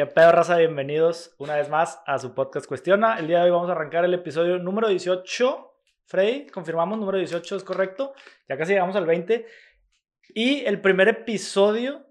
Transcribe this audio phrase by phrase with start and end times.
[0.00, 0.56] ¿Qué pedo, raza?
[0.56, 3.18] Bienvenidos una vez más a su podcast Cuestiona.
[3.18, 5.74] El día de hoy vamos a arrancar el episodio número 18.
[6.06, 8.14] Freddy, confirmamos, número 18 es correcto.
[8.48, 9.44] Ya casi llegamos al 20.
[10.28, 12.06] Y el primer episodio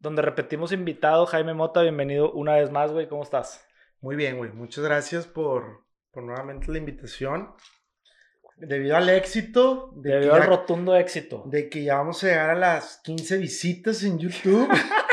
[0.00, 3.06] donde repetimos invitado, Jaime Mota, bienvenido una vez más, güey.
[3.06, 3.64] ¿Cómo estás?
[4.00, 4.50] Muy bien, güey.
[4.50, 7.54] Muchas gracias por, por nuevamente la invitación.
[8.56, 9.92] Debido al éxito.
[9.94, 11.44] De Debido al rotundo éxito.
[11.46, 14.68] De que ya vamos a llegar a las 15 visitas en YouTube.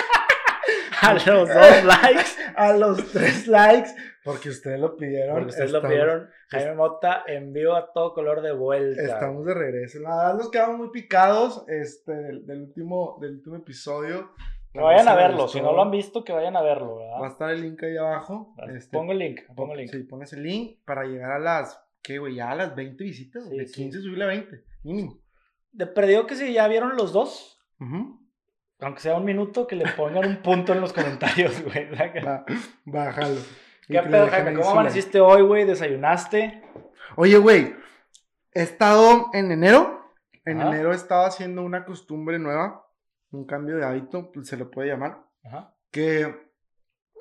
[1.05, 2.32] a los dos likes.
[2.55, 3.90] A los tres likes.
[4.23, 5.36] Porque ustedes lo pidieron.
[5.36, 6.30] Porque ustedes lo pidieron.
[6.50, 9.02] Jaime Mota en vivo a todo color de vuelta.
[9.02, 10.00] Estamos de regreso.
[10.00, 14.31] La verdad nos quedamos muy picados este, del, último, del último episodio.
[14.73, 17.22] Que vayan a verlo, si no lo han visto, que vayan a verlo, ¿verdad?
[17.22, 18.53] Va a estar el link ahí abajo.
[18.76, 19.92] Este, pongo el link, pongo el link.
[19.92, 22.36] Sí, pones el link para llegar a las, ¿qué, güey?
[22.36, 25.22] Ya a las 20 visitas, de 15 subirle a 20, mínimo.
[25.72, 27.58] De perdido que si ya vieron los dos,
[28.80, 31.88] aunque sea un minuto, que le pongan un punto en los comentarios, güey.
[32.86, 33.42] bájalo.
[33.88, 34.54] ¿Qué pedo, Jaime?
[34.54, 35.66] ¿Cómo amaneciste hoy, güey?
[35.66, 36.64] ¿Desayunaste?
[37.16, 37.76] Oye, güey,
[38.52, 40.12] he estado en enero.
[40.44, 42.86] En enero he estado haciendo una costumbre nueva
[43.36, 45.26] un cambio de hábito, pues, se lo puede llamar,
[45.92, 46.52] que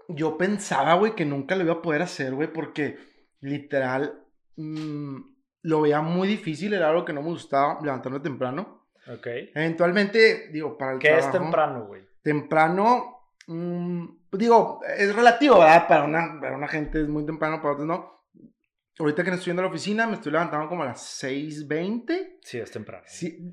[0.09, 2.99] yo pensaba, güey, que nunca lo iba a poder hacer, güey, porque
[3.41, 4.23] literal
[4.57, 5.17] mm,
[5.63, 8.84] lo veía muy difícil, era algo que no me gustaba, levantarme temprano.
[9.09, 9.27] Ok.
[9.55, 12.03] Eventualmente, digo, para el ¿Qué es temprano, güey?
[12.23, 15.87] Temprano, mm, digo, es relativo, ¿verdad?
[15.87, 18.15] Para una, para una gente es muy temprano, para otros no.
[18.99, 22.39] Ahorita que estoy yendo a la oficina, me estoy levantando como a las 6.20.
[22.43, 23.03] Sí, es temprano.
[23.07, 23.51] Sí,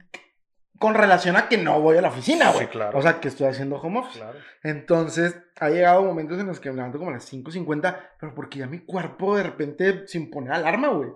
[0.81, 2.67] con relación a que no voy a la oficina, güey.
[2.67, 2.97] claro.
[2.97, 4.17] O sea, que estoy haciendo home office.
[4.17, 4.39] Claro.
[4.63, 8.59] Entonces, ha llegado momentos en los que me levanto como a las 5.50, pero porque
[8.59, 11.11] ya mi cuerpo de repente sin poner alarma, güey.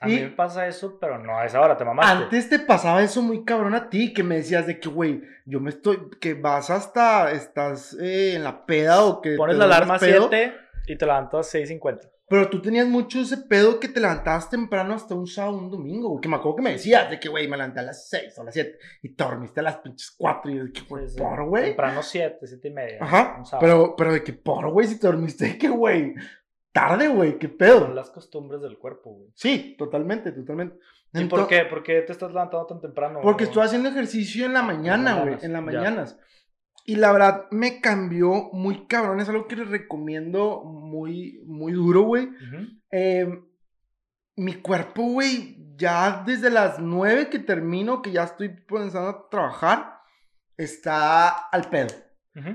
[0.00, 2.24] A mí me pasa eso, pero no a esa hora, te mamaste.
[2.24, 5.60] Antes te pasaba eso muy cabrón a ti, que me decías de que, güey, yo
[5.60, 9.36] me estoy, que vas hasta, estás eh, en la peda o que...
[9.36, 10.54] Pones la alarma a 7
[10.86, 12.10] y te levantas a 6.50.
[12.30, 16.10] Pero tú tenías mucho ese pedo que te levantabas temprano hasta un sábado, un domingo,
[16.10, 16.20] güey.
[16.20, 18.42] Que me acuerdo que me decías de que, güey, me levanté a las 6 o
[18.42, 21.06] a las 7 y te dormiste a las pinches 4 y yo de que, güey,
[21.18, 21.64] por, güey.
[21.64, 22.98] Temprano 7, 7 y media.
[23.00, 23.42] Ajá.
[23.58, 26.14] Pero, pero de que, por, güey, si te dormiste, de que, güey,
[26.72, 27.80] tarde, güey, qué pedo.
[27.80, 29.30] Son las costumbres del cuerpo, güey.
[29.34, 30.78] Sí, totalmente, totalmente.
[31.12, 31.64] ¿Y por qué?
[31.64, 33.20] ¿Por qué te estás levantando tan temprano?
[33.22, 36.18] Porque estoy haciendo ejercicio en la mañana, güey, en las mañanas.
[36.86, 39.20] Y la verdad me cambió muy cabrón.
[39.20, 42.30] Es algo que les recomiendo muy, muy duro, güey.
[42.90, 43.44] Em,
[44.36, 50.00] mi cuerpo, güey, ya desde las nueve que termino, que ya estoy pensando a trabajar,
[50.56, 51.88] está al pedo.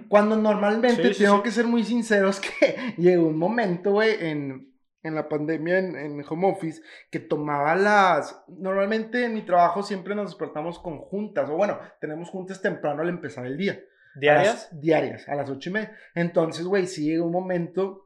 [0.08, 5.80] Cuando normalmente tengo que ser muy sinceros que llegó un momento, güey, en, la pandemia,
[5.80, 6.82] en, en, home office,
[7.12, 8.44] que tomaba las...
[8.48, 13.10] Normalmente en mi trabajo siempre nos despertamos con juntas, o bueno, tenemos juntas temprano al
[13.10, 13.80] empezar el día.
[14.16, 14.70] ¿Diarias?
[14.72, 15.96] diarias, a las ocho y media.
[16.16, 18.06] Entonces, güey, sí llega un momento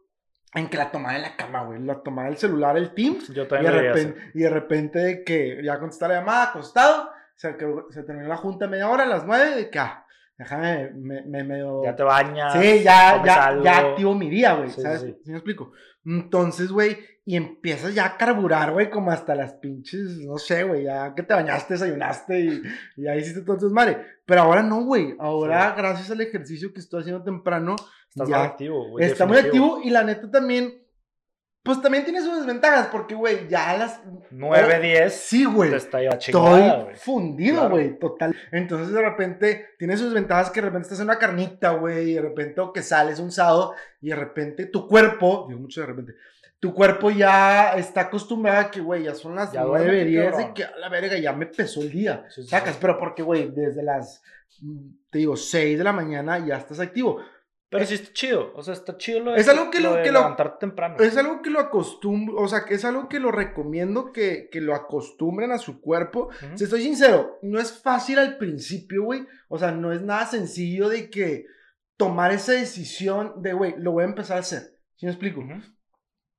[0.55, 1.79] en que la tomaba en la cama, güey.
[1.81, 3.27] La tomaba el celular, el Teams.
[3.29, 7.11] Yo también y de, repente, y de repente que ya contestar la llamada, acostado.
[7.35, 7.55] Se,
[7.91, 10.05] se terminó la junta media hora, a las nueve, de que, ah,
[10.39, 11.83] déjame, me, me medio...
[11.83, 12.53] Ya te bañas.
[12.53, 15.01] Sí, ya, ya, ya activo mi día, güey, ¿sabes?
[15.01, 15.15] Sí.
[15.25, 15.73] me explico?
[16.05, 20.85] Entonces, güey, y empiezas ya a carburar, güey, como hasta las pinches, no sé, güey,
[20.85, 22.63] ya que te bañaste, desayunaste y,
[22.95, 23.97] y ahí hiciste todo madre.
[24.25, 25.13] Pero ahora no, güí.
[25.19, 27.75] Ahora, gracias al ejercicio que estoy haciendo temprano,
[28.09, 29.05] Estás muy activo, güey.
[29.05, 30.73] Está muy activo y la neta también,
[31.63, 35.13] pues también tiene sus desventajas, porque, güey, ya a las 9, 10.
[35.13, 35.73] Sí, güey.
[35.73, 36.07] Estoy
[36.95, 38.35] fundido, güey, total.
[38.51, 42.13] Entonces, de repente, tiene sus desventajas que de repente estás en una carnita, güey, y
[42.13, 45.87] de repente, o que sales un sábado, y de repente tu cuerpo, digo mucho de
[45.87, 46.15] repente,
[46.59, 50.63] tu cuerpo ya está acostumbrado a que, güey, ya son las nueve, diez de que
[50.63, 52.25] a la verga ya me pesó el día.
[52.29, 54.21] Sacas, pero porque, güey, desde las,
[55.09, 57.19] te digo, 6 de la mañana ya estás activo.
[57.69, 60.11] Pero sí está chido, o sea, está chido lo de, es algo que lo, que
[60.11, 60.97] levantarte temprano.
[60.99, 64.59] Es algo que lo acostumbro, o sea, que es algo que lo recomiendo que, que
[64.59, 66.29] lo acostumbren a su cuerpo.
[66.55, 69.27] Si estoy sincero, no es fácil al principio, güey.
[69.49, 71.45] O sea, no es nada sencillo de que
[71.95, 74.79] tomar esa decisión de, güey, lo voy a empezar a hacer.
[74.95, 75.45] ¿Sí me explico?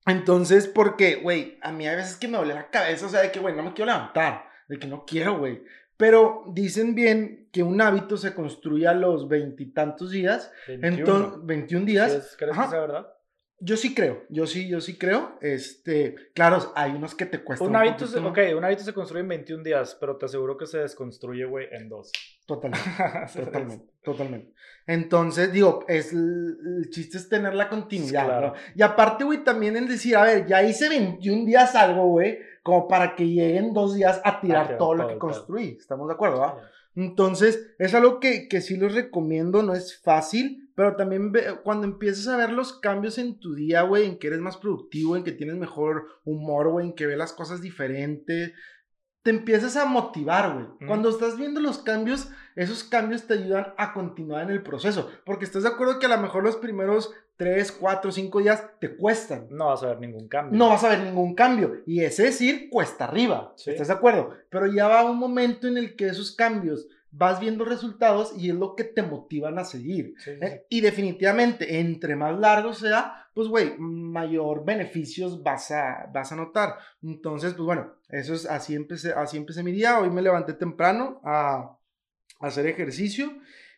[0.07, 3.31] Entonces, porque, güey, a mí a veces que me duele la cabeza, o sea, de
[3.31, 5.63] que, güey, no me quiero levantar, de que no quiero, güey.
[6.01, 10.51] Pero dicen bien que un hábito se construye a los veintitantos días.
[10.67, 10.97] 21.
[10.97, 12.37] Entonces, 21 días.
[12.39, 13.07] ¿Crees que sea verdad?
[13.63, 15.37] Yo sí creo, yo sí, yo sí creo.
[15.43, 17.69] Este, claro, hay unos que te cuestan.
[17.69, 20.67] Un, hábito, se, ok, un hábito se construye en 21 días, pero te aseguro que
[20.67, 22.11] se desconstruye, güey, en dos.
[22.47, 22.89] Totalmente,
[23.35, 24.55] totalmente, totalmente.
[24.87, 28.55] Entonces, digo, es, el chiste es tener la continuidad, ¿no?
[28.75, 32.89] Y aparte, güey, también el decir, a ver, ya hice 21 días algo, güey, como
[32.89, 35.77] para que lleguen dos días a tirar todo, lo que construí.
[35.79, 36.61] ¿Estamos de acuerdo, va?
[36.95, 42.27] Entonces, es algo que, que sí les recomiendo, no es fácil, pero también cuando empiezas
[42.29, 45.33] a ver los cambios en tu día, güey, en que eres más productivo, en que
[45.33, 48.53] tienes mejor humor, güey, en que ves las cosas diferentes,
[49.23, 50.67] te empiezas a motivar, güey.
[50.87, 55.11] Cuando estás viendo los cambios, esos cambios te ayudan a continuar en el proceso.
[55.27, 58.97] Porque estás de acuerdo que a lo mejor los primeros 3, 4, 5 días te
[58.97, 59.47] cuestan.
[59.51, 60.59] No vas a ver ningún cambio.
[60.59, 61.83] No vas a ver ningún cambio.
[61.87, 63.55] Y ese decir, cuesta arriba.
[63.65, 64.35] ¿Estás de acuerdo?
[64.49, 68.55] Pero ya va un momento en el que esos cambios vas viendo resultados y es
[68.55, 70.15] lo que te motivan a seguir.
[70.27, 70.67] ¿eh?
[70.69, 76.77] Y definitivamente, entre más largo sea, pues, güey, mayor beneficios vas a, vas a notar.
[77.03, 79.99] Entonces, pues bueno, eso es, así empecé, así empecé mi día.
[79.99, 81.77] Hoy me levanté temprano a,
[82.41, 83.31] hacer ejercicio.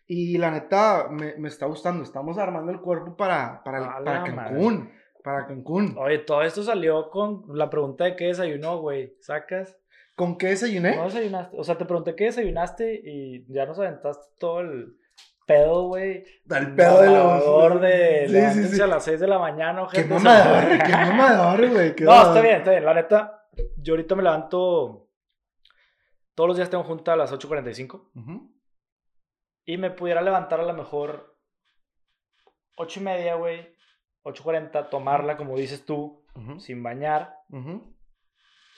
[0.07, 2.03] Y la neta, me, me, está gustando.
[2.03, 4.91] Estamos armando el cuerpo para, para, para Cancún.
[5.23, 5.95] Para Cancún.
[5.97, 9.17] Oye, todo esto salió con la pregunta de qué desayunó, güey.
[9.21, 9.79] ¿Sacas?
[10.23, 10.95] ¿Con qué desayuné?
[10.95, 11.57] No desayunaste.
[11.59, 14.97] O sea, te pregunté qué desayunaste y ya nos aventaste todo el
[15.49, 16.23] pedo, güey.
[16.49, 17.81] El pedo de los.
[17.81, 18.81] de sí, sí, sí.
[18.81, 21.95] a las 6 de la mañana, Qué mamador, qué mamador, güey.
[22.03, 22.85] No, está bien, está bien.
[22.85, 23.49] La neta,
[23.79, 25.09] yo ahorita me levanto.
[26.37, 28.53] Todos los días tengo junta a las 8.45.
[29.65, 31.37] Y me pudiera levantar a lo mejor
[32.77, 33.75] 8 y media, güey.
[34.23, 36.25] 8.40, tomarla, como dices tú,
[36.59, 37.35] sin bañar.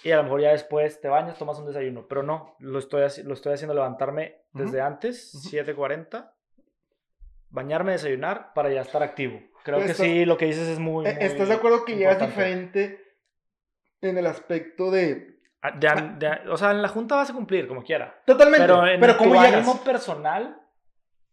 [0.04, 2.06] Y a lo mejor ya después te bañas, tomas un desayuno.
[2.06, 6.30] Pero no, lo estoy, lo estoy haciendo levantarme desde antes, 7.40,
[7.48, 9.40] bañarme, desayunar, para ya estar activo.
[9.64, 11.06] Creo que sí, lo que dices es muy...
[11.06, 13.02] Eh, ¿Estás de acuerdo que llegas diferente
[14.02, 15.38] en el aspecto de...
[15.62, 15.72] Ah,
[16.50, 18.20] o sea, en la junta vas a cumplir como quiera.
[18.26, 18.66] Totalmente.
[18.66, 20.60] Pero en pero tu ánimo personal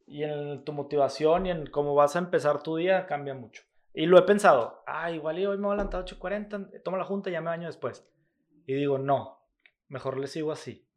[0.07, 3.63] y en tu motivación y en cómo vas a empezar tu día cambia mucho.
[3.94, 4.81] Y lo he pensado.
[4.88, 7.41] Ah, igual y hoy me voy a levantar a 8.40, tomo la junta y ya
[7.41, 8.07] me baño después.
[8.65, 9.39] Y digo, no,
[9.87, 10.87] mejor le sigo así.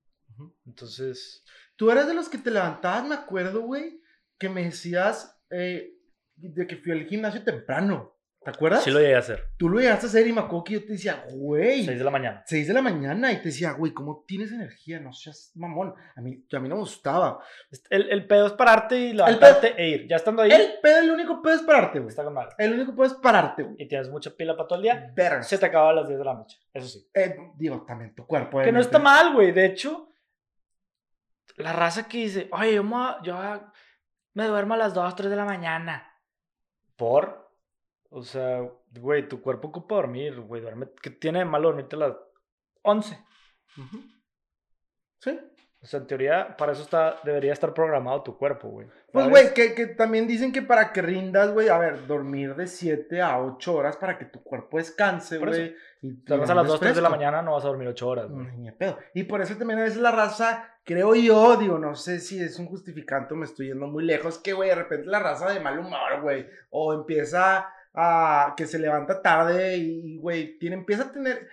[0.66, 1.44] Entonces...
[1.76, 4.00] Tú eras de los que te levantabas, me acuerdo, güey,
[4.38, 5.99] que me decías eh,
[6.37, 8.13] de que fui al gimnasio temprano.
[8.44, 8.85] ¿Te acuerdas?
[8.85, 9.49] Sí lo llegué a hacer.
[9.56, 11.85] Tú lo llegaste a hacer y me acuerdo que yo te decía, güey.
[11.85, 12.43] 6 de la mañana.
[12.46, 15.00] 6 de la mañana y te decía, güey, ¿cómo tienes energía?
[15.00, 15.94] No seas mamón.
[16.14, 17.38] A mí, a mí no me gustaba.
[17.88, 20.08] El, el pedo es pararte y levantarte e ir.
[20.08, 20.50] Ya estando ahí.
[20.50, 22.11] El pedo, el único pedo es pararte, güey.
[22.11, 22.50] Está con mal.
[22.58, 23.76] El único pedo es pararte, güey.
[23.79, 25.43] Y tienes mucha pila para todo el día.
[25.43, 26.58] Se te acaba a las 10 de la noche.
[26.75, 27.08] Eso sí.
[27.14, 28.61] Eh, digo, también tu cuerpo.
[28.61, 29.52] Que no está mal, güey.
[29.52, 30.11] De hecho,
[31.56, 33.38] la raza que dice, oye, yo me, yo
[34.35, 36.11] me duermo a las 2, 3 de la mañana.
[36.97, 37.44] ¿Por?
[38.16, 38.61] O sea,
[38.93, 40.87] güey, tu cuerpo ocupa dormir, güey, duerme.
[41.02, 42.16] ¿Qué tiene de malo dormirte a las
[42.82, 43.19] 11?
[45.19, 45.40] Sí.
[45.82, 48.87] O sea, en teoría, para eso está, debería estar programado tu cuerpo, güey.
[49.12, 52.69] Pues, güey, que, que, también dicen que para que rindas, güey, a ver, dormir de
[52.69, 55.75] 7 a 8 horas para que tu cuerpo descanse, güey.
[56.00, 58.08] Y te vas a las 2, 3 de la mañana, no vas a dormir 8
[58.08, 58.46] horas, güey.
[58.58, 58.96] Ni pedo.
[59.12, 62.61] Y por eso también a veces la raza, creo yo, digo, no sé si es
[62.61, 65.58] un justificante o me estoy yendo muy lejos, que, güey, de repente la raza de
[65.58, 67.66] mal humor, güey, o empieza
[68.56, 71.49] que se levanta tarde y, güey, tiene, empieza a tener,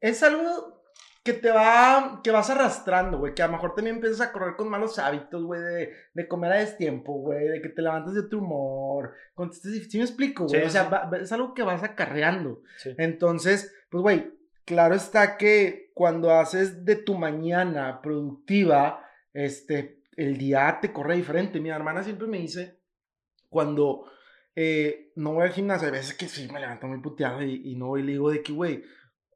[0.00, 0.82] es algo
[1.22, 4.56] que te va, que vas arrastrando, güey, que a lo mejor también empiezas a correr
[4.56, 8.24] con malos hábitos, güey, de, de, comer a destiempo, güey, de que te levantas de
[8.24, 9.14] tu humor,
[9.52, 10.62] ¿sí me explico, güey?
[10.64, 12.60] o sea, es algo que vas acarreando.
[12.98, 14.34] Entonces, pues, güey,
[14.66, 21.60] claro está que cuando haces de tu mañana productiva, este, el día te corre diferente.
[21.60, 22.80] Mi hermana siempre me dice,
[23.48, 24.10] cuando
[24.56, 27.88] eh, no voy al gimnasio, hay veces que sí me levanto muy puteado y, no
[27.88, 28.84] voy y le digo de que, güey,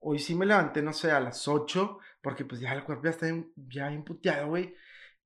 [0.00, 3.10] hoy sí me levanté, no sé, a las 8, porque pues ya el cuerpo ya
[3.10, 3.26] está
[3.68, 4.75] ya bien puteado, güey.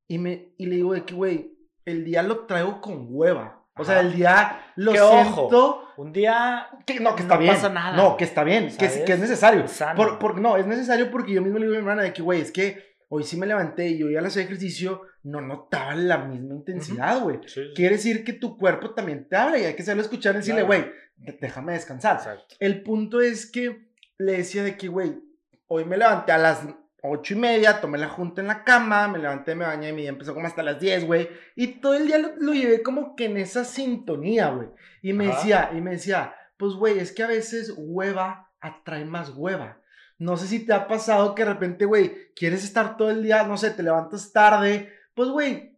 [0.09, 1.53] Y, me, y le digo de que, güey,
[1.85, 3.63] el día lo traigo con hueva.
[3.77, 5.89] O sea, el día lo siento.
[5.97, 7.55] un día que no, que está bien.
[7.55, 7.97] pasa nada.
[7.97, 9.65] No, que está bien, que, que, es necesario.
[9.97, 12.43] Por, no, es necesario porque yo mismo le digo a mi hermana de que, güey,
[12.43, 16.55] es que hoy sí me levanté y hoy al hacer ejercicio no notaba la misma
[16.55, 17.41] intensidad, güey.
[17.75, 20.63] Quiere decir que tu cuerpo también te habla y hay que saberlo escuchar y decirle,
[20.63, 22.21] güey, déjame descansar.
[22.59, 25.23] El punto es que le decía de que, güey,
[25.67, 26.67] hoy me levanté a las
[27.03, 30.03] ocho y media, tomé la junta en la cama, me levanté, me bañé y mi
[30.03, 31.29] día empezó como hasta las diez, güey.
[31.55, 34.69] Y todo el día lo, llevé como que en esa sintonía, güey.
[35.03, 39.35] Y me decía, y me decía, pues, güey, es que a veces hueva atrae más
[39.37, 39.82] hueva.
[40.23, 43.43] No sé si te ha pasado que de repente, güey, quieres estar todo el día,
[43.43, 44.93] no sé, te levantas tarde.
[45.15, 45.77] Pues, güey,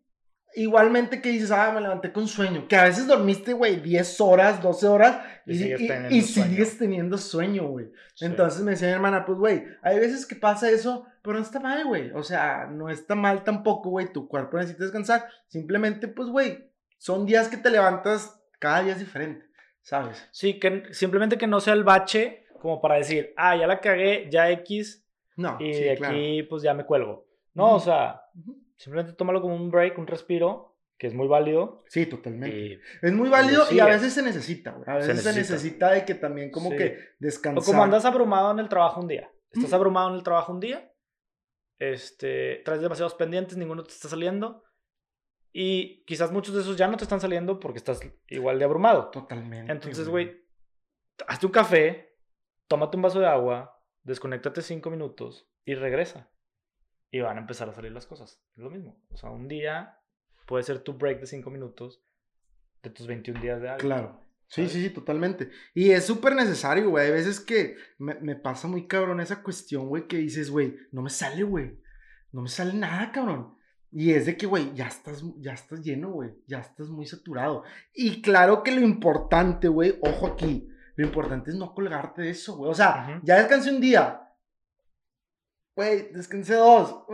[0.55, 2.69] igualmente que dices, ah, me levanté con sueño.
[2.69, 7.91] Que a veces dormiste, güey, 10 horas, 12 horas y, sigues, teniendo sueño, güey.
[8.21, 11.59] Entonces me decía mi hermana, pues, güey, hay veces que pasa eso, pero no está
[11.59, 12.11] mal, güey.
[12.11, 14.13] O sea, no está mal tampoco, güey.
[14.13, 15.27] Tu cuerpo necesita descansar.
[15.49, 19.47] Simplemente, pues, güey, son días que te levantas, cada día es diferente,
[19.81, 20.29] ¿sabes?
[20.33, 24.27] Sí, que simplemente que no sea el bache como para decir, ah, ya la cagué,
[24.31, 25.07] ya X,
[25.37, 27.27] no, y de aquí pues ya me cuelgo.
[27.53, 28.23] No, o sea,
[28.79, 31.85] simplemente tómalo como un break, un respiro, que es muy válido.
[31.89, 32.81] Sí, totalmente.
[33.03, 34.89] es muy válido y a veces se necesita, güey.
[34.89, 35.91] A veces se necesita.
[35.91, 37.63] de que también como que descansar.
[37.63, 39.31] O como andas abrumado en el trabajo un día.
[39.51, 40.91] Estás abrumado en el trabajo un día,
[41.79, 44.65] este, traes demasiados pendientes, ninguno te está saliendo.
[45.53, 49.11] Y quizás muchos de esos ya no te están saliendo porque estás igual de abrumado.
[49.11, 49.71] Totalmente.
[49.71, 50.45] Entonces, güey,
[51.29, 52.14] hazte un café,
[52.69, 56.31] tómate un vaso de agua, desconéctate cinco minutos y regresa.
[57.11, 58.43] Y van a empezar a salir las cosas.
[58.57, 59.01] Es lo mismo.
[59.11, 59.99] O sea, un día
[60.47, 62.03] puede ser tu break de cinco minutos
[62.83, 63.81] de tus 21 días de algo.
[63.81, 64.21] Claro.
[64.47, 65.51] Sí, sí, sí, totalmente.
[65.75, 67.07] Y es súper necesario, güey.
[67.07, 71.03] Hay veces que me, me, pasa muy cabrón esa cuestión, güey, que dices, güey, no
[71.03, 71.81] me sale, güey.
[72.31, 73.57] No me sale nada, cabrón.
[73.91, 76.31] Y es de que, güey, ya estás, ya estás lleno, güey.
[76.47, 77.63] Ya estás muy saturado.
[77.95, 80.69] Y claro que lo importante, güey, ojo aquí.
[80.97, 82.71] Lo importante es no colgarte de eso, güey.
[82.71, 84.21] O sea, ya descansé un día.
[85.75, 87.05] Güey, descansé dos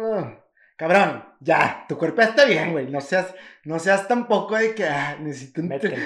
[0.80, 2.90] cabrón, ya, tu cuerpo está bien, güey.
[2.90, 3.34] No seas,
[3.64, 5.60] no seas tampoco de que ah, necesito.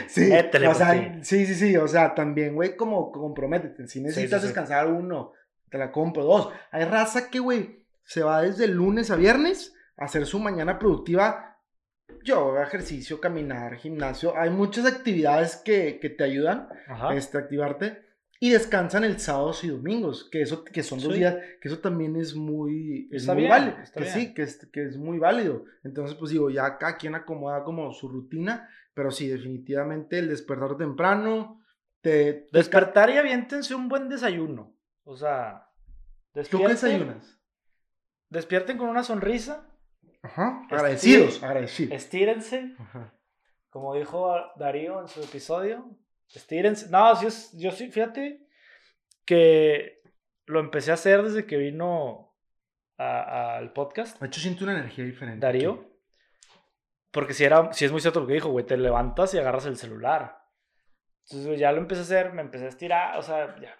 [0.09, 1.76] sí, o sea, sí, sí, sí.
[1.76, 3.87] O sea, también, güey, como comprométete.
[3.87, 5.31] Si necesitas descansar uno,
[5.71, 6.25] te la compro.
[6.25, 10.76] Dos, hay raza que, güey, se va desde lunes a viernes a hacer su mañana
[10.81, 11.53] productiva.
[12.25, 14.35] Yo, ejercicio, caminar, gimnasio.
[14.35, 18.02] Hay muchas actividades que, que te ayudan a este, activarte
[18.40, 22.16] y descansan el sábados y domingos, que eso que son dos días, que eso también
[22.16, 25.66] es muy, es muy válido, que sí, que es, que es muy válido.
[25.83, 30.78] Entonces, pues digo, ya cada quien acomoda como su rutina, pero sí, definitivamente el despertar
[30.78, 31.62] temprano,
[32.00, 32.47] te...
[32.52, 35.69] Despertar y aviéntense un buen desayuno, o sea...
[36.50, 37.38] ¿Tú qué desayunas?
[38.31, 39.69] Despierten con una sonrisa.
[40.25, 41.93] Ajá, agradecidos, agradecidos.
[41.93, 42.75] Estírense,
[43.69, 45.97] como dijo Darío en su episodio,
[46.35, 46.88] Estírense.
[46.90, 48.47] No, sí es, yo sí, fíjate
[49.25, 50.02] que
[50.47, 52.35] lo empecé a hacer desde que vino
[52.97, 54.21] al podcast.
[54.21, 55.45] De hecho, siento una energía diferente.
[55.45, 55.90] Darío.
[57.11, 59.66] Porque si, era, si es muy cierto lo que dijo, güey, te levantas y agarras
[59.66, 60.38] el celular.
[61.28, 63.76] Entonces, ya lo empecé a hacer, me empecé a estirar, o sea, ya,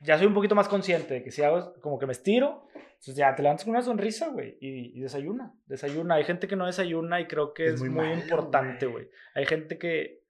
[0.00, 2.66] ya soy un poquito más consciente de que si hago como que me estiro,
[3.04, 6.14] entonces ya te levantas con una sonrisa, güey, y, desayuna, desayuna.
[6.14, 9.10] Hay gente que no desayuna y creo que es, muy, importante, güey.
[9.34, 10.22] Hay gente que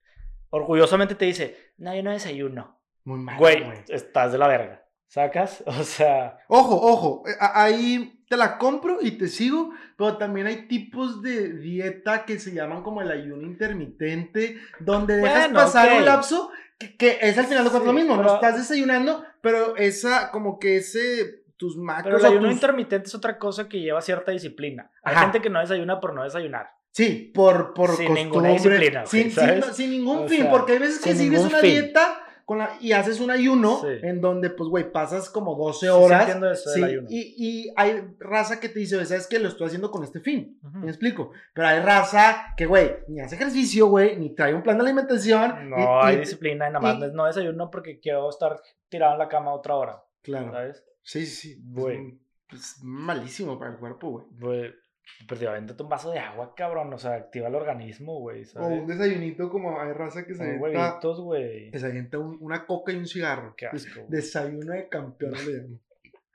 [0.51, 2.81] orgullosamente te dice, no, yo no desayuno.
[3.05, 3.39] Muy mal.
[3.39, 4.85] Güey, estás de la verga.
[5.07, 5.63] ¿Sacas?
[5.67, 6.39] O sea.
[6.49, 7.23] Ojo, ojo.
[7.29, 12.41] Eh, ahí te la compro y te sigo, pero también hay tipos de dieta que
[12.41, 16.51] se llaman como el ayuno intermitente, donde dejas pasar un lapso
[16.99, 18.17] que, es al final de cuentas lo mismo.
[18.17, 21.44] no estás desayunando, pero esa, como que ese.
[21.57, 22.15] Tus macros.
[22.15, 24.91] Pero el ayuno intermitente es otra cosa que lleva cierta disciplina.
[25.03, 26.69] Hay gente que no desayuna por no desayunar.
[26.95, 29.05] Sí, por, por sin ninguna disciplina.
[29.05, 29.33] Sin,
[29.73, 33.33] sin, ningún fin, porque hay veces que sigues una dieta con la, y haces un
[33.33, 36.31] ayuno en donde, pues, güey, pasas como 12 horas.
[36.63, 37.09] Sí, eso ayuno.
[37.11, 39.41] Y, y, hay raza que te dice, ¿sabes qué?
[39.41, 40.61] Lo estoy haciendo con este fin.
[40.63, 41.33] ¿Me explico?
[41.53, 45.71] Pero hay raza que, güey, ni hace ejercicio, güey, ni trae un plan de alimentación.
[45.71, 49.75] No hay disciplina, nada más no desayuno porque quiero estar tirado en la cama otra
[49.75, 50.05] hora.
[50.23, 50.53] Claro.
[50.53, 50.85] ¿Sabes?
[51.05, 51.63] Sí, sí, sí.
[51.65, 52.19] Güey.
[52.49, 54.27] Pues, malísimo para el cuerpo, güey.
[54.41, 54.85] Güey
[55.29, 56.93] pero avéntate un vaso de agua, cabrón.
[56.93, 58.45] O sea, activa el organismo, güey.
[58.57, 60.63] O un desayunito como hay raza que se avienta.
[60.63, 61.71] huevitos, güey.
[61.71, 63.55] Que se avienta una coca y un cigarro.
[63.57, 64.05] Qué asco.
[64.09, 65.69] Desayuno de campeón le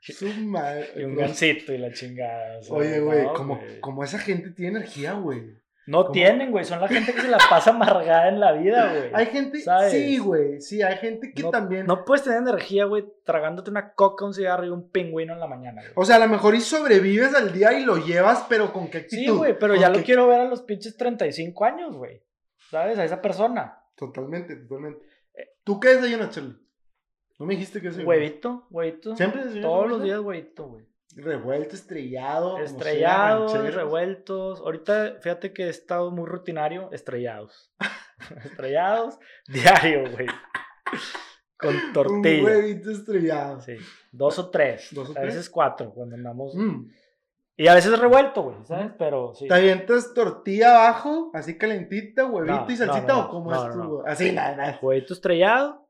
[0.00, 0.88] Su madre.
[0.96, 2.60] Y un gancito y la chingada.
[2.70, 5.54] Oye, güey, como, como esa gente tiene energía, güey.
[5.90, 6.64] No tienen, güey.
[6.64, 9.10] Son la gente que se la pasa amargada en la vida, güey.
[9.12, 9.58] Hay gente,
[9.90, 10.60] sí, güey.
[10.60, 11.84] Sí, hay gente que también.
[11.86, 15.48] No puedes tener energía, güey, tragándote una coca, un cigarro y un pingüino en la
[15.48, 15.92] mañana, güey.
[15.96, 18.98] O sea, a lo mejor y sobrevives al día y lo llevas, pero con qué
[18.98, 19.24] actitud.
[19.24, 22.22] Sí, güey, pero ya lo quiero ver a los pinches 35 años, güey.
[22.70, 22.96] ¿Sabes?
[22.96, 23.82] A esa persona.
[23.96, 25.04] Totalmente, totalmente.
[25.34, 26.56] Eh, ¿Tú qué desayunas, Charlie?
[27.40, 29.16] ¿No me dijiste que es Huevito, huevito.
[29.16, 30.89] ¿Siempre Todos los días huevito, güey.
[31.16, 32.58] Revuelto, estrellado.
[32.58, 34.60] Estrellados, revueltos.
[34.60, 36.88] Ahorita, fíjate que he estado muy rutinario.
[36.92, 37.72] Estrellados.
[38.44, 40.26] estrellados, diario, güey.
[41.56, 42.40] Con tortilla.
[42.40, 43.60] Un huevito estrellado.
[43.60, 43.76] Sí.
[44.12, 44.88] Dos o tres.
[44.92, 46.54] ¿Dos o a veces cuatro cuando andamos.
[46.54, 46.88] Mm.
[47.56, 48.92] Y a veces revuelto, güey, ¿sabes?
[48.98, 49.46] Pero sí.
[49.46, 53.18] ¿Te avientas tortilla abajo, así calentita, huevito y salsita?
[53.18, 54.02] ¿O cómo es tu?
[54.06, 54.78] Así, nada, nada.
[54.80, 55.86] Huevito estrellado,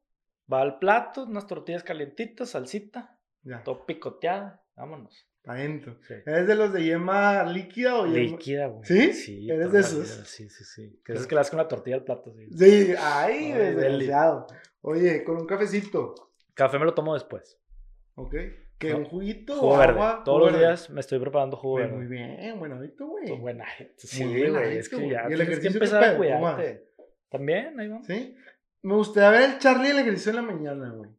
[0.52, 3.62] va al plato, unas tortillas calentitas, salsita, ya.
[3.62, 4.59] todo picoteado.
[4.80, 5.26] Vámonos.
[5.44, 5.98] Adentro.
[6.08, 6.14] Sí.
[6.24, 8.18] ¿Eres de los de yema líquida o yema?
[8.18, 8.84] Líquida, güey.
[8.84, 9.12] ¿Sí?
[9.12, 9.50] Sí.
[9.50, 10.08] ¿Eres de esos?
[10.26, 11.00] Sí, sí, sí.
[11.04, 12.46] Que es que le das con la tortilla al plato, sí.
[12.50, 14.46] Sí, ay, desgraciado.
[14.80, 16.14] Oye, con un cafecito.
[16.54, 17.58] Café me lo tomo después.
[18.14, 18.34] Ok.
[18.78, 18.94] ¿Qué?
[18.94, 19.54] ¿Un juguito?
[19.56, 20.00] Jugo verde.
[20.24, 21.96] Todos los días me estoy preparando jugo verde.
[21.96, 23.38] Muy bien, buen hábito, güey.
[23.38, 23.94] Buen hábito.
[23.98, 24.78] Sí, güey.
[24.78, 26.88] Es que ya tienes que empezar a cuidarte.
[27.28, 28.06] También, ahí vamos.
[28.06, 28.34] Sí.
[28.80, 31.10] Me gustaría ver el Charlie el ejercicio en la mañana, güey.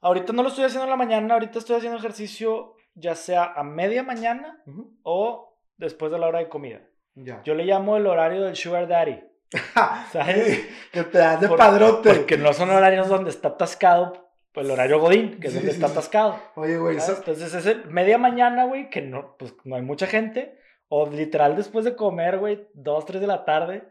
[0.00, 3.62] Ahorita no lo estoy haciendo en la mañana, ahorita estoy haciendo ejercicio ya sea a
[3.62, 4.62] media mañana
[5.02, 6.80] o después de la hora de comida.
[7.14, 7.42] Ya.
[7.44, 9.22] Yo le llamo el horario del Sugar Daddy.
[10.12, 10.66] ¿Sabes?
[10.90, 12.12] que te das de padrote.
[12.12, 15.86] Porque no son horarios donde está atascado pues, el horario Godín, que es donde está
[15.86, 16.38] atascado.
[16.54, 16.96] Oye, güey.
[16.96, 20.58] Entonces es media mañana, güey, que no, pues, no hay mucha gente.
[20.88, 23.84] O literal después de comer, güey, dos, tres de la tarde,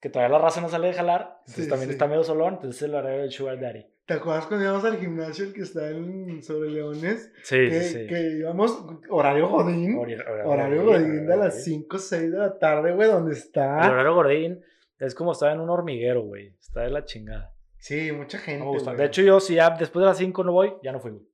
[0.00, 1.38] que todavía la raza no sale de jalar.
[1.46, 2.54] Entonces también está medio solón.
[2.54, 3.86] Entonces es el horario del Sugar Daddy.
[4.08, 7.30] ¿Te acuerdas cuando íbamos al gimnasio, el que está en Sobre Leones?
[7.42, 8.06] Sí, que, sí.
[8.06, 9.98] Que íbamos, horario Godín.
[10.46, 13.84] horario, Godín de las 5 6 de la tarde, güey, donde está.
[13.84, 14.64] El horario Godín
[14.98, 16.56] es como estar en un hormiguero, güey.
[16.58, 17.52] Está de la chingada.
[17.76, 18.64] Sí, mucha gente.
[18.96, 21.28] De hecho, yo si ya después de las 5 no voy, ya no fui, güey.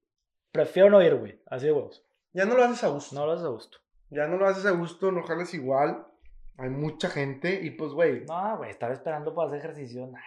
[0.51, 1.41] Prefiero no ir, güey.
[1.47, 2.05] Así de huevos.
[2.33, 3.15] Ya no lo haces a gusto.
[3.15, 3.79] No lo haces a gusto.
[4.11, 6.09] Ya no lo haces a gusto, no jales igual.
[6.57, 8.25] Hay mucha gente y pues, güey.
[8.25, 10.09] No, güey, estaba esperando para hacer ejercicio.
[10.09, 10.19] Nah,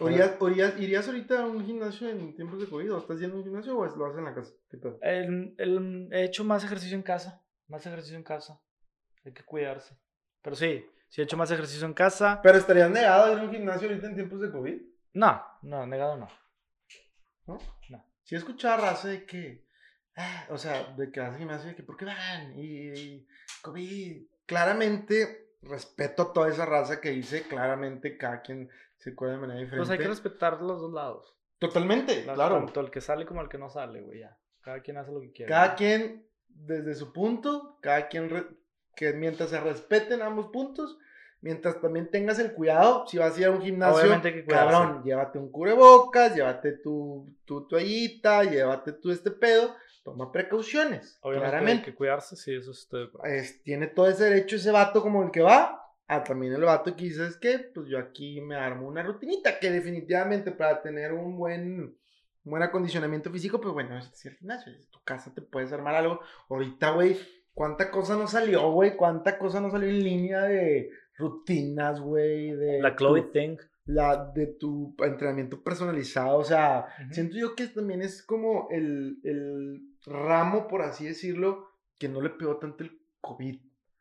[0.00, 0.36] ¿Orías,
[0.78, 2.94] ¿Irías ahorita a un gimnasio en tiempos de COVID?
[2.94, 4.52] ¿O estás yendo a un gimnasio o lo haces en la casa?
[6.12, 7.42] he hecho más ejercicio en casa.
[7.66, 8.60] Más ejercicio en casa.
[9.24, 9.96] Hay que cuidarse.
[10.42, 12.40] Pero sí, sí he hecho más ejercicio en casa.
[12.42, 14.80] ¿Pero estarías negado a ir a un gimnasio ahorita en tiempos de COVID?
[15.14, 16.28] No, no, negado no.
[17.46, 17.58] ¿No?
[17.88, 18.04] No.
[18.22, 19.66] Sí he escuchado raza de que...
[20.16, 22.58] Ah, o sea, de que vas al gimnasio y que ¿por qué van?
[22.58, 23.28] Y, y
[23.62, 24.26] COVID.
[24.46, 29.86] Claramente respeto toda esa raza que dice claramente cada quien se cuida de manera diferente.
[29.86, 31.36] Pues hay que respetar los dos lados.
[31.58, 32.56] Totalmente, claro.
[32.56, 34.36] Tanto el que sale como el que no sale, güey, ya.
[34.60, 35.50] Cada quien hace lo que quiere.
[35.50, 38.58] Cada quien, desde su punto, cada quien,
[38.94, 40.98] que mientras se respeten ambos puntos,
[41.40, 45.02] mientras también tengas el cuidado, si vas a ir a un gimnasio, Obviamente que cabrón,
[45.04, 49.74] llévate un cubrebocas, llévate tu, tu toallita, llévate tu este pedo,
[50.10, 51.18] toma precauciones.
[51.22, 51.84] Obviamente claramente.
[51.84, 52.72] hay que cuidarse, sí, eso
[53.24, 56.96] es, tiene todo ese derecho ese vato como el que va, Ah, también el vato
[56.96, 61.12] que dice, es que, pues yo aquí me armo una rutinita, que definitivamente para tener
[61.12, 61.94] un buen,
[62.44, 66.20] buen acondicionamiento físico, pues bueno, es el gimnasio, en tu casa te puedes armar algo.
[66.48, 67.18] Ahorita, güey,
[67.52, 72.80] cuánta cosa no salió, güey, cuánta cosa no salió en línea de rutinas, güey, de...
[72.80, 73.58] La Chloe Thing.
[73.84, 79.87] La de tu entrenamiento personalizado, o sea, siento yo que también es como el, el
[80.06, 83.58] ramo, por así decirlo, que no le pegó tanto el COVID.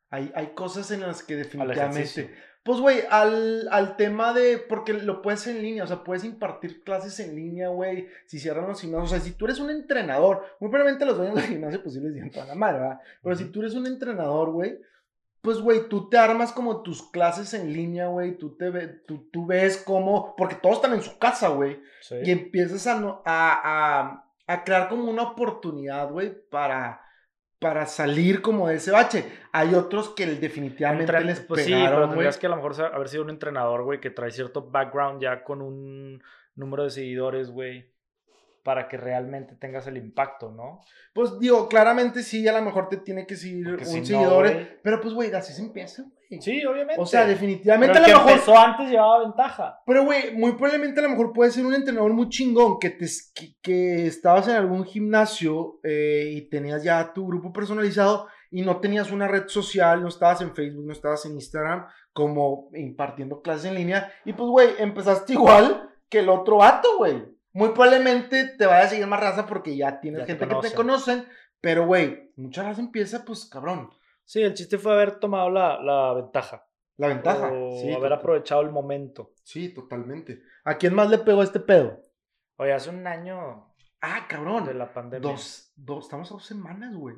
[0.10, 2.34] Hay, hay cosas en las que definitivamente...
[2.64, 4.58] Pues, güey, al, al, tema de...
[4.58, 8.68] Porque lo puedes en línea, o sea, puedes impartir clases en línea, güey, si cierran
[8.68, 9.10] los gimnasios.
[9.10, 12.02] O sea, si tú eres un entrenador, muy probablemente los dueños del gimnasio pues sí
[12.02, 13.00] les digan toda la madre, ¿verdad?
[13.24, 14.82] Pero si tú eres un entrenador, güey,
[15.42, 19.30] pues, güey, tú te armas como tus clases en línea, güey, tú, te ve, tú,
[19.32, 20.36] tú ves cómo...
[20.36, 21.82] Porque todos están en su casa, güey.
[22.22, 27.02] Y empiezas a, a, a, a crear como una oportunidad, güey, para
[27.60, 29.26] para salir como de ese bache.
[29.52, 33.24] Hay otros que definitivamente les pues sí, pero tendrías que a lo mejor haber sido
[33.24, 36.22] un entrenador, güey, que trae cierto background ya con un
[36.56, 37.92] número de seguidores, güey,
[38.64, 40.82] para que realmente tengas el impacto, ¿no?
[41.14, 44.52] Pues digo, claramente sí, a lo mejor te tiene que seguir un seguidor,
[44.84, 46.06] pero pues, güey, así se empieza,
[46.42, 47.02] Sí, obviamente.
[47.02, 48.32] O sea, definitivamente a lo mejor.
[48.32, 49.80] empezó antes llevaba ventaja.
[49.86, 53.06] Pero, güey, muy probablemente a lo mejor puede ser un entrenador muy chingón que, te,
[53.62, 59.12] que, estabas en algún gimnasio eh, y tenías ya tu grupo personalizado y no tenías
[59.12, 63.76] una red social, no estabas en Facebook, no estabas en Instagram, como impartiendo clases en
[63.76, 64.12] línea.
[64.26, 67.24] Y pues, güey, empezaste igual que el otro vato, güey.
[67.54, 71.26] Muy probablemente te vaya a seguir más raza porque ya tienes gente que te conocen.
[71.62, 73.90] Pero, güey, mucha raza empieza, pues, cabrón
[74.28, 76.68] Sí, el chiste fue haber tomado la, la ventaja.
[76.98, 77.50] La ventaja.
[77.50, 79.32] O sí, haber aprovechado el momento.
[79.42, 80.42] Sí, totalmente.
[80.66, 82.04] ¿A quién más le pegó este pedo?
[82.58, 83.74] Oye, hace un año.
[84.02, 84.66] Ah, cabrón.
[84.66, 85.32] De la pandemia.
[85.32, 87.16] Dos, dos, estamos a dos semanas, güey.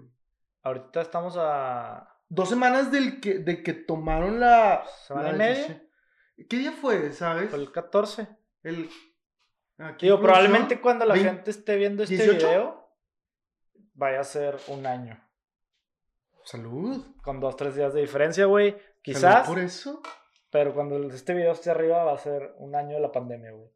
[0.62, 2.16] Ahorita estamos a.
[2.28, 4.86] Dos semanas del que, de que tomaron la.
[5.08, 5.84] ¿Semana y media?
[6.48, 7.50] ¿Qué día fue, sabes?
[7.50, 8.28] Fue el 14.
[8.62, 8.88] El.
[10.00, 12.94] Digo, probablemente cuando la gente esté viendo este video,
[13.96, 15.20] vaya a ser un año.
[16.50, 17.06] Salud.
[17.22, 18.76] Con dos, tres días de diferencia, güey.
[19.04, 19.48] Quizás.
[19.48, 20.02] por eso.
[20.50, 23.70] Pero cuando este video esté arriba va a ser un año de la pandemia, güey.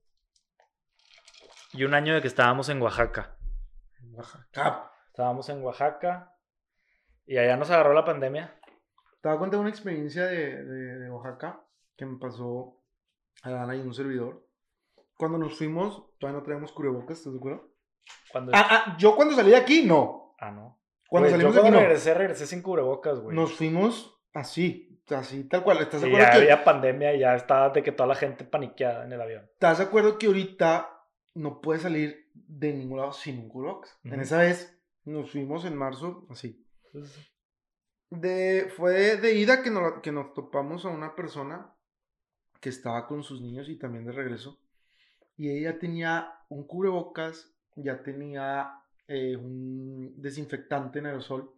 [1.73, 3.37] Y un año de que estábamos en Oaxaca.
[4.13, 4.91] Oaxaca.
[5.05, 6.35] Estábamos en Oaxaca.
[7.27, 8.59] Y allá nos agarró la pandemia.
[9.21, 11.63] Te voy a contar una experiencia de, de, Oaxaca
[11.95, 12.81] que me pasó
[13.43, 14.47] a Dana y un servidor.
[15.15, 17.69] Cuando nos fuimos, todavía no traíamos cubrebocas, ¿estás de acuerdo?
[18.31, 18.51] Cuando...
[18.55, 20.33] Ah, ah, yo cuando salí de aquí, no.
[20.39, 20.82] Ah, no.
[21.07, 23.35] Cuando salimos yo cuando regresé, regresé sin cubrebocas, güey.
[23.35, 25.79] Nos fuimos así, así, tal cual.
[25.79, 26.27] ¿Estás de acuerdo?
[26.27, 29.49] Ya había pandemia y ya estaba de que toda la gente paniqueada en el avión.
[29.53, 30.89] ¿Estás de acuerdo que ahorita
[31.35, 33.97] no puedes salir de ningún lado sin un cubrebocas?
[34.03, 36.65] En esa vez nos fuimos en marzo así.
[38.09, 41.75] De, fue de ida que nos, que nos topamos a una persona
[42.59, 44.59] que estaba con sus niños y también de regreso.
[45.35, 51.53] Y ella tenía un cubrebocas, ya tenía eh, un desinfectante en aerosol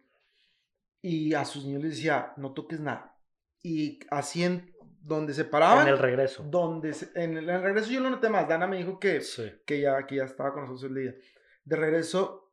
[1.02, 3.16] y a sus niños les decía, no toques nada.
[3.62, 5.86] y así en donde se paraban.
[5.86, 6.42] En el regreso.
[6.42, 8.48] Donde en, el, regreso yo no noté más.
[8.48, 9.22] Dana me dijo que,
[9.64, 11.14] que, ya, que ya estaba con nosotros el día.
[11.64, 12.52] De regreso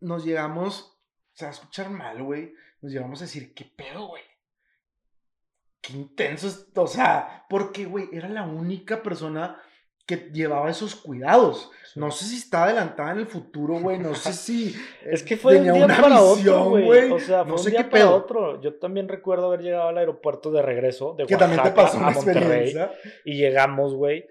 [0.00, 0.98] nos llegamos,
[1.32, 2.54] o sea, a escuchar mal, güey.
[2.82, 4.22] Nos llegamos a decir, ¿qué pedo, güey?
[5.80, 9.60] Qué intenso, o sea, porque, güey, era la única persona
[10.06, 11.70] que llevaba esos cuidados.
[11.94, 13.98] No sé si está adelantada en el futuro, güey.
[13.98, 14.74] No sé si.
[15.04, 17.10] es que fue de un día para otro, güey.
[17.10, 18.60] O sea, fue no sé un día qué para otro.
[18.60, 22.10] Yo también recuerdo haber llegado al aeropuerto de regreso de que también te pasó a
[22.10, 22.74] Monterrey.
[23.24, 24.26] Y llegamos, güey.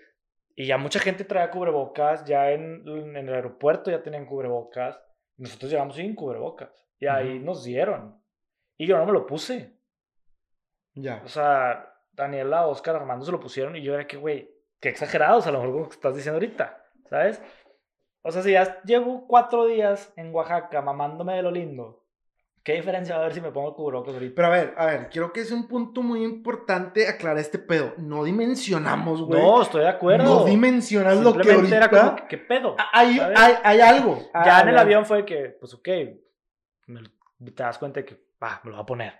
[0.55, 2.25] Y ya mucha gente traía cubrebocas.
[2.25, 4.99] Ya en, en, el aeropuerto ya tenían cubrebocas.
[5.37, 6.69] Nosotros llegamos sin cubrebocas.
[6.99, 8.21] Y ahí nos dieron.
[8.77, 9.73] Y yo no me lo puse.
[10.95, 11.21] Ya.
[11.25, 13.75] O sea, Daniela, Oscar, Armando se lo pusieron.
[13.75, 14.52] Y yo era que, güey
[14.83, 17.41] Qué exagerados, a lo mejor como estás diciendo ahorita, ¿sabes?
[18.21, 22.03] O sea, si ya llevo cuatro días en Oaxaca mamándome de lo lindo,
[22.63, 24.35] ¿qué diferencia va a haber si me pongo cubrebocas ahorita?
[24.35, 27.93] Pero a ver, a ver, quiero que es un punto muy importante aclarar este pedo.
[27.97, 29.41] No dimensionamos, güey.
[29.41, 30.25] No, estoy de acuerdo.
[30.25, 31.77] No dimensionas lo que ahorita...
[31.77, 32.75] era como, ¿qué pedo?
[32.91, 34.19] Hay, hay, hay, algo.
[34.33, 38.71] Ya en el avión fue que, pues, ok, te das cuenta de que, va, me
[38.71, 39.13] lo va a poner.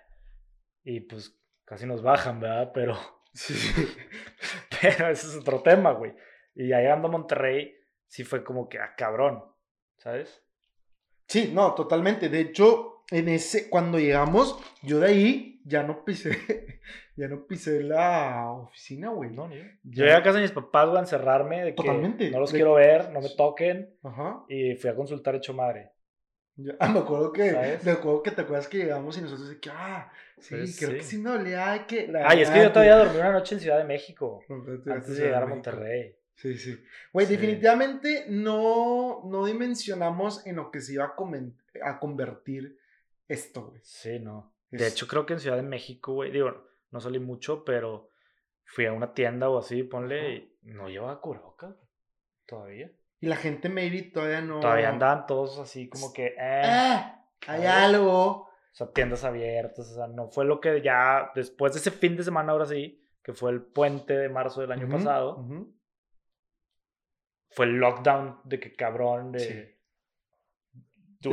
[0.82, 2.70] Y pues casi nos bajan, ¿verdad?
[2.74, 2.98] Pero
[3.34, 3.54] Sí.
[4.80, 6.14] Pero ese es otro tema, güey.
[6.54, 7.74] Y ahí ando a Monterrey,
[8.06, 9.44] sí fue como que, ah, cabrón,
[9.98, 10.42] ¿sabes?
[11.26, 12.28] Sí, no, totalmente.
[12.28, 16.30] De hecho, en ese, cuando llegamos, yo de ahí ya no pisé,
[17.16, 19.30] ya no pisé la oficina, güey.
[19.30, 19.64] No, ni yo.
[19.82, 22.30] Llegué a casa de mis papás, güey, a encerrarme, de que Totalmente.
[22.30, 23.98] no los quiero ver, no me toquen.
[24.02, 24.44] Ajá.
[24.48, 25.93] Y fui a consultar hecho madre.
[26.78, 29.70] ah, me acuerdo que, me acuerdo que te acuerdas que llegamos y nosotros de que,
[29.70, 32.12] ah, sí, pues creo que sí me dolía, que...
[32.24, 34.42] Ay, es que yo todavía dormí una noche en Ciudad de México,
[34.86, 36.16] antes de llegar a Monterrey.
[36.34, 36.82] Sí, sí.
[37.12, 42.76] Güey, definitivamente no, no dimensionamos en lo que se iba a, a convertir
[43.28, 43.80] esto, güey.
[43.84, 44.52] Sí, no.
[44.70, 48.10] De hecho, creo que en Ciudad de México, güey, digo, no salí mucho, pero
[48.64, 51.76] fui a una tienda o así, ponle, y no llevaba cubrebocas
[52.46, 52.90] todavía.
[53.24, 54.60] Y la gente maybe todavía no.
[54.60, 56.26] Todavía andaban todos así como que.
[56.26, 57.12] Eh, eh
[57.46, 58.42] hay algo.
[58.42, 59.92] O sea, tiendas abiertas.
[59.92, 61.32] O sea, no fue lo que ya.
[61.34, 64.72] Después de ese fin de semana, ahora sí, que fue el puente de marzo del
[64.72, 65.42] año pasado.
[67.48, 69.78] Fue el lockdown de que cabrón de.
[71.22, 71.30] Sí.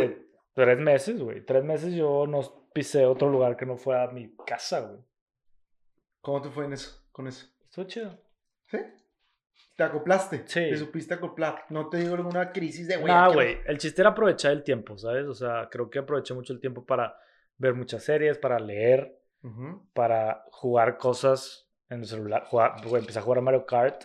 [0.53, 1.45] tres meses, güey.
[1.45, 5.01] Tres meses yo no pisé otro lugar que no fuera mi casa, güey.
[6.21, 7.05] ¿Cómo te fue en eso?
[7.11, 7.47] Con eso.
[7.65, 8.17] Estuvo chido.
[8.67, 8.77] ¿Sí?
[9.75, 10.43] Te acoplaste.
[10.45, 10.69] Sí.
[10.69, 11.65] Te supiste acoplar.
[11.69, 13.13] No te digo alguna crisis de güey.
[13.13, 13.57] No, güey.
[13.65, 15.25] El chiste era aprovechar el tiempo, ¿sabes?
[15.25, 17.15] O sea, creo que aproveché mucho el tiempo para
[17.57, 19.19] ver muchas series, para leer,
[19.93, 22.45] para jugar cosas en el celular.
[22.45, 24.03] Jugar, empecé a jugar a Mario Kart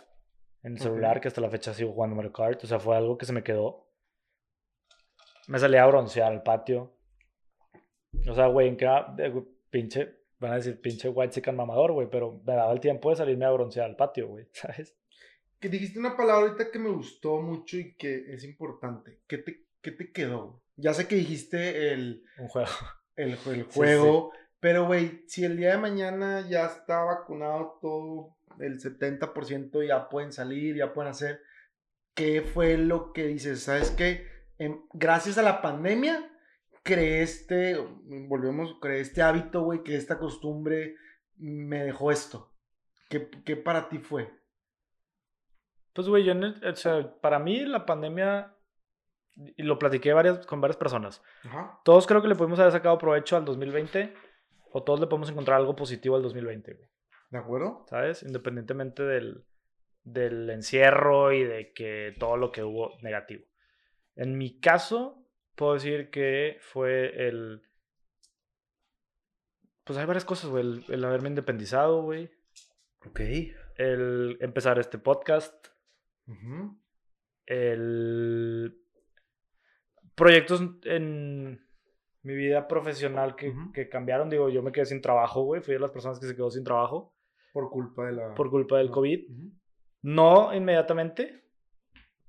[0.63, 2.63] en el celular, que hasta la fecha sigo jugando Mario Kart.
[2.63, 3.87] O sea, fue algo que se me quedó.
[5.47, 6.97] Me salía a broncear al patio.
[8.29, 8.89] O sea, güey, en qué
[9.69, 13.15] pinche, van a decir pinche white chicken mamador, güey, pero me daba el tiempo de
[13.15, 14.95] salirme a broncear al patio, güey, ¿sabes?
[15.59, 19.21] Que dijiste una palabra ahorita que me gustó mucho y que es importante.
[19.27, 20.63] ¿Qué te, qué te quedó?
[20.75, 22.23] Ya sé que dijiste el...
[22.37, 22.69] Un juego.
[23.15, 24.31] El, el juego.
[24.59, 30.31] Pero, güey, si el día de mañana ya está vacunado todo, el 70% ya pueden
[30.31, 31.41] salir, ya pueden hacer.
[32.13, 33.61] ¿Qué fue lo que dices?
[33.61, 34.27] ¿Sabes qué?
[34.57, 36.31] Em, gracias a la pandemia,
[36.83, 37.77] creé este,
[38.27, 40.95] volvemos, creé este hábito, güey, que esta costumbre
[41.35, 42.55] me dejó esto.
[43.09, 44.31] ¿Qué, qué para ti fue?
[45.97, 48.53] Pues, güey, yo, o sea, para mí la pandemia,
[49.35, 51.23] y lo platiqué varias, con varias personas,
[51.83, 54.13] todos creo que le pudimos haber sacado provecho al 2020,
[54.73, 56.87] o todos le podemos encontrar algo positivo al 2020, güey.
[57.31, 57.83] ¿De acuerdo?
[57.89, 58.21] ¿Sabes?
[58.21, 59.43] Independientemente del,
[60.03, 63.45] del encierro y de que todo lo que hubo negativo.
[64.15, 67.63] En mi caso, puedo decir que fue el...
[69.83, 70.63] Pues hay varias cosas, güey.
[70.63, 72.29] El, el haberme independizado, güey.
[73.03, 73.19] Ok.
[73.77, 75.69] El empezar este podcast
[77.45, 78.81] el...
[80.15, 81.61] Proyectos en
[82.23, 84.29] mi vida profesional que, que, cambiaron.
[84.29, 85.61] Digo, yo me quedé sin trabajo, güey.
[85.61, 87.13] Fui de las personas que se quedó sin trabajo.
[87.53, 88.33] Por culpa de la...
[88.33, 89.27] Por culpa del COVID.
[90.01, 91.43] No inmediatamente,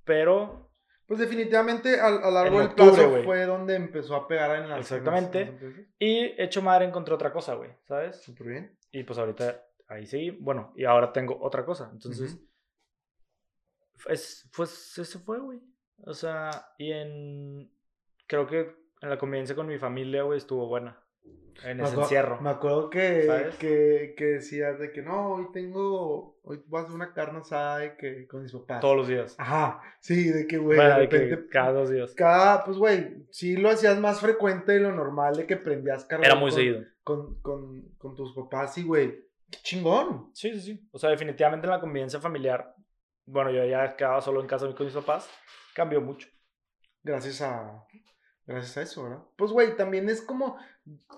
[0.05, 0.71] pero...
[1.07, 4.81] Pues definitivamente a, lo largo del plazo fue donde empezó a pegar en las...
[4.81, 5.89] Exactamente.
[5.99, 8.21] y hecho madre encontré otra cosa, güey, ¿sabes?
[8.23, 8.79] Súper bien.
[8.93, 11.89] Y pues ahorita ahí sí, bueno, y ahora tengo otra cosa.
[11.93, 12.39] Entonces,
[14.09, 15.61] es, pues eso fue, güey.
[16.05, 17.71] O sea, y en.
[18.27, 20.99] Creo que en la convivencia con mi familia, güey, estuvo buena.
[21.65, 22.41] en ese encierro.
[22.41, 26.95] Me acuerdo que, que, que decías de que no, hoy tengo, hoy voy a hacer
[26.95, 28.81] una carne asada de que, con mis papás.
[28.81, 29.35] Todos los días.
[29.39, 31.49] Ajá, sí, de que, güey, de repente.
[31.51, 32.15] cada dos días.
[32.15, 36.27] Cada, pues, güey, sí lo hacías más frecuente de lo normal de que prendías carne.
[36.27, 36.85] Era muy seguido.
[37.03, 39.27] Con, con, con tus papás, sí, güey.
[39.51, 40.31] Qué chingón.
[40.35, 40.89] Sí, sí, sí.
[40.93, 42.75] O sea, definitivamente en la convivencia familiar,
[43.29, 45.29] bueno, yo ya quedaba solo en casa con mis papás,
[45.75, 46.29] cambió mucho.
[47.03, 47.87] Gracias a,
[48.49, 49.23] Gracias a eso, ¿verdad?
[49.37, 50.57] Pues, güey, también es como,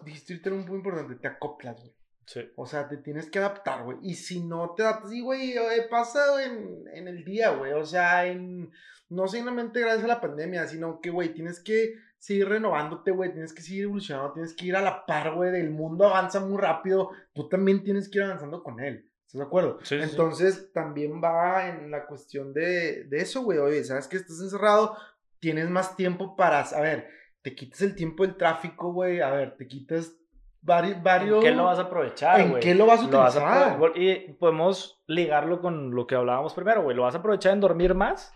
[0.04, 1.94] dijiste un muy importante, te acoplas, güey.
[2.26, 2.40] Sí.
[2.56, 3.98] O sea, te tienes que adaptar, güey.
[4.02, 7.72] Y si no te adaptas, sí, güey, he pasado en, en el día, güey.
[7.72, 8.72] O sea, en,
[9.08, 13.32] no solamente gracias a la pandemia, sino que, güey, tienes que seguir renovándote, güey.
[13.32, 15.52] Tienes que seguir evolucionando, tienes que ir a la par, güey.
[15.52, 17.10] Del mundo avanza muy rápido.
[17.32, 19.08] Tú también tienes que ir avanzando con él.
[19.30, 19.78] ¿Estás de acuerdo?
[19.84, 23.58] Sí, Entonces, también va en la cuestión de, de eso, güey.
[23.58, 24.96] Oye, ¿sabes que estás encerrado?
[25.38, 27.06] Tienes más tiempo para, a ver,
[27.40, 29.20] te quitas el tiempo del tráfico, güey.
[29.20, 30.16] A ver, te quitas
[30.60, 31.00] varios...
[31.04, 31.36] varios...
[31.36, 33.78] ¿En qué lo vas a aprovechar, ¿En qué lo vas a utilizar?
[33.94, 36.96] y podemos ligarlo con lo que hablábamos primero, güey.
[36.96, 38.34] ¿Lo vas a aprovechar en dormir más?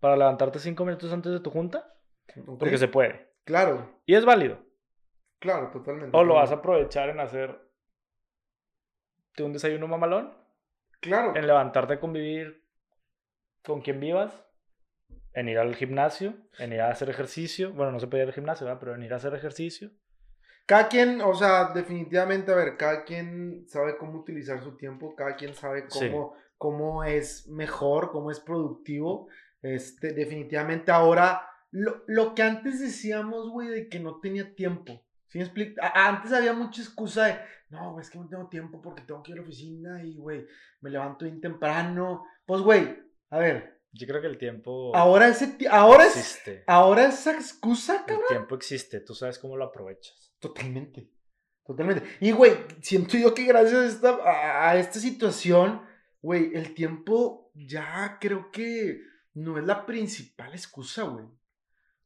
[0.00, 1.90] Para levantarte cinco minutos antes de tu junta.
[2.58, 3.32] Porque se puede.
[3.44, 4.02] Claro.
[4.04, 4.58] Y es válido.
[5.38, 6.14] Claro, totalmente.
[6.14, 7.69] O lo vas a aprovechar en hacer
[9.46, 10.34] un desayuno mamalón.
[11.00, 11.34] Claro.
[11.34, 12.64] En levantarte a convivir
[13.62, 14.44] con quien vivas
[15.32, 17.72] en ir al gimnasio, en ir a hacer ejercicio.
[17.72, 18.80] Bueno, no se puede ir al gimnasio, ¿verdad?
[18.80, 19.90] pero en ir a hacer ejercicio.
[20.66, 25.34] Cada quien, o sea, definitivamente, a ver, cada quien sabe cómo utilizar su tiempo, cada
[25.34, 29.28] quien sabe cómo, cómo es mejor, cómo es productivo.
[29.62, 35.02] Este, definitivamente ahora, lo, lo que antes decíamos, güey, de que no tenía tiempo.
[35.30, 35.40] ¿Sí?
[35.94, 37.38] Antes había mucha excusa de,
[37.70, 40.16] no, güey, es que no tengo tiempo porque tengo que ir a la oficina y,
[40.16, 40.44] güey,
[40.80, 42.24] me levanto bien temprano.
[42.44, 42.98] Pues, güey,
[43.30, 44.94] a ver, yo creo que el tiempo.
[44.94, 46.64] Ahora ese ahora existe.
[46.66, 48.26] ahora esa excusa, cabrón.
[48.28, 50.32] El tiempo existe, tú sabes cómo lo aprovechas.
[50.40, 51.10] Totalmente.
[51.64, 52.02] Totalmente.
[52.20, 55.82] Y, güey, siento yo que gracias a esta, a, esta situación,
[56.20, 59.00] güey, el tiempo ya creo que
[59.34, 61.26] no es la principal excusa, güey.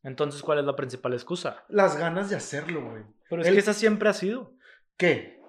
[0.02, 1.64] Entonces, ¿cuál es la principal excusa?
[1.68, 3.04] Las ganas de hacerlo, güey.
[3.36, 4.52] Pero es que esa siempre ha sido.
[4.96, 5.42] ¿Qué?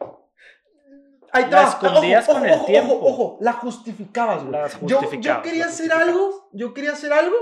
[1.31, 2.93] Ahí la escondías con el tiempo.
[2.93, 4.57] Ojo, ojo, la justificabas, güey.
[4.83, 7.35] Yo, yo quería hacer algo, yo quería hacer algo,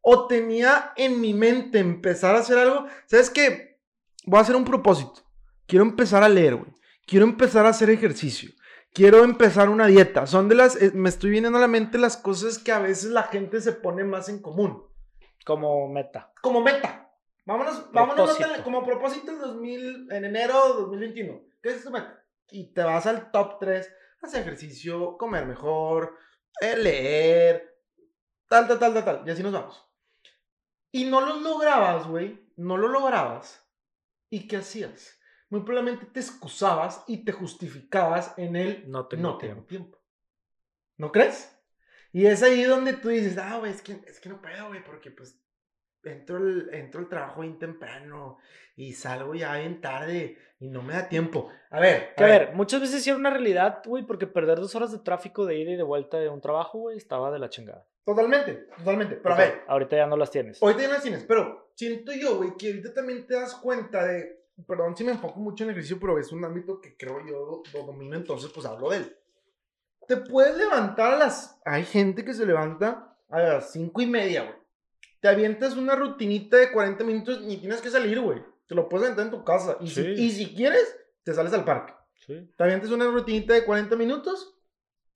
[0.00, 2.86] o tenía en mi mente empezar a hacer algo.
[3.06, 3.80] ¿Sabes qué?
[4.24, 5.22] Voy a hacer un propósito.
[5.66, 6.72] Quiero empezar a leer, güey.
[7.06, 8.50] Quiero empezar a hacer ejercicio.
[8.92, 10.26] Quiero empezar una dieta.
[10.26, 10.80] Son de las.
[10.80, 13.72] Eh, me estoy viniendo a la mente las cosas que a veces la gente se
[13.72, 14.84] pone más en común.
[15.44, 16.32] Como meta.
[16.40, 17.03] Como meta.
[17.46, 21.42] Vámonos, vámonos como propósito en, 2000, en enero de 2021.
[21.62, 21.84] ¿Qué es
[22.50, 26.16] y te vas al top 3, hacer ejercicio, comer mejor,
[26.60, 27.80] eh, leer,
[28.48, 29.84] tal, tal, tal, tal, tal, y así nos vamos.
[30.92, 33.66] Y no lo lograbas, güey, no lo lograbas.
[34.30, 35.18] ¿Y qué hacías?
[35.50, 39.64] Muy probablemente te excusabas y te justificabas en el no tengo, tiempo.
[39.64, 39.98] tiempo.
[40.96, 41.50] ¿No crees?
[42.12, 44.84] Y es ahí donde tú dices, ah, güey, es que, es que no puedo, güey,
[44.84, 45.43] porque pues
[46.04, 48.38] entro el, entro el trabajo bien temprano
[48.76, 51.50] y salgo ya bien tarde y no me da tiempo.
[51.70, 52.14] A ver.
[52.16, 52.54] A, ver.
[52.54, 55.72] muchas veces sí era una realidad, güey, porque perder dos horas de tráfico de ida
[55.72, 57.86] y de vuelta de un trabajo, güey, estaba de la chingada.
[58.04, 59.16] Totalmente, totalmente.
[59.16, 59.62] Pero a ver.
[59.66, 60.62] Ahorita ya no las tienes.
[60.62, 64.04] Ahorita ya no las tienes, pero siento yo, güey, que ahorita también te das cuenta
[64.06, 64.44] de.
[64.66, 67.62] Perdón si me enfoco mucho en el ejercicio, pero es un ámbito que creo yo
[67.72, 69.16] lo domino, entonces pues hablo de él.
[70.06, 71.60] Te puedes levantar a las.
[71.64, 74.63] Hay gente que se levanta a las cinco y media, güey
[75.24, 78.42] te avientas una rutinita de 40 minutos y tienes que salir, güey.
[78.66, 79.78] Te lo puedes aventar en tu casa.
[79.80, 81.94] Y, si, quieres, te sales al parque.
[82.26, 82.46] Sí.
[82.58, 84.54] Te avientas una rutinita de 40 minutos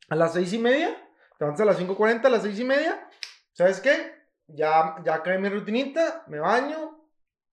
[0.09, 0.97] a las 6 y media.
[1.37, 3.07] Te avanzas a las 5.40, a las 6 y media.
[3.53, 4.15] ¿Sabes qué?
[4.47, 7.07] Ya, ya acabé mi rutinita, me baño,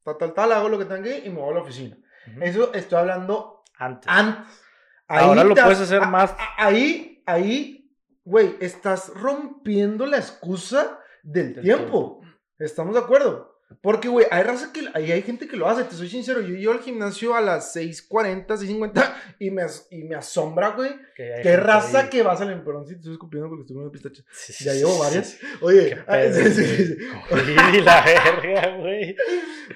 [0.06, 1.98] tal, tal, tal, hago lo que tengo que ir y me voy a la oficina.
[2.40, 4.10] Eso estoy hablando antes.
[4.10, 4.64] Antes.
[5.10, 6.34] Ahora lo puedes hacer más.
[6.56, 12.22] ahí, ahí, güey, estás rompiendo la excusa del, tiempo.
[12.60, 13.56] ¿Estamos de acuerdo?
[13.82, 16.40] Porque, güey, hay raza que hay, hay gente que lo hace, te soy sincero.
[16.40, 20.92] Yo llego al gimnasio a las 6:40, 6:50 y me, y me asombra, güey.
[21.16, 22.64] Qué raza que va a salir.
[22.64, 24.24] Perdón si te estoy escupiendo porque estoy comiendo pistache.
[24.64, 25.40] ya llevo varias.
[25.62, 25.98] Oye,
[27.74, 29.16] y la verga, güey.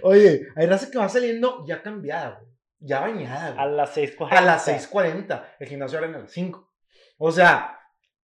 [0.04, 2.52] Oye, hay raza que va saliendo ya cambiada, güey.
[2.80, 3.64] Ya bañada, güey.
[3.64, 4.28] A las 6:40.
[4.32, 5.44] A las 6:40.
[5.60, 6.72] El gimnasio abre a las 5.
[7.18, 7.79] O sea,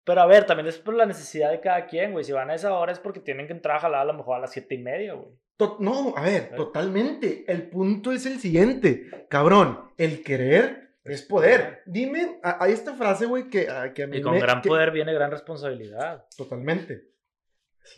[0.06, 2.24] pero a ver, también es por la necesidad de cada quien, güey.
[2.24, 4.36] Si van a esa hora es porque tienen que entrar a jalar a lo mejor
[4.36, 5.34] a las siete y media, güey.
[5.80, 7.44] No, a ver, totalmente.
[7.48, 9.26] El punto es el siguiente.
[9.28, 11.82] Cabrón, el querer es poder.
[11.86, 13.66] Dime, hay esta frase, güey, que,
[13.96, 16.24] que a mí Y con gran poder viene gran responsabilidad.
[16.36, 17.08] Totalmente.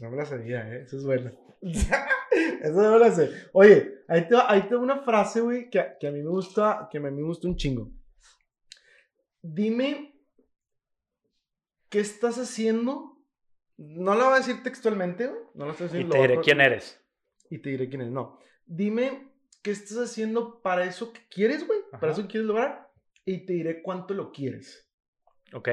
[0.01, 0.85] No me la sabía, ¿eh?
[0.87, 1.31] Eso es bueno.
[1.61, 3.31] Eso no lo sé.
[3.53, 6.97] Oye, ahí te, ahí te una frase, güey, que, que, a mí me gusta, que
[6.97, 7.91] a mí me gusta un chingo.
[9.43, 10.18] Dime,
[11.89, 13.19] ¿qué estás haciendo?
[13.77, 15.41] No lo voy a decir textualmente, güey.
[15.55, 16.17] No lo estoy diciendo.
[16.17, 17.01] Y te diré quién eres.
[17.51, 18.13] Y te diré quién eres.
[18.13, 18.39] No.
[18.67, 21.81] Dime, ¿qué estás haciendo para eso que quieres, güey?
[21.93, 22.91] Para eso que quieres lograr.
[23.25, 24.89] Y te diré cuánto lo quieres.
[25.53, 25.69] Ok.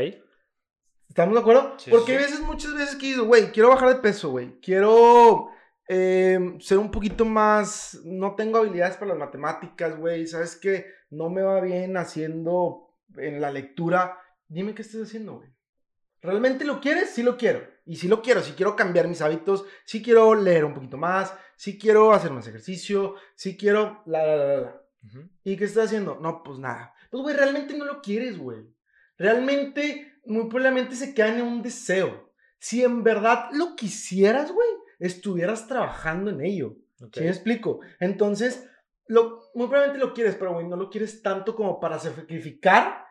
[1.09, 1.77] ¿Estamos de acuerdo?
[1.89, 4.59] Porque hay veces, muchas veces que digo, güey, quiero bajar de peso, güey.
[4.59, 5.49] Quiero
[5.87, 8.01] eh, ser un poquito más.
[8.03, 10.27] No tengo habilidades para las matemáticas, güey.
[10.27, 10.85] ¿Sabes qué?
[11.09, 14.19] No me va bien haciendo en la lectura.
[14.47, 15.54] Dime qué estás haciendo, güey.
[16.25, 17.11] ¿Realmente lo quieres?
[17.11, 17.61] Sí lo quiero.
[17.85, 18.41] Y sí lo quiero.
[18.41, 22.47] Si quiero cambiar mis hábitos, sí quiero leer un poquito más, sí quiero hacer más
[22.47, 24.01] ejercicio, sí quiero.
[24.05, 24.81] La, la, la, la.
[25.43, 26.19] ¿Y qué estás haciendo?
[26.19, 26.93] No, pues nada.
[27.11, 28.65] Pues, güey, realmente no lo quieres, güey.
[29.17, 32.33] Realmente muy probablemente se quedan en un deseo.
[32.57, 34.67] Si en verdad lo quisieras, güey,
[34.99, 36.77] estuvieras trabajando en ello.
[37.13, 37.81] ¿Sí me explico?
[37.99, 38.67] Entonces,
[39.07, 43.04] lo, muy probablemente lo quieres, pero güey, no lo quieres tanto como para sacrificar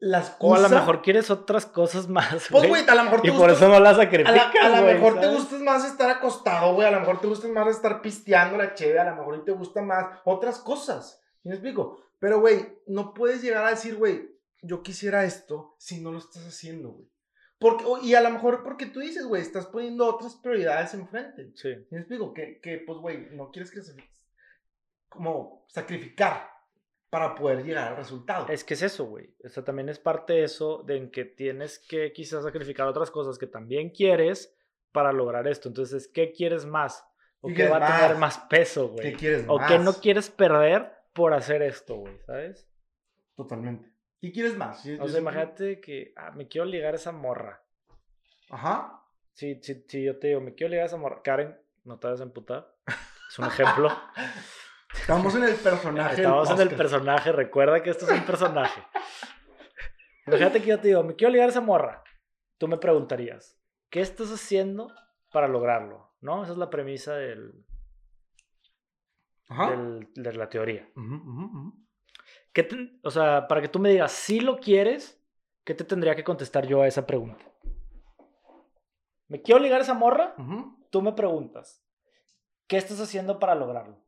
[0.00, 0.64] las cosas.
[0.64, 2.48] O a lo mejor quieres otras cosas más.
[2.50, 4.54] Pues, güey, a lo mejor te Y por eso no las sacrificas.
[4.62, 6.86] A, lo mejor te gusta más estar acostado, güey.
[6.86, 8.98] A lo mejor te gusta más estar pisteando la cheve.
[8.98, 11.20] A lo mejor te gusta más otras cosas.
[11.42, 12.00] ¿Sí me explico?
[12.18, 16.46] Pero, güey, no puedes llegar a decir, güey, yo quisiera esto si no lo estás
[16.46, 17.08] haciendo, güey.
[17.60, 21.50] Porque, y a lo mejor porque tú dices, güey, estás poniendo otras prioridades enfrente.
[21.54, 21.70] Sí.
[21.90, 22.32] ¿Me explico?
[22.32, 23.96] Que, que pues, güey, no quieres que se...
[25.08, 26.57] Como sacrificar
[27.10, 28.48] para poder llegar al resultado.
[28.48, 29.34] Es que es eso, güey.
[29.44, 33.10] O sea, también es parte de eso, de en que tienes que quizás sacrificar otras
[33.10, 34.54] cosas que también quieres
[34.92, 35.68] para lograr esto.
[35.68, 37.04] Entonces, ¿qué quieres más?
[37.40, 39.10] ¿O qué, va a tener más peso, güey?
[39.10, 42.18] ¿Qué quieres ¿O qué no quieres perder por hacer esto, güey?
[42.26, 42.68] ¿Sabes?
[43.36, 43.90] Totalmente.
[44.20, 44.84] ¿Qué quieres más?
[45.00, 47.62] o sea, imagínate que ah, me quiero ligar a esa morra.
[48.50, 49.02] Ajá.
[49.34, 51.22] Sí, sí, sí, yo te digo, me quiero ligar a esa morra.
[51.22, 52.74] Karen, no te vas a emputar.
[53.28, 53.88] Es un ejemplo.
[54.94, 56.16] Estamos en el personaje.
[56.16, 57.32] Estamos en el personaje.
[57.32, 58.82] Recuerda que esto es un personaje.
[60.26, 62.04] Imagínate que yo te digo, me quiero ligar a esa morra.
[62.58, 63.58] Tú me preguntarías,
[63.90, 64.92] ¿qué estás haciendo
[65.30, 66.12] para lograrlo?
[66.20, 66.42] ¿No?
[66.42, 67.64] Esa es la premisa del,
[69.48, 69.74] Ajá.
[70.14, 70.88] de la teoría.
[70.94, 71.72] Ajá,
[73.02, 75.22] o sea, para que tú me digas si lo quieres,
[75.64, 77.44] ¿qué te tendría que contestar yo a esa pregunta?
[79.28, 80.34] ¿Me quiero ligar a esa morra?
[80.90, 81.84] Tú me preguntas,
[82.66, 84.02] ¿qué estás haciendo para lograrlo?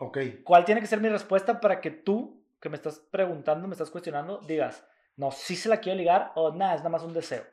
[0.00, 0.18] Ok.
[0.44, 3.90] ¿Cuál tiene que ser mi respuesta para que tú, que me estás preguntando, me estás
[3.90, 4.84] cuestionando, digas,
[5.16, 7.44] no, sí se la quiero ligar o nada, es nada más un deseo?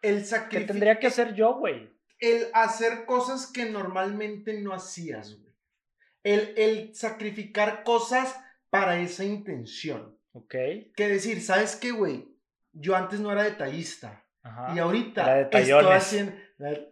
[0.00, 0.60] El sacrificio.
[0.60, 1.92] ¿Qué tendría que hacer yo, güey?
[2.18, 5.52] El hacer cosas que normalmente no hacías, güey
[6.22, 8.38] el, sacrificar cosas
[8.70, 10.16] para esa intención.
[10.32, 10.54] Ok.
[10.96, 12.28] Que decir, ¿sabes qué, güey?
[12.72, 14.24] Yo antes no era detallista.
[14.74, 16.32] y ahorita estoy haciendo,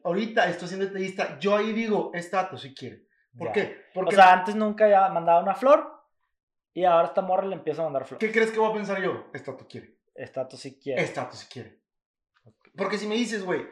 [0.04, 1.38] ahorita estoy siendo detallista.
[1.38, 3.06] Yo ahí digo, este dato si quiere.
[3.36, 3.86] ¿Por qué?
[3.94, 6.00] Porque, o sea, antes nunca había mandado una flor
[6.72, 8.18] y ahora esta morra le empieza a mandar flor.
[8.18, 9.26] ¿Qué crees que voy a pensar yo?
[9.32, 9.98] Dato quiere.
[10.34, 11.04] Dato sí quiere.
[11.12, 11.80] Dato sí quiere.
[12.76, 13.66] Porque si me dices, güey,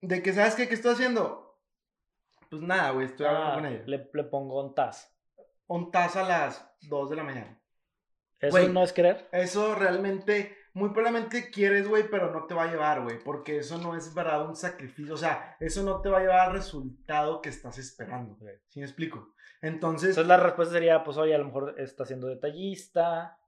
[0.00, 1.60] de que sabes qué, qué estoy haciendo,
[2.50, 3.82] pues nada, güey, estoy hablando ah, con ella.
[3.86, 5.16] Le, le pongo un taz.
[5.66, 7.62] Un taz a las 2 de la mañana.
[8.40, 9.28] ¿Eso no es querer?
[9.30, 13.78] Eso realmente, muy probablemente quieres, güey, pero no te va a llevar, güey, porque eso
[13.78, 17.42] no es verdad un sacrificio, o sea, eso no te va a llevar al resultado
[17.42, 18.56] que estás esperando, güey.
[18.68, 19.34] ¿Sí me explico?
[19.60, 20.10] Entonces...
[20.10, 23.38] Entonces la respuesta sería, pues, oye, a lo mejor estás siendo detallista.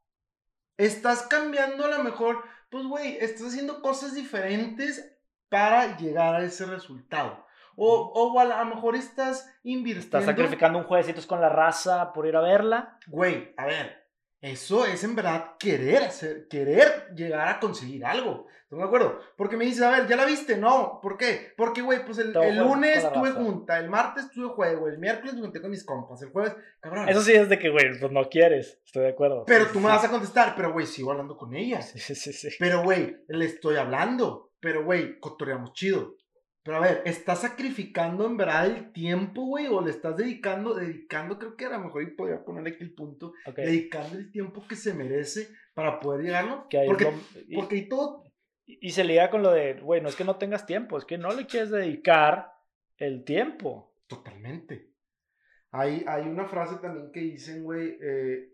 [0.77, 5.17] Estás cambiando a lo mejor, pues, güey, estás haciendo cosas diferentes
[5.49, 7.45] para llegar a ese resultado.
[7.77, 10.19] O, o a lo mejor estás invirtiendo.
[10.19, 12.99] Estás sacrificando un jueguecitos con la raza por ir a verla.
[13.09, 14.04] Güey, a ver,
[14.45, 18.47] eso es en verdad querer hacer, querer llegar a conseguir algo.
[18.65, 19.19] ¿Estás de acuerdo?
[19.39, 20.59] Porque me dices, a ver, ¿ya la viste?
[20.59, 21.55] No, ¿por qué?
[21.57, 25.41] Porque, güey, pues el, el lunes tuve junta, el martes tuve juego, el miércoles me
[25.41, 27.09] junté con mis compas, el jueves, cabrón.
[27.09, 29.45] Eso sí es de que, güey, pues no quieres, estoy de acuerdo.
[29.47, 31.81] Pero tú me vas a contestar, pero, güey, sigo hablando con ella.
[31.81, 32.51] Sí, sí, sí.
[32.59, 36.17] Pero, güey, le estoy hablando, pero, güey, cotoreamos chido.
[36.65, 39.67] Pero a ver, ¿estás sacrificando en verdad el tiempo, güey?
[39.67, 42.95] ¿O le estás dedicando, dedicando, creo que a lo mejor y podría ponerle aquí el
[42.95, 46.67] punto, dedicando el tiempo que se merece para poder llegarlo?
[46.87, 47.13] porque,
[47.47, 48.25] y, porque todo...
[48.67, 51.19] Y se liga con lo de, güey, no es que no tengas tiempo, es que
[51.19, 52.51] no le quieres dedicar
[52.97, 53.95] el tiempo.
[54.07, 54.91] Totalmente.
[55.71, 58.54] Hay, hay una frase también que dicen, güey, eh,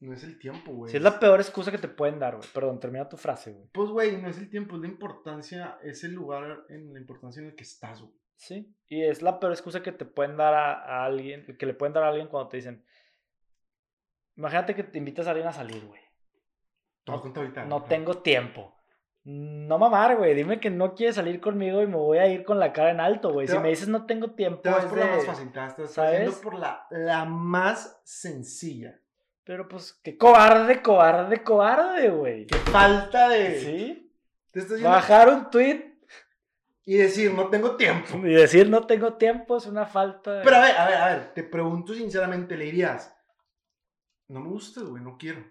[0.00, 0.90] no es el tiempo, güey.
[0.90, 2.48] Si es la peor excusa que te pueden dar, güey.
[2.54, 3.68] Perdón, termina tu frase, güey.
[3.72, 7.40] Pues, güey, no es el tiempo, es la importancia, es el lugar en la importancia
[7.40, 8.14] en el que estás, güey.
[8.36, 11.92] Sí, y es la peor excusa que te pueden dar a, alguien, que le pueden
[11.92, 12.82] dar a alguien cuando te dicen,
[14.36, 16.00] imagínate que te invitas a alguien a salir, güey.
[17.06, 17.22] No,
[17.66, 18.74] no tengo tiempo.
[19.24, 20.34] no mamar, güey.
[20.34, 23.00] Dime que no quieres salir conmigo y me voy a ir con la cara en
[23.00, 23.46] alto, güey.
[23.48, 24.62] Si me dices no tengo tiempo.
[24.62, 26.34] Te vas por la más fácil, te vas ¿sabes?
[26.36, 28.99] por la, la más sencilla.
[29.50, 32.46] Pero pues, qué cobarde, cobarde, cobarde, güey.
[32.46, 33.58] Qué falta de.
[33.58, 34.80] ¿Sí?
[34.80, 35.98] Bajar un tweet.
[36.84, 38.16] Y decir, no tengo tiempo.
[38.18, 40.44] Y decir, no tengo tiempo es una falta de...
[40.44, 43.12] Pero a ver, a ver, a ver, te pregunto sinceramente, le dirías,
[44.28, 45.44] no me gustas, güey, no quiero.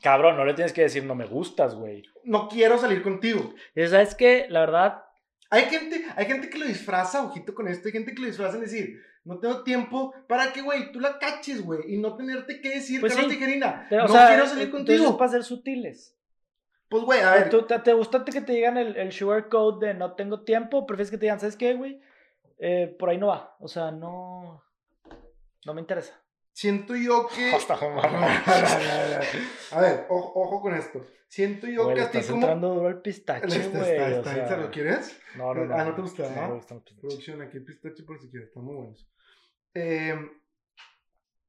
[0.00, 2.04] Cabrón, no le tienes que decir no me gustas, güey.
[2.22, 3.52] No quiero salir contigo.
[3.74, 5.02] Y sabes que, la verdad.
[5.50, 8.54] Hay gente, hay gente que lo disfraza, ojito con esto, hay gente que lo disfraza
[8.54, 12.60] en decir, no tengo tiempo para que, güey, tú la caches, güey, y no tenerte
[12.60, 15.18] que decir, pues sí, tijerina, no quiero salir contigo.
[15.18, 16.16] Para ser sutiles.
[16.88, 17.50] Pues, güey, a ver.
[17.50, 20.86] ¿Tú, te, gusta que te digan el, el sugar code de no tengo tiempo?
[20.86, 22.00] ¿Prefieres que te digan, ¿sabes qué, güey?
[22.58, 23.56] Eh, por ahí no va.
[23.58, 24.62] O sea, no.
[25.64, 26.22] No me interesa.
[26.52, 27.52] Siento yo que.
[29.72, 31.04] a ver, ojo, con esto.
[31.28, 32.36] Siento yo que a ti como.
[32.36, 34.60] entrando duro el pistache, güey.
[34.60, 35.20] ¿Lo quieres?
[35.36, 35.74] No, no, no.
[35.74, 36.48] Ah, no te gusta, ¿no?
[36.48, 39.06] Me gusta Producción, aquí el pistache por si quieres, están muy buenos.
[39.78, 40.18] Eh,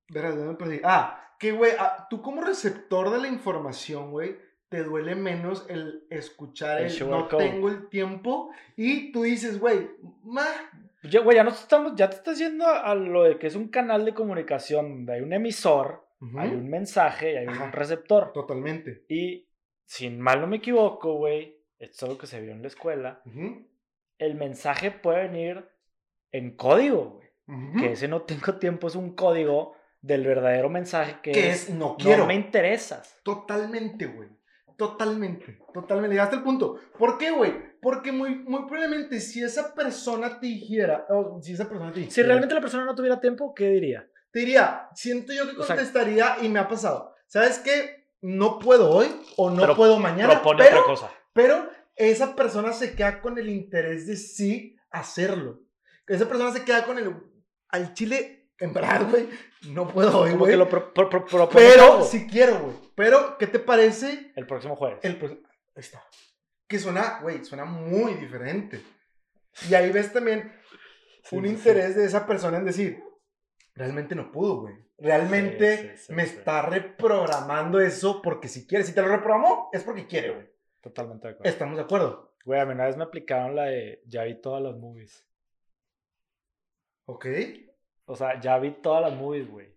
[0.09, 0.82] verás, me perdí.
[0.84, 4.36] Ah, que, güey, ah, tú como receptor de la información, güey,
[4.67, 9.89] te duele menos el escuchar el, no tengo el tiempo y tú dices, güey,
[10.23, 10.45] ma,
[11.03, 14.03] ya, güey, ya estamos, ya te estás yendo a lo de que es un canal
[14.03, 16.05] de comunicación donde hay un emisor,
[16.38, 18.34] hay un mensaje y hay un receptor.
[18.34, 19.05] Totalmente.
[19.07, 19.47] Y
[19.86, 23.21] sin mal no me equivoco, güey, esto es algo que se vio en la escuela,
[24.17, 25.65] el mensaje puede venir
[26.34, 27.26] en código, güey.
[27.80, 32.20] Que ese no tengo tiempo es un código del verdadero mensaje que, es, no quiero.
[32.20, 33.20] No me interesas.
[33.24, 34.30] Totalmente, güey.
[34.78, 36.14] Totalmente, totalmente.
[36.14, 36.80] Llegaste al punto.
[37.00, 37.80] ¿Por qué, güey?
[37.82, 42.14] Porque muy, muy probablemente si esa persona te dijera, o si esa persona te dijera,
[42.14, 44.08] Si realmente la persona no tuviera tiempo, ¿qué diría?
[44.32, 47.16] Te diría, siento yo que contestaría y me ha pasado.
[47.26, 48.08] ¿Sabes qué?
[48.22, 50.34] No puedo hoy o no puedo mañana.
[50.34, 51.12] Propone pero, otra cosa.
[51.34, 55.64] Pero esa persona se queda con el interés de sí hacerlo.
[56.06, 57.16] Esa persona se queda con el...
[57.78, 59.30] Al chile en verdad, güey,
[59.69, 60.55] no puedo hoy, güey.
[60.55, 62.75] Lo pero si quiero, güey.
[62.95, 64.32] Pero, ¿qué te parece?
[64.36, 64.99] El próximo jueves.
[65.03, 65.39] El Ahí
[65.75, 66.03] está.
[66.67, 68.82] Que suena, güey, suena muy diferente.
[69.69, 70.51] Y ahí ves también
[71.32, 73.03] un interés de esa persona en decir,
[73.75, 74.75] realmente no pudo, güey.
[74.97, 78.84] Realmente me está reprogramando eso porque si quiere.
[78.84, 80.49] Si te lo reprogramó, es porque quiere, güey.
[80.82, 81.51] Totalmente de acuerdo.
[81.51, 82.36] Estamos de acuerdo.
[82.43, 85.28] Güey, a mí una vez me aplicaron la de ya vi todas las movies.
[87.05, 87.28] Ok.
[88.08, 89.68] O sea, ya vi todas las movies, güey.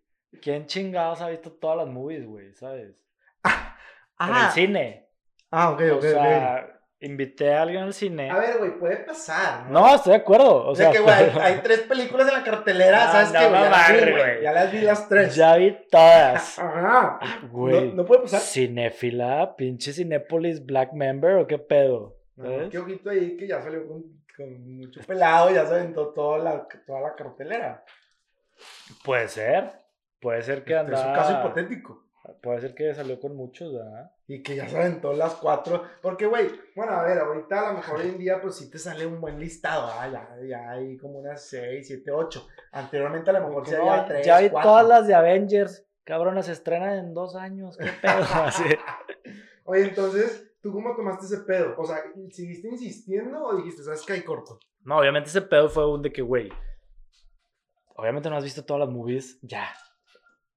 [0.41, 2.55] ¿Quién chingados ha visto todas las movies, güey?
[2.55, 2.95] ¿Sabes?
[3.43, 3.77] Ah,
[4.21, 5.09] en el cine.
[5.51, 5.99] Ah, ok, ok.
[5.99, 8.31] O sea, invité a alguien al cine.
[8.31, 9.69] A ver, güey, puede pasar.
[9.69, 10.65] No, no estoy de acuerdo.
[10.65, 14.13] O, sea, que, güey, hay, tres películas en la cartelera, ¿sabes qué?
[14.13, 14.43] güey?
[14.43, 15.35] Ya las vi las tres.
[15.35, 16.59] Ya vi todas.
[16.61, 17.19] Ajá.
[17.51, 17.93] Güey.
[17.95, 18.41] No, puede pasar.
[18.41, 22.17] Cinéfila, pinche Cinépolis Black Member o qué pedo.
[22.71, 24.05] qué ojito ahí que ya salió con,
[24.37, 27.85] con mucho pelado, ya se aventó toda la, toda la cartelera.
[29.05, 29.73] Puede ser.
[30.21, 31.01] Puede ser que andaba.
[31.01, 32.05] Es un caso hipotético.
[32.43, 34.13] Puede ser que salió con muchos, ¿verdad?
[34.27, 35.83] Y que ya se aventó las cuatro.
[36.03, 38.79] Porque, güey, bueno, a ver, ahorita a lo mejor hoy en día, pues sí te
[38.79, 39.91] sale un buen listado.
[39.91, 42.47] Ah, ya, ya hay como unas 6, 7, 8.
[42.73, 44.27] Anteriormente a lo mejor sí había 3.
[44.27, 45.85] Ya hay todas las de Avengers.
[46.05, 47.77] Cabrón, se estrenan en dos años.
[47.77, 48.25] ¿Qué pedo?
[49.65, 51.75] Oye, entonces, ¿tú cómo tomaste ese pedo?
[51.79, 51.99] O sea,
[52.31, 54.59] ¿seguiste insistiendo o dijiste, sabes que hay corto?
[54.85, 56.51] No, obviamente ese pedo fue un de que, güey,
[58.01, 59.71] obviamente no has visto todas las movies, ya.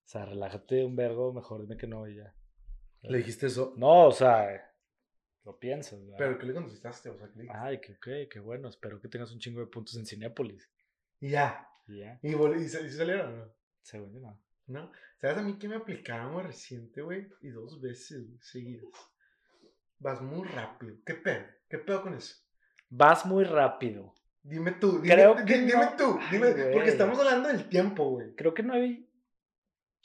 [0.06, 2.34] O sea, relájate un vergo, mejor dime que no y ya.
[3.02, 3.74] ¿Le dijiste eso?
[3.76, 4.74] No, o sea,
[5.44, 6.00] lo piensas.
[6.18, 7.10] ¿Pero qué le contestaste?
[7.10, 9.96] O sea, ¿qué Ay, que ok, qué bueno, espero que tengas un chingo de puntos
[9.98, 10.70] en Cinépolis.
[11.20, 11.68] Y ya.
[11.88, 12.18] Y ya.
[12.22, 13.54] ¿Y, y, salieron o no?
[13.82, 14.42] Según no.
[14.68, 14.92] ¿No?
[15.20, 17.28] ¿Sabes a mí que me aplicaron reciente, güey?
[17.42, 18.86] Y dos veces, seguidas.
[20.00, 20.96] Vas muy rápido.
[21.06, 21.46] ¿Qué pedo?
[21.68, 22.36] ¿Qué pedo con eso?
[22.90, 24.14] Vas muy rápido.
[24.44, 28.36] Dime tú, dime, Creo que dime tú, dime, porque estamos hablando del tiempo, güey.
[28.36, 29.10] Creo que no hay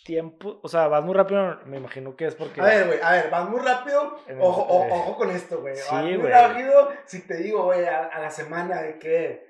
[0.04, 2.60] tiempo, o sea, vas muy rápido, me imagino que es porque...
[2.60, 5.74] A ver, güey, a ver, vas muy rápido, ojo, ojo con esto, güey.
[5.74, 9.44] Sí, muy rápido, si te digo, güey, a, la semana de que,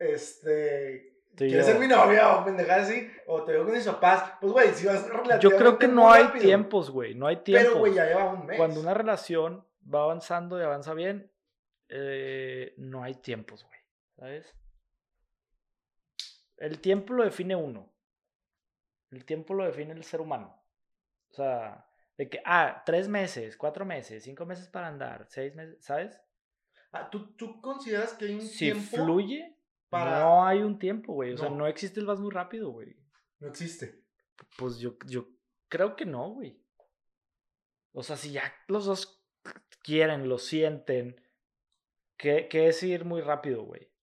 [0.00, 1.12] este...
[1.36, 3.10] ¿Quieres ser mi novia o pendejada así?
[3.26, 4.34] O te veo con mis papás.
[4.40, 5.04] Pues, güey, si vas
[5.40, 7.16] Yo creo que no hay tiempos, güey.
[7.16, 7.70] No hay tiempos.
[7.70, 8.56] Pero, güey, ya lleva un mes.
[8.56, 11.32] Cuando una relación va avanzando y avanza bien,
[11.88, 13.83] eh, no hay tiempos, güey.
[14.16, 14.54] ¿Sabes?
[16.56, 17.92] El tiempo lo define uno.
[19.10, 20.62] El tiempo lo define el ser humano.
[21.30, 25.84] O sea, de que, ah, tres meses, cuatro meses, cinco meses para andar, seis meses,
[25.84, 26.20] ¿sabes?
[26.92, 29.58] Ah, ¿tú, ¿tú, consideras que hay un si fluye,
[29.88, 30.20] para...
[30.20, 31.32] no hay un tiempo, güey.
[31.32, 32.96] O sea, no existe el vas muy rápido, güey.
[33.40, 34.04] No existe.
[34.56, 35.28] Pues yo, yo
[35.68, 36.62] creo que no, güey.
[37.92, 39.24] O sea, si ya los dos
[39.82, 41.20] quieren, lo sienten,
[42.16, 43.93] ¿qué, qué es ir muy rápido, güey?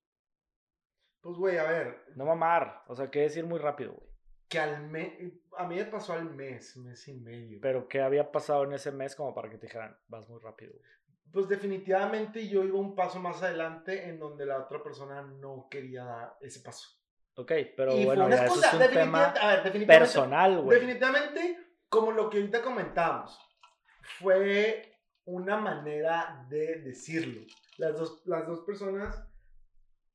[1.22, 2.04] Pues, güey, a ver.
[2.16, 4.10] No mamar, o sea, ¿qué es ir muy rápido, güey?
[4.48, 5.14] Que al mes,
[5.56, 7.58] a mí me pasó al mes, mes y medio.
[7.62, 10.72] Pero ¿qué había pasado en ese mes como para que te dijeran, vas muy rápido?
[10.72, 10.84] Güey?
[11.32, 16.04] Pues definitivamente yo iba un paso más adelante en donde la otra persona no quería
[16.04, 16.90] dar ese paso.
[17.36, 19.32] Ok, pero bueno, ya eso es un tema
[19.86, 20.78] personal, güey.
[20.78, 21.56] Definitivamente,
[21.88, 23.40] como lo que ahorita comentamos,
[24.20, 27.46] fue una manera de decirlo.
[27.78, 29.31] Las dos, las dos personas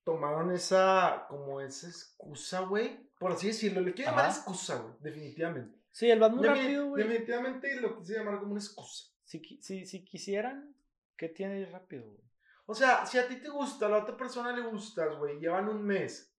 [0.08, 3.12] tomaron esa, como esa excusa, güey.
[3.20, 5.78] Por así decirlo, le quiero llamar excusa, güey, definitivamente.
[5.91, 7.03] Sí, el va muy rápido, güey.
[7.03, 9.12] Definitivamente lo quise llamar como una excusa.
[9.26, 10.74] Si, si, si quisieran,
[11.18, 12.24] ¿qué tiene rápido, güey?
[12.68, 15.68] O sea, si a ti te gusta, a la otra persona le gustas, güey, llevan
[15.68, 16.34] un mes.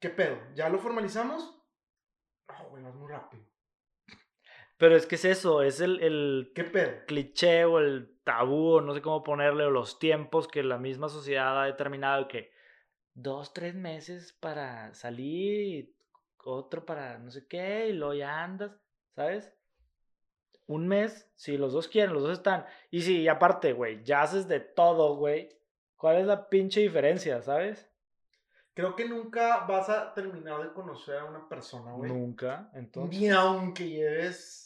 [0.00, 0.36] ¿Qué pedo?
[0.56, 1.62] ¿Ya lo formalizamos?
[2.48, 3.44] No, güey, vas muy rápido.
[4.76, 8.94] Pero es que es eso, es el, el ¿Qué cliché o el tabú, o no
[8.94, 12.50] sé cómo ponerle, o los tiempos que la misma sociedad ha determinado que
[13.14, 15.94] dos, tres meses para salir,
[16.42, 18.72] otro para no sé qué, y luego ya andas,
[19.14, 19.52] ¿sabes?
[20.66, 22.64] Un mes, si los dos quieren, los dos están.
[22.90, 25.50] Y si, aparte, güey, ya haces de todo, güey,
[25.96, 27.90] ¿cuál es la pinche diferencia, sabes?
[28.72, 32.10] Creo que nunca vas a terminar de conocer a una persona, güey.
[32.10, 33.20] Nunca, entonces.
[33.20, 34.63] Ni aunque lleves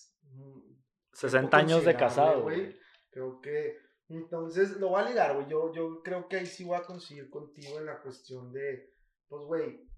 [1.12, 2.76] 60 años de casado, güey.
[3.10, 3.76] Creo que.
[4.08, 5.48] Entonces, lo voy a ligar, güey.
[5.48, 8.92] Yo, yo creo que ahí sí voy a conseguir contigo en la cuestión de.
[9.28, 9.88] Pues, güey.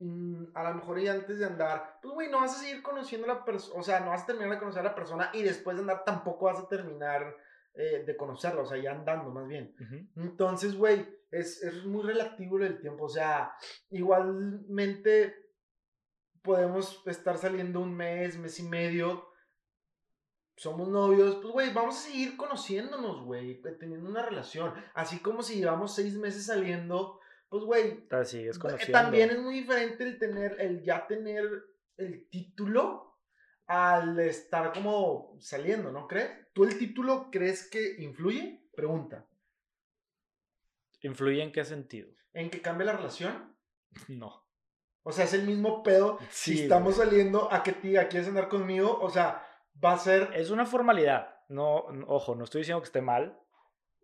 [0.00, 3.30] Mm, a lo mejor y antes de andar, pues, güey, no vas a seguir conociendo
[3.30, 3.78] a la persona.
[3.78, 6.04] O sea, no vas a terminar de conocer a la persona y después de andar
[6.04, 7.36] tampoco vas a terminar
[7.74, 8.62] eh, de conocerla.
[8.62, 9.74] O sea, ya andando, más bien.
[10.16, 13.04] Entonces, güey, es, es muy relativo el tiempo.
[13.04, 13.52] O sea,
[13.90, 15.49] igualmente
[16.42, 19.30] podemos estar saliendo un mes, mes y medio,
[20.56, 24.74] somos novios, pues, güey, vamos a seguir conociéndonos, güey, teniendo una relación.
[24.92, 27.18] Así como si llevamos seis meses saliendo,
[27.48, 28.06] pues, güey,
[28.92, 31.64] también es muy diferente el tener, el ya tener
[31.96, 33.18] el título
[33.66, 36.52] al estar como saliendo, ¿no crees?
[36.52, 38.68] ¿Tú el título crees que influye?
[38.74, 39.26] Pregunta.
[41.02, 42.10] ¿Influye en qué sentido?
[42.32, 43.56] ¿En que cambie la relación?
[44.08, 44.39] No.
[45.02, 46.18] O sea, es el mismo pedo.
[46.30, 48.98] si estamos saliendo a que diga, ¿quieres andar conmigo?
[49.00, 49.44] O sea,
[49.82, 50.30] va a ser.
[50.34, 51.36] Es una formalidad.
[51.48, 53.38] No, ojo, no estoy diciendo que esté mal.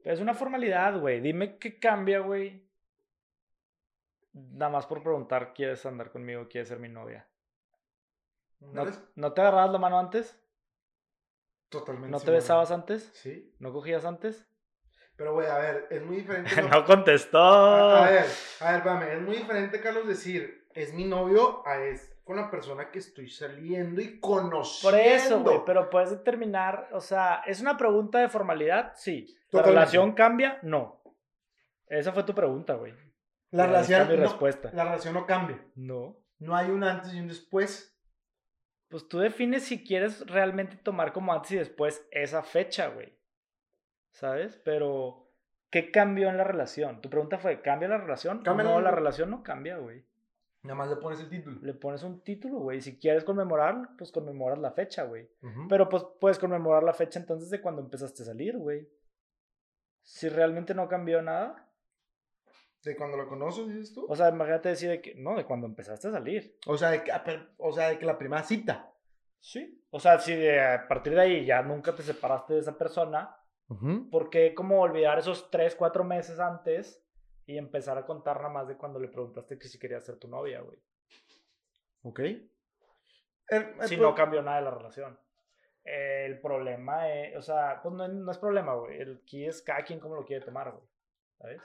[0.03, 1.21] Pero es una formalidad, güey.
[1.21, 2.67] Dime qué cambia, güey.
[4.33, 6.49] Nada más por preguntar, ¿quieres andar conmigo?
[6.49, 7.27] ¿Quieres ser mi novia?
[8.61, 10.39] ¿No, ¿no te agarrabas la mano antes?
[11.69, 12.11] Totalmente.
[12.11, 13.11] ¿No te besabas antes?
[13.15, 13.55] Sí.
[13.59, 14.47] ¿No cogías antes?
[15.17, 16.63] Pero, güey, a ver, es muy diferente.
[16.71, 17.39] no contestó.
[17.39, 18.27] A, ver,
[18.61, 22.51] a ver, espérame, es muy diferente, Carlos, decir, es mi novio a es con la
[22.51, 24.97] persona que estoy saliendo y conociendo.
[24.97, 28.93] Por eso, güey, pero puedes determinar, o sea, ¿es una pregunta de formalidad?
[28.95, 29.35] Sí.
[29.51, 30.59] ¿La relación cambia?
[30.63, 31.03] No.
[31.87, 32.95] Esa fue tu pregunta, güey.
[33.53, 34.71] La relación, mi respuesta.
[34.75, 35.65] la relación no cambia.
[35.77, 36.19] No.
[36.39, 37.97] No hay un antes y un después.
[38.89, 43.17] Pues tú defines si quieres realmente tomar como antes y después esa fecha, güey.
[44.11, 44.61] ¿Sabes?
[44.65, 45.31] Pero,
[45.71, 47.01] ¿qué cambió en la relación?
[47.01, 48.43] Tu pregunta fue, ¿cambia la relación?
[48.45, 50.05] no, la relación no cambia, güey.
[50.67, 51.61] Nada más le pones el título.
[51.63, 52.81] Le pones un título, güey.
[52.81, 55.31] Si quieres conmemorar, pues conmemoras la fecha, güey.
[55.69, 58.89] Pero pues puedes conmemorar la fecha entonces de cuando empezaste a salir, güey.
[60.03, 61.71] Si realmente no cambió nada.
[62.83, 64.07] ¿De cuando lo conoces, dices tú?
[64.09, 66.59] O sea, imagínate decir de que, no, de cuando empezaste a salir.
[66.67, 67.13] O sea, de que,
[67.59, 68.93] o sea, de que la primera cita.
[69.39, 69.85] Sí.
[69.91, 73.37] O sea, si de, a partir de ahí ya nunca te separaste de esa persona,
[74.11, 77.06] ¿por qué como olvidar esos tres, cuatro meses antes
[77.47, 80.29] y empezar a contar nada más de cuando le preguntaste que si quería ser tu
[80.29, 80.79] novia, güey.
[82.03, 82.21] Ok.
[83.87, 85.19] si no cambió nada de la relación.
[85.85, 89.01] El problema es, o sea, pues no, no es problema, güey.
[89.01, 90.85] El aquí es cada quien como lo quiere tomar, güey.
[91.39, 91.63] ¿Sabes?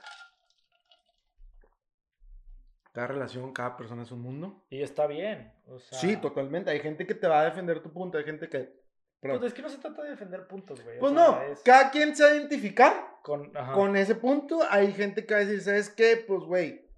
[2.93, 4.65] Cada relación, cada persona es un mundo.
[4.69, 5.51] Y está bien.
[5.65, 6.69] O sea, sí, totalmente.
[6.69, 8.80] Hay gente que te va a defender tu punto, hay gente que
[9.21, 10.99] pues es que no se trata de defender puntos, güey.
[10.99, 14.61] Pues no, cada quien se va a identificar con, con ese punto.
[14.69, 16.23] Hay gente que va a decir, ¿sabes qué?
[16.27, 16.89] Pues, güey,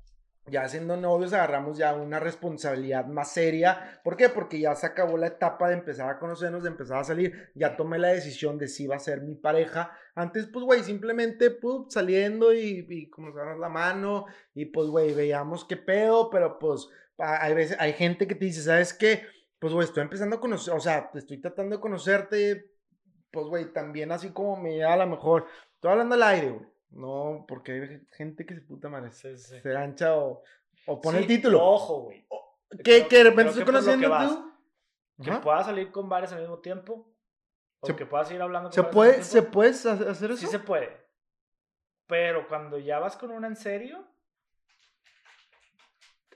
[0.47, 3.99] ya siendo novios agarramos ya una responsabilidad más seria.
[4.03, 4.30] ¿Por qué?
[4.30, 7.51] Porque ya se acabó la etapa de empezar a conocernos, de empezar a salir.
[7.55, 9.91] Ya tomé la decisión de si va a ser mi pareja.
[10.15, 15.13] Antes, pues, güey, simplemente, pues, saliendo y, y como se la mano y, pues, güey,
[15.13, 19.26] veíamos qué pedo, pero, pues, hay veces, hay gente que te dice, ¿sabes qué?
[19.64, 22.70] Pues, güey, estoy empezando a conocer, o sea, estoy tratando de conocerte,
[23.32, 26.68] pues, güey, también así como me da a lo mejor, estoy hablando al aire, güey,
[26.89, 30.43] no, porque hay gente que se puta madre, se, ancha o,
[30.86, 31.64] o pone el título.
[31.64, 32.28] Ojo, güey.
[32.84, 35.24] ¿Qué, que de repente estoy conociendo tú?
[35.24, 37.16] Que pueda salir con varios al mismo tiempo,
[37.80, 40.36] O que puedas ir hablando con ¿Se puede, ¿Se puede hacer eso?
[40.36, 41.07] Sí se puede.
[42.05, 44.05] Pero cuando ya vas con una en serio,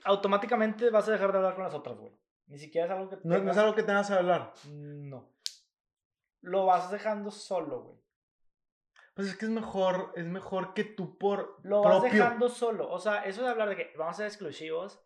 [0.04, 2.18] automáticamente vas a dejar de hablar con las otras, güey.
[2.48, 3.18] Ni siquiera es algo que...
[3.24, 4.52] No, no es algo que tengas que hablar.
[4.66, 5.30] No.
[6.40, 7.98] Lo vas dejando solo, güey.
[9.14, 12.88] Pues es que es mejor, es mejor que tú por Lo vas dejando solo.
[12.88, 15.04] O sea, eso de hablar de que vamos a ser exclusivos,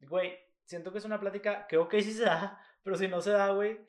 [0.00, 3.32] güey, siento que es una plática que ok sí se da, pero si no se
[3.32, 3.80] da, güey,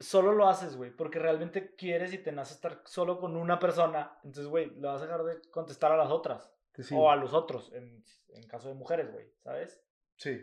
[0.00, 4.18] solo lo haces, güey, porque realmente quieres y te nace estar solo con una persona.
[4.24, 6.52] Entonces, güey, le vas a dejar de contestar a las otras.
[6.92, 9.80] o a los otros, en, en caso de mujeres, güey, ¿sabes?
[10.16, 10.36] Sí.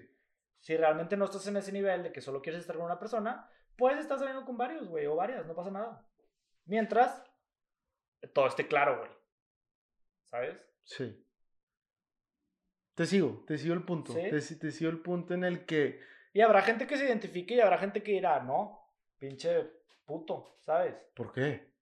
[0.65, 3.47] Si realmente no estás en ese nivel de que solo quieres estar con una persona,
[3.77, 6.09] puedes estar saliendo con varios, güey, o varias, no pasa nada.
[6.65, 7.23] Mientras
[8.33, 9.11] todo esté claro, güey.
[10.23, 10.57] ¿Sabes?
[10.83, 11.23] Sí.
[12.95, 14.15] Te sigo, te sigo el punto.
[14.15, 15.99] Te, te sigo el punto en el que...
[16.33, 19.69] Y habrá gente que se identifique y habrá gente que dirá, no, pinche
[20.03, 20.95] puto, ¿sabes?
[21.15, 21.75] ¿Por qué?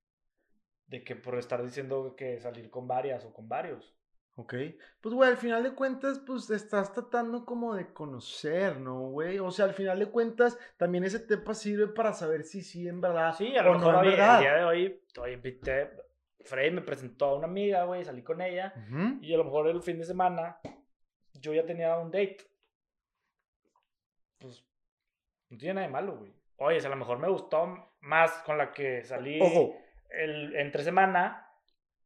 [0.87, 3.95] De que por estar diciendo que salir con varias o con varios.
[4.35, 4.55] Ok.
[4.99, 9.37] Pues, güey, al final de cuentas, pues estás tratando como de conocer, ¿no, güey?
[9.39, 12.99] O sea, al final de cuentas, también ese tema sirve para saber si sí en
[12.99, 13.35] verdad.
[13.37, 15.91] Sí, a lo mejor hoy, el día de hoy, hoy invité,
[16.41, 18.73] Frey me presentó a una amiga, güey, salí con ella.
[19.21, 20.59] Y a lo mejor el fin de semana
[21.33, 22.37] yo ya tenía un date.
[24.39, 24.65] Pues
[25.49, 26.33] no tiene nada de malo, güey.
[26.57, 29.39] Oye, a lo mejor me gustó más con la que salí
[30.09, 31.42] El, entre semana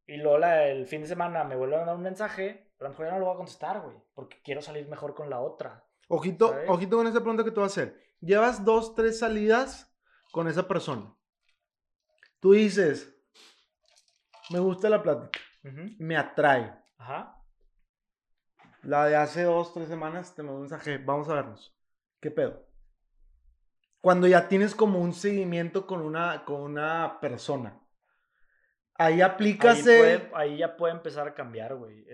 [0.08, 2.90] y luego el fin de semana me vuelve a mandar un mensaje, pero a lo
[2.90, 5.84] mejor ya no lo voy a contestar, güey, porque quiero salir mejor con la otra.
[6.08, 8.02] Ojito, ojito con esa pregunta que te voy a hacer.
[8.20, 9.94] Llevas dos, tres salidas
[10.32, 11.14] con esa persona.
[12.40, 13.14] Tú dices,
[14.48, 15.38] me gusta la plática,
[15.98, 16.74] me atrae.
[16.96, 17.44] Ajá.
[18.82, 21.76] La de hace dos, tres semanas te mandó un mensaje, vamos a vernos.
[22.18, 22.66] ¿Qué pedo?
[24.00, 27.78] Cuando ya tienes como un seguimiento con una, con una persona.
[28.98, 29.86] Ahí aplicas
[30.34, 32.04] ahí, ya puede empezar a cambiar, güey.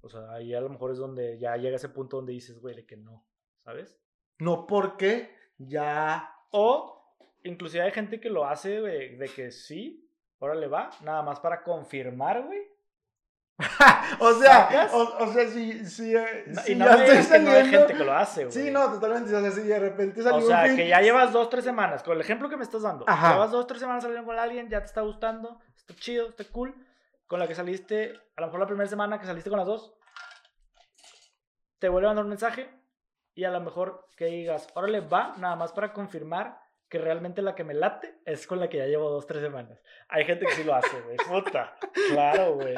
[0.00, 2.76] o sea, ahí a lo mejor es donde ya llega ese punto donde dices, güey,
[2.76, 3.26] de que no,
[3.64, 4.00] ¿sabes?
[4.38, 6.32] No porque ya...
[6.52, 10.08] O inclusive hay gente que lo hace de, de que sí,
[10.38, 12.69] órale va, nada más para confirmar, güey,
[14.20, 18.52] o sea, o, sea, si, si, eh, y no hay gente que lo hace, güey.
[18.52, 19.34] Sí, no, totalmente.
[19.34, 22.14] O sea, si de repente salió O sea, que ya llevas dos, tres semanas, con
[22.14, 23.04] el ejemplo que me estás dando.
[23.06, 26.74] Llevas dos, tres semanas saliendo con alguien, ya te está gustando, está chido, está cool.
[27.26, 29.94] Con la que saliste, a lo mejor la primera semana que saliste con las dos,
[31.78, 32.70] te vuelve a mandar un mensaje
[33.34, 36.58] y a lo mejor que digas, órale, va, nada más para confirmar
[36.90, 39.80] que realmente la que me late es con la que ya llevo dos, tres semanas.
[40.08, 41.16] Hay gente que sí lo hace, güey.
[41.16, 41.76] Puta.
[42.10, 42.74] Claro, güey.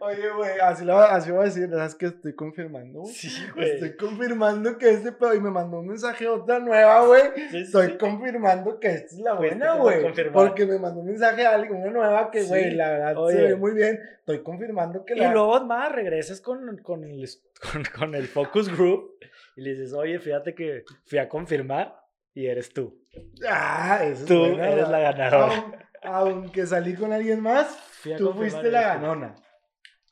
[0.00, 3.04] Oye, güey, así, lo, así voy a decir, ¿sabes que estoy confirmando?
[3.06, 3.70] Sí, güey.
[3.70, 7.22] Estoy confirmando que este pedo, y me mandó un mensaje otra nueva, güey.
[7.52, 10.04] estoy confirmando que esta es la buena, güey.
[10.32, 13.56] Porque me mandó un mensaje a alguien, una nueva que, güey, la verdad se ve
[13.56, 13.98] muy bien.
[14.18, 15.30] Estoy confirmando que y la...
[15.30, 17.28] Y luego más, regresas con, con, el,
[17.72, 19.18] con, con el focus group
[19.56, 21.96] y le dices, oye, fíjate que fui a confirmar
[22.32, 23.02] y eres tú.
[23.48, 25.88] Ah, eso Tú eres la ganadora.
[26.02, 27.76] Aunque salí con alguien más,
[28.16, 29.34] tú fuiste la ganona.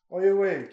[0.09, 0.69] Oye, güey.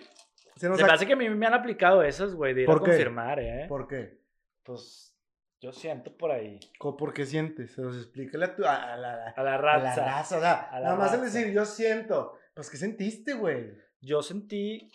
[0.55, 3.39] Se me hace que a mí me han aplicado esas, güey, de ir a confirmar,
[3.39, 3.65] ¿eh?
[3.67, 4.19] ¿Por qué?
[4.63, 5.13] Pues
[5.59, 6.59] yo siento por ahí.
[6.79, 7.73] ¿Por qué sientes?
[7.73, 9.93] Se los explícale a, tu, a, la, a la raza.
[9.93, 12.37] A la raza, o sea, nada más el decir, yo siento.
[12.53, 13.73] Pues, ¿qué sentiste, güey?
[13.99, 14.91] Yo sentí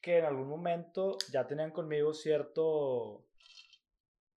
[0.00, 3.26] que en algún momento ya tenían conmigo cierto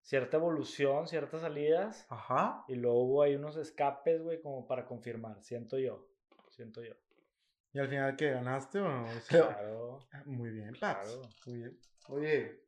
[0.01, 2.05] cierta evolución, ciertas salidas.
[2.09, 2.63] Ajá.
[2.69, 5.41] Y luego hubo ahí unos escapes, güey, como para confirmar.
[5.41, 6.07] Siento yo.
[6.49, 6.93] Siento yo.
[7.78, 8.32] ¿Y al final qué?
[8.32, 9.05] ¿Ganaste o no?
[9.28, 9.99] claro.
[10.11, 11.15] Ah, muy bien, Pax.
[11.45, 11.80] Muy bien.
[12.07, 12.63] Oye.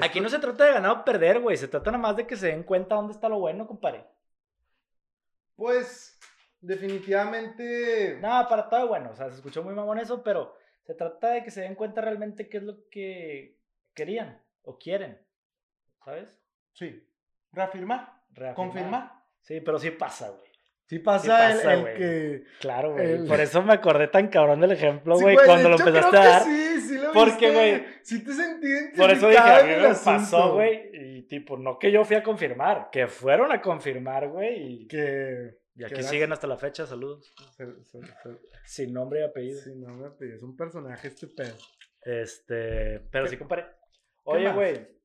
[0.00, 1.56] Aquí no se trata de ganar o perder, güey.
[1.56, 4.06] Se trata nada más de que se den cuenta dónde está lo bueno, compadre.
[5.56, 6.16] Pues,
[6.60, 8.18] definitivamente.
[8.20, 9.10] Nada, para todo bueno.
[9.10, 12.02] O sea, se escuchó muy mamón eso, pero se trata de que se den cuenta
[12.02, 13.58] realmente qué es lo que
[13.94, 15.20] querían o quieren,
[16.04, 16.40] ¿sabes?
[16.72, 17.04] Sí.
[17.50, 18.22] Reafirmar.
[18.54, 19.24] Confirmar.
[19.40, 20.51] Sí, pero sí pasa, güey.
[20.92, 22.44] Sí pasa, el, que...
[22.60, 23.26] Claro, güey.
[23.26, 26.42] Por eso me acordé tan cabrón del ejemplo, güey, cuando lo empezaste a dar.
[26.42, 27.82] Sí, sí lo Porque, güey.
[28.02, 30.90] Sí te sentí Por eso dije, a mí me pasó, güey.
[30.92, 34.82] Y tipo, no que yo fui a confirmar, que fueron a confirmar, güey.
[34.82, 34.86] Y...
[34.86, 35.62] Que...
[35.76, 37.34] Y aquí siguen hasta la fecha, saludos.
[38.66, 39.62] Sin nombre y apellido.
[39.62, 40.36] Sin nombre y apellido.
[40.36, 41.56] Es un personaje este pedo.
[42.02, 43.64] Este, pero sí comparé.
[44.24, 45.01] Oye, güey.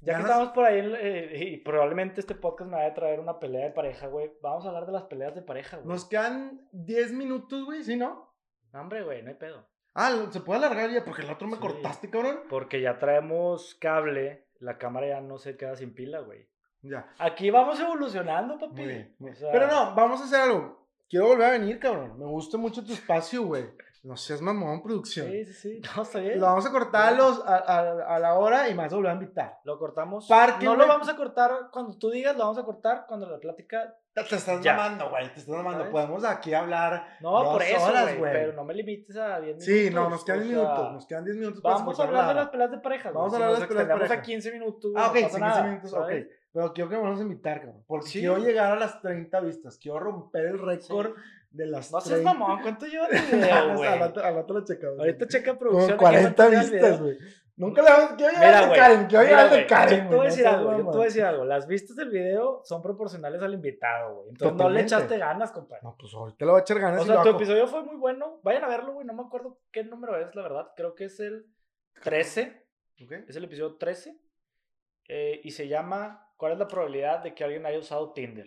[0.00, 3.38] Ya que estamos por ahí eh, y probablemente este podcast me vaya a traer una
[3.38, 4.32] pelea de pareja, güey.
[4.40, 5.88] Vamos a hablar de las peleas de pareja, güey.
[5.88, 8.32] Nos quedan 10 minutos, güey, ¿sí, no?
[8.72, 9.66] No, hombre, güey, no hay pedo.
[9.94, 11.04] Ah, ¿se puede alargar ya?
[11.04, 12.42] Porque el otro me cortaste, cabrón.
[12.48, 16.48] Porque ya traemos cable, la cámara ya no se queda sin pila, güey.
[16.82, 17.12] Ya.
[17.18, 19.12] Aquí vamos evolucionando, papi.
[19.52, 20.86] Pero no, vamos a hacer algo.
[21.08, 22.18] Quiero volver a venir, cabrón.
[22.18, 23.64] Me gusta mucho tu espacio, güey.
[24.04, 25.26] No seas mamón, producción.
[25.26, 25.82] Sí, sí, sí.
[25.96, 26.38] No, está bien.
[26.38, 29.58] Lo vamos a cortar a, los, a, a, la hora y más volver a invitar.
[29.64, 30.26] Lo cortamos.
[30.28, 33.38] Parque, no lo vamos a cortar cuando tú digas, lo vamos a cortar cuando la
[33.38, 33.96] plática.
[34.14, 35.24] Te, estás llamando, güey.
[35.32, 35.90] Te estás llamando.
[35.90, 37.18] Podemos aquí hablar.
[37.20, 38.32] No, por eso, güey.
[38.32, 39.64] Pero no me limites a 10 minutos.
[39.64, 40.92] Sí, no, nos quedan 10 minutos.
[40.92, 41.62] Nos quedan 10 minutos.
[41.62, 43.12] Vamos a hablar de las peleas de parejas.
[43.12, 44.18] Vamos a hablar de las peleas de parejas.
[44.18, 44.92] a 15 minutos.
[44.96, 46.10] Ah, ok, 15 minutos, ok.
[46.50, 47.84] Pero quiero que me vamos a invitar, cabrón.
[47.86, 49.78] Porque quiero llegar a las 30 vistas.
[49.78, 51.14] Quiero romper el récord
[51.50, 53.88] de las No seas mamón, ¿cuánto lleva el video, güey?
[53.88, 54.98] al, rato, lo checamos.
[54.98, 55.96] Ahorita checa producción.
[55.96, 57.18] Con 40 vistas, güey.
[57.56, 58.12] Nunca le vamos.
[58.16, 59.06] Quiero llegar al de Karen.
[59.06, 60.04] Quiero llegar al de Karen.
[60.04, 60.70] Yo te voy a decir algo.
[60.70, 61.44] Yo te voy a decir algo.
[61.44, 64.28] Las vistas del video son proporcionales al invitado, güey.
[64.28, 65.82] Entonces no le echaste ganas, compadre.
[65.82, 67.02] No, pues ahorita le voy a echar ganas.
[67.02, 68.40] O sea, tu episodio fue muy bueno.
[68.44, 69.06] Vayan a verlo, güey.
[69.06, 70.68] No me acuerdo qué número es, la verdad.
[70.76, 71.46] Creo que es el
[72.04, 72.64] 13.
[73.26, 74.16] Es el episodio 13.
[75.08, 78.46] Eh, y se llama ¿Cuál es la probabilidad de que alguien haya usado Tinder?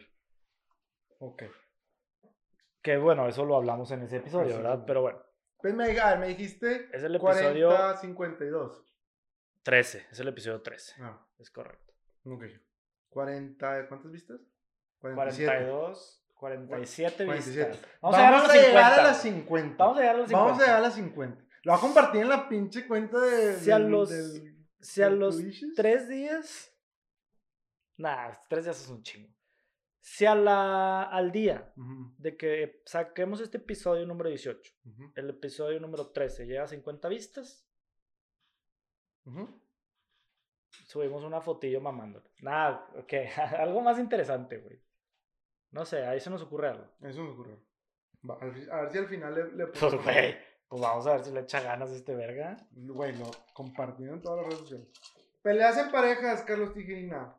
[1.19, 1.43] Ok.
[2.81, 4.83] Que bueno, eso lo hablamos en ese episodio, ¿verdad?
[4.85, 5.21] Pero bueno.
[5.57, 8.85] Pues me, me dijiste es el episodio 40, 52.
[9.63, 10.95] 13, es el episodio 13.
[10.99, 11.27] Ah.
[11.37, 11.93] Es correcto.
[12.25, 12.45] Ok.
[13.09, 14.39] 40, ¿cuántas vistas?
[14.99, 15.45] 47.
[15.45, 17.69] 42, 47, 47.
[17.69, 17.91] vistas.
[18.01, 19.83] Vamos, Vamos a, llegar a las 50.
[19.83, 20.43] Vamos a llegar a las 50.
[20.43, 21.43] Vamos a llegar a las 50.
[21.63, 23.53] Lo va a compartir en la pinche cuenta de.
[23.57, 24.11] Si a los,
[24.79, 25.39] si a los
[25.75, 26.71] tres días
[28.01, 29.29] Nah, tres días es un chingo.
[30.01, 31.71] Si a la, al día
[32.17, 34.73] de que saquemos este episodio número 18,
[35.15, 37.67] el episodio número 13 llega a 50 vistas,
[40.87, 42.25] subimos una fotillo mamándolo.
[42.41, 43.13] Nada, ok,
[43.59, 44.81] algo más interesante, güey.
[45.69, 46.87] No sé, ahí se nos ocurre algo.
[47.01, 47.59] Eso nos ocurre.
[48.27, 50.35] a ver si al final le, le Pues, güey,
[50.67, 52.57] pues vamos a ver si le echa ganas a este verga.
[52.71, 54.87] Güey, lo compartido en todas las redes sociales.
[55.43, 57.35] Peleas en parejas, Carlos Tijerina.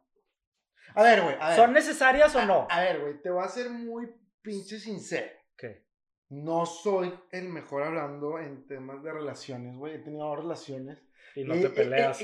[0.95, 1.37] A ver, güey.
[1.57, 2.67] ¿Son necesarias o no?
[2.71, 4.09] A, ver, güey, te voy a ser muy
[4.43, 5.31] pinche sincero.
[5.57, 5.87] ¿Qué?
[6.29, 9.95] No soy el mejor hablando en temas de relaciones, güey.
[9.95, 10.99] He tenido relaciones.
[11.35, 12.19] Y no te peleas.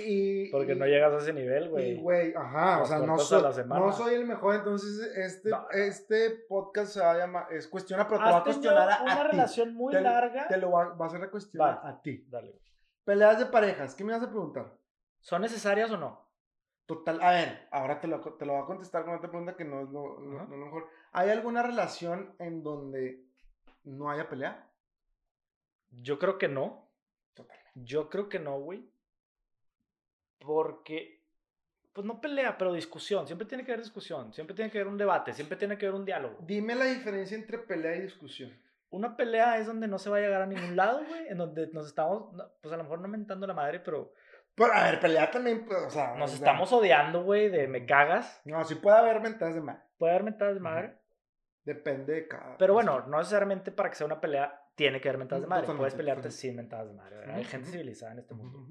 [0.52, 1.92] porque no llegas a ese nivel, güey.
[1.92, 2.82] Y, güey, ajá.
[2.82, 4.56] o sea, no soy, no soy el mejor.
[4.56, 7.46] Entonces, este, este podcast se va a llamar.
[7.50, 10.46] Es cuestiona, pero te va a cuestionar a, una relación muy larga.
[10.48, 12.26] Te lo va, a hacer a cuestionar a ti.
[12.28, 12.62] Dale, güey.
[13.04, 13.94] Peleas de parejas.
[13.94, 14.76] ¿Qué me vas a preguntar?
[15.20, 16.27] ¿Son necesarias o no?
[16.88, 19.64] Total, a ver, ahora te lo, te lo voy a contestar con otra pregunta que
[19.66, 20.88] no es lo, mejor.
[21.12, 23.26] ¿Hay alguna relación en donde
[23.84, 24.66] no haya pelea?
[25.90, 26.88] Yo creo que no.
[27.34, 27.58] Total.
[27.74, 28.90] Yo creo que no, güey.
[30.38, 31.22] Porque,
[31.92, 33.26] pues no pelea, pero discusión.
[33.26, 34.32] Siempre tiene que haber discusión.
[34.32, 35.34] Siempre tiene que haber un debate.
[35.34, 36.38] Siempre tiene que haber un diálogo.
[36.40, 38.50] Dime la diferencia entre pelea y discusión.
[38.88, 41.28] Una pelea es donde no se va a llegar a ningún lado, güey.
[41.28, 44.14] En donde nos estamos, pues a lo mejor no mentando la madre, pero
[44.58, 46.16] pero, a ver, pelea también, pues, o sea.
[46.16, 48.42] Nos estamos odiando, güey, de me cagas.
[48.44, 49.80] No, sí puede haber mentadas de madre.
[49.96, 50.98] Puede haber mentadas de madre.
[51.64, 52.56] Depende de cada.
[52.58, 55.66] Pero bueno, no necesariamente para que sea una pelea tiene que haber mentadas de madre.
[55.74, 57.32] Puedes pelearte sin mentadas de madre.
[57.32, 58.66] Hay gente civilizada en este mundo.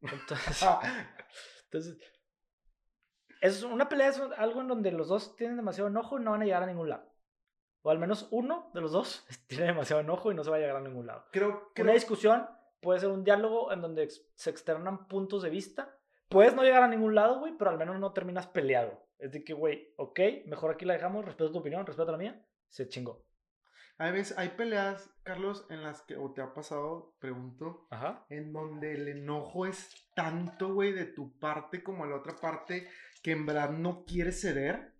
[0.00, 0.62] Entonces.
[0.62, 0.80] Ah.
[1.64, 1.98] entonces.
[3.40, 6.42] Es una pelea es algo en donde los dos tienen demasiado enojo y no van
[6.42, 7.12] a llegar a ningún lado.
[7.82, 10.60] O al menos uno de los dos tiene demasiado enojo y no se va a
[10.60, 11.26] llegar a ningún lado.
[11.32, 11.82] Creo que.
[11.82, 12.46] Una discusión
[12.80, 15.98] puede ser un diálogo en donde se externan puntos de vista.
[16.28, 19.06] Puedes no llegar a ningún lado, güey, pero al menos no terminas peleado.
[19.18, 22.46] Es de que, güey, ok, mejor aquí la dejamos, respeto tu opinión, respeto la mía,
[22.68, 23.24] se chingó.
[23.98, 27.88] Hay veces, hay peleas, Carlos, en las que, o te ha pasado, pregunto,
[28.28, 32.88] en donde el enojo es tanto, güey, de tu parte como de la otra parte,
[33.22, 34.92] que en verdad no quieres ceder.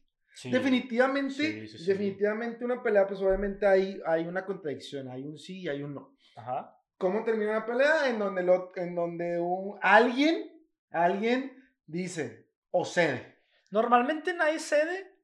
[0.44, 5.82] Definitivamente, definitivamente una pelea, pues obviamente hay, hay una contradicción, hay un sí y hay
[5.82, 6.16] un no.
[6.36, 6.78] Ajá.
[6.98, 8.08] ¿Cómo termina la pelea?
[8.08, 13.36] En donde, lo, en donde un, alguien, alguien dice o cede.
[13.70, 15.14] Normalmente nadie cede.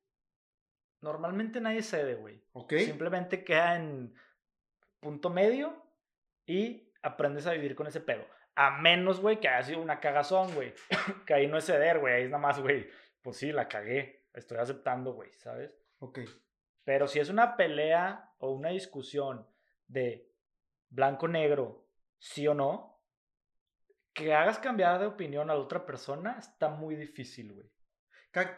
[1.00, 2.44] Normalmente nadie cede, güey.
[2.52, 2.74] Ok.
[2.74, 4.14] Simplemente queda en
[5.00, 5.82] punto medio
[6.46, 8.24] y aprendes a vivir con ese pedo.
[8.54, 10.74] A menos, güey, que haya sido una cagazón, güey.
[11.26, 12.14] que ahí no es ceder, güey.
[12.14, 12.88] Ahí es nada más, güey.
[13.22, 14.26] Pues sí, la cagué.
[14.34, 15.72] Estoy aceptando, güey, ¿sabes?
[15.98, 16.20] Ok.
[16.84, 19.46] Pero si es una pelea o una discusión
[19.86, 20.31] de
[20.92, 21.88] blanco-negro,
[22.18, 23.00] sí o no,
[24.12, 27.66] que hagas cambiar de opinión a la otra persona está muy difícil, güey.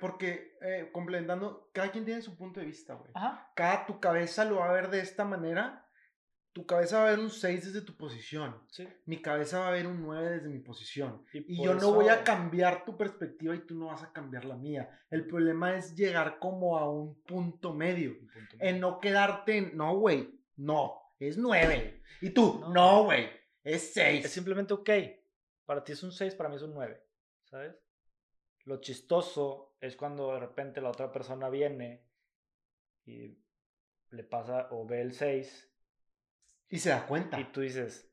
[0.01, 3.13] Porque, eh, complementando, cada quien tiene su punto de vista, güey.
[3.57, 5.89] Cada tu cabeza lo va a ver de esta manera.
[6.53, 8.63] Tu cabeza va a ver un 6 desde tu posición.
[8.69, 8.89] Sí.
[9.07, 11.25] Mi cabeza va a ver un 9 desde mi posición.
[11.33, 14.57] Y, yo no voy a cambiar tu perspectiva y tú no vas a cambiar la
[14.57, 14.89] mía.
[15.11, 18.11] El problema es llegar como a un punto medio.
[18.13, 18.71] Un punto medio.
[18.71, 22.03] En no quedarte en, no, güey, no es 9.
[22.21, 23.29] Y tú, no, güey,
[23.63, 24.25] es 6.
[24.25, 24.91] Es simplemente ok.
[25.65, 27.03] Para ti es un 6, para mí es un 9.
[27.45, 27.75] ¿Sabes?
[28.65, 32.07] Lo chistoso es cuando de repente la otra persona viene
[33.05, 33.39] y
[34.11, 35.71] le pasa o ve el 6.
[36.69, 37.39] Y se da cuenta.
[37.39, 38.11] Y tú dices,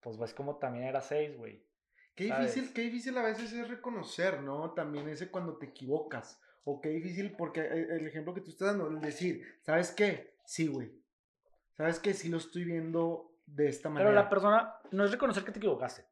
[0.00, 1.66] pues ves como también era 6, güey.
[2.14, 4.72] Qué difícil, qué difícil a veces es reconocer, ¿no?
[4.74, 6.40] También ese cuando te equivocas.
[6.64, 10.36] O qué difícil, porque e, el ejemplo que tú estás dando, el decir, ¿sabes qué?
[10.44, 11.01] Sí, güey.
[11.82, 12.14] ¿Sabes qué?
[12.14, 14.08] Sí lo estoy viendo de esta manera.
[14.08, 16.06] Pero la persona no es reconocer que te equivocaste.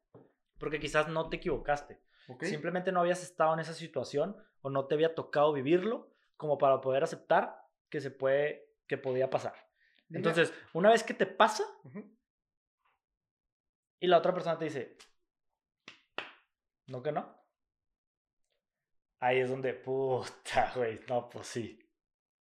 [0.59, 1.97] Porque quizás no te equivocaste.
[2.41, 6.81] Simplemente no habías estado en esa situación o no te había tocado vivirlo como para
[6.81, 7.55] poder aceptar
[7.87, 9.53] que se puede, que podía pasar.
[10.09, 11.63] Entonces, una vez que te pasa
[14.01, 14.97] y la otra persona te dice,
[16.87, 17.33] no que no.
[19.21, 21.80] Ahí es donde, puta, güey, no, pues sí.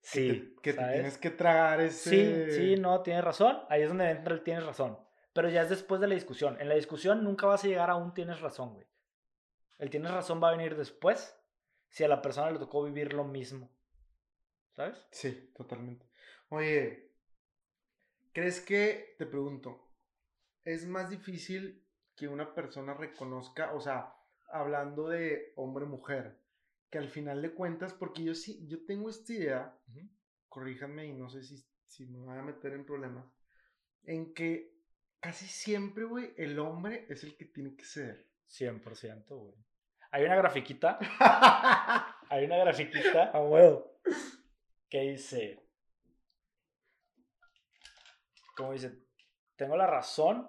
[0.03, 0.57] Sí.
[0.63, 2.51] Que, te, tienes que tragar ese.
[2.51, 3.61] Sí, sí, no, tienes razón.
[3.69, 4.99] Ahí es donde entra el tienes razón.
[5.33, 6.57] Pero ya es después de la discusión.
[6.61, 8.87] En la discusión nunca vas a llegar a un tienes razón, güey.
[9.79, 11.37] El tienes razón va a venir después
[11.89, 13.71] si a la persona le tocó vivir lo mismo.
[14.77, 15.07] ¿Sabes?
[15.11, 16.07] Sí, totalmente.
[16.49, 17.13] Oye,
[18.33, 19.89] ¿crees que, te pregunto,
[20.65, 21.85] es más difícil
[22.17, 24.15] que una persona reconozca, o sea,
[24.51, 26.40] hablando de hombre-mujer,
[26.91, 29.79] que al final de cuentas, porque yo sí, yo tengo esta idea,
[30.49, 33.27] corríjanme y no sé si, si me voy a meter en problemas,
[34.05, 34.75] en que
[35.21, 38.29] casi siempre, güey, el hombre es el que tiene que ser.
[38.49, 39.55] 100%, güey.
[40.11, 40.99] Hay una grafiquita.
[42.29, 43.31] hay una grafiquita.
[43.33, 43.85] Ah, bueno.
[44.89, 45.61] Que dice.
[48.57, 49.07] Como dice,
[49.55, 50.49] tengo la razón.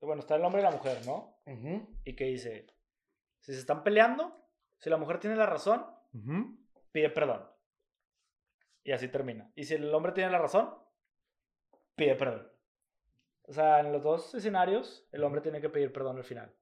[0.00, 1.40] Bueno, está el hombre y la mujer, ¿no?
[2.04, 2.66] Y que dice,
[3.46, 4.36] si se están peleando,
[4.78, 5.86] si la mujer tiene la razón,
[6.90, 7.48] pide perdón.
[8.82, 9.52] Y así termina.
[9.54, 10.74] Y si el hombre tiene la razón,
[11.94, 12.50] pide perdón.
[13.42, 16.52] O sea, en los dos escenarios, el hombre tiene que pedir perdón al final.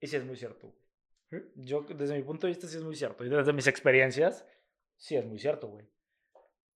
[0.00, 0.74] Y sí es muy cierto.
[1.56, 3.22] Yo, desde mi punto de vista, sí es muy cierto.
[3.22, 4.46] Y desde mis experiencias,
[4.96, 5.86] sí es muy cierto, güey.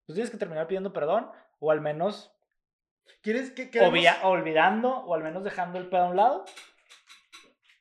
[0.04, 2.36] Tú tienes que terminar pidiendo perdón, o al menos.
[3.22, 6.44] ¿Quieres que olvidando, o al menos dejando el pedo a un lado,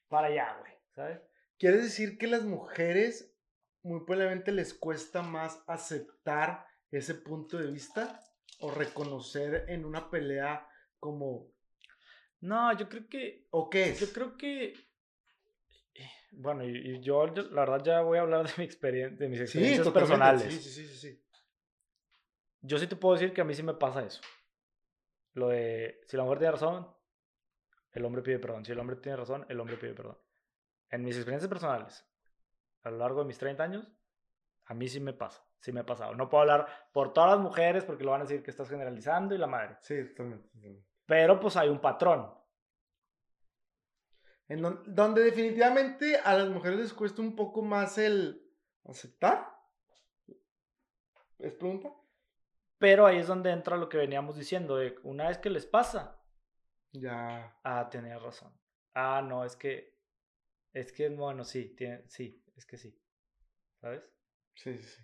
[0.07, 0.68] para allá, güey.
[0.99, 1.21] ¿Sabes?
[1.57, 3.33] ¿Quieres decir que las mujeres
[3.83, 8.19] muy probablemente les cuesta más aceptar ese punto de vista?
[8.59, 10.67] ¿O reconocer en una pelea
[10.99, 11.53] como...
[12.41, 13.47] No, yo creo que...
[13.51, 13.99] ¿O qué es?
[14.01, 14.73] Yo creo que...
[15.93, 19.39] Eh, bueno, y, yo la verdad ya voy a hablar de, mi experiencia, de mis
[19.39, 20.53] experiencias personales.
[20.53, 21.23] Sí, sí, sí, sí.
[22.59, 24.19] Yo sí te puedo decir que a mí sí me pasa eso.
[25.31, 26.93] Lo de, si la mujer tiene razón,
[27.93, 28.65] el hombre pide perdón.
[28.65, 30.17] Si el hombre tiene razón, el hombre pide perdón.
[30.89, 32.05] En mis experiencias personales,
[32.83, 33.91] a lo largo de mis 30 años,
[34.65, 36.15] a mí sí me pasa, sí me ha pasado.
[36.15, 39.35] No puedo hablar por todas las mujeres porque lo van a decir que estás generalizando
[39.35, 39.77] y la madre.
[39.81, 40.49] Sí, totalmente.
[41.05, 42.33] Pero pues hay un patrón.
[44.47, 48.51] En donde definitivamente a las mujeres les cuesta un poco más el
[48.85, 49.47] aceptar.
[51.37, 51.93] ¿Es pregunta?
[52.79, 56.19] Pero ahí es donde entra lo que veníamos diciendo, de una vez que les pasa.
[56.91, 57.59] Ya.
[57.63, 58.51] Ah, tenía razón.
[58.93, 59.98] Ah, no, es que.
[60.73, 62.95] Es que, bueno, sí, tiene, sí, es que sí.
[63.81, 64.03] ¿Sabes?
[64.55, 65.03] Sí, sí, sí.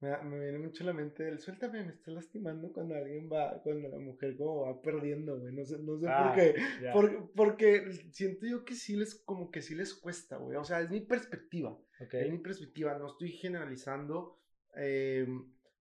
[0.00, 3.60] Me, me, viene mucho a la mente el suéltame, me está lastimando cuando alguien va,
[3.62, 5.52] cuando la mujer como va perdiendo, güey.
[5.52, 6.54] No sé, no sé por ah, qué.
[6.92, 10.56] Porque, porque, siento yo que sí les, como que sí les cuesta, güey.
[10.56, 11.76] O sea, es mi perspectiva.
[11.98, 12.96] Es mi perspectiva.
[12.96, 14.38] No estoy generalizando.
[14.76, 15.26] Eh,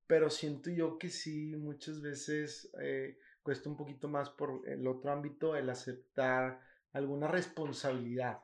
[0.05, 5.11] pero siento yo que sí, muchas veces eh, cuesta un poquito más por el otro
[5.11, 6.59] ámbito el aceptar
[6.91, 8.39] alguna responsabilidad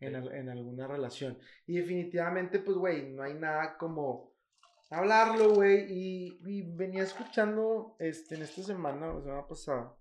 [0.00, 1.38] en, en, alguna relación.
[1.66, 4.34] Y definitivamente, pues, güey, no hay nada como
[4.90, 5.86] hablarlo, güey.
[5.88, 9.96] Y, venía escuchando este, en esta semana, la semana pasada,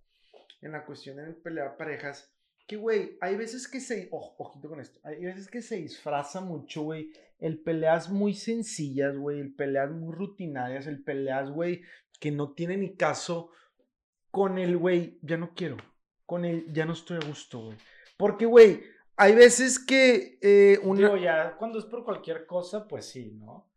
[0.61, 2.33] en la cuestión de pelear parejas,
[2.67, 6.83] que, güey, hay veces que se, ojito con esto, hay veces que se disfraza mucho,
[6.83, 11.81] güey, el peleas muy sencillas, güey, el peleas muy rutinarias, el peleas, güey,
[12.19, 13.51] que no tiene ni caso
[14.29, 15.77] con el, güey, ya no quiero,
[16.27, 17.77] con el, ya no estoy a gusto, güey.
[18.17, 18.83] Porque, güey,
[19.19, 23.69] hay veces que eh, Digo, ya, cuando es por cualquier cosa, pues sí, ¿no?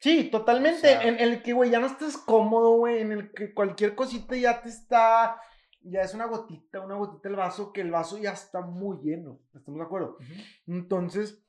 [0.00, 0.90] Sí, totalmente.
[0.90, 3.00] en, el que, güey, ya no estás cómodo, güey.
[3.00, 5.40] En el que cualquier cosita ya te está.
[5.82, 9.38] Ya es una gotita, una gotita el vaso, que el vaso ya está muy lleno.
[9.54, 10.18] ¿Estamos de acuerdo?
[10.66, 11.40] Entonces,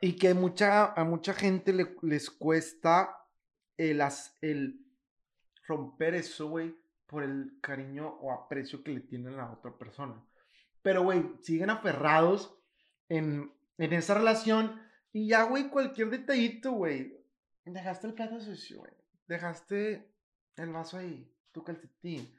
[0.00, 3.16] y que mucha, a mucha gente le, les cuesta
[3.76, 4.02] el,
[4.40, 4.84] el
[5.68, 6.74] romper eso, güey,
[7.06, 10.20] por el cariño o aprecio que le tienen a la otra persona.
[10.82, 12.58] Pero, güey, siguen aferrados
[13.08, 14.80] en, en esa relación.
[15.12, 17.22] Y ya, güey, cualquier detallito, güey
[17.64, 18.92] Dejaste el plato sucio, güey.
[19.28, 20.10] Dejaste
[20.56, 22.34] el vaso ahí, tu calcetín.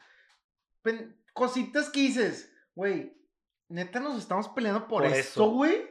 [1.33, 3.17] cositas que dices, güey,
[3.69, 5.87] neta nos estamos peleando por, esto, güey.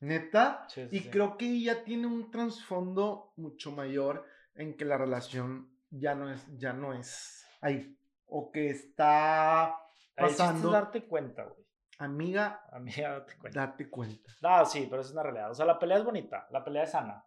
[0.00, 0.66] Neta.
[0.90, 6.30] y creo que ya tiene un trasfondo mucho mayor en que la relación ya no
[6.30, 7.96] es, ya no es ahí.
[8.26, 9.76] O que está
[10.16, 10.68] pasando.
[10.68, 11.61] Es darte cuenta, güey.
[11.98, 12.64] Amiga.
[12.72, 13.60] Amiga, date cuenta.
[13.60, 14.32] Date cuenta.
[14.42, 15.50] No, sí, pero es una realidad.
[15.50, 16.46] O sea, la pelea es bonita.
[16.50, 17.24] La pelea es sana.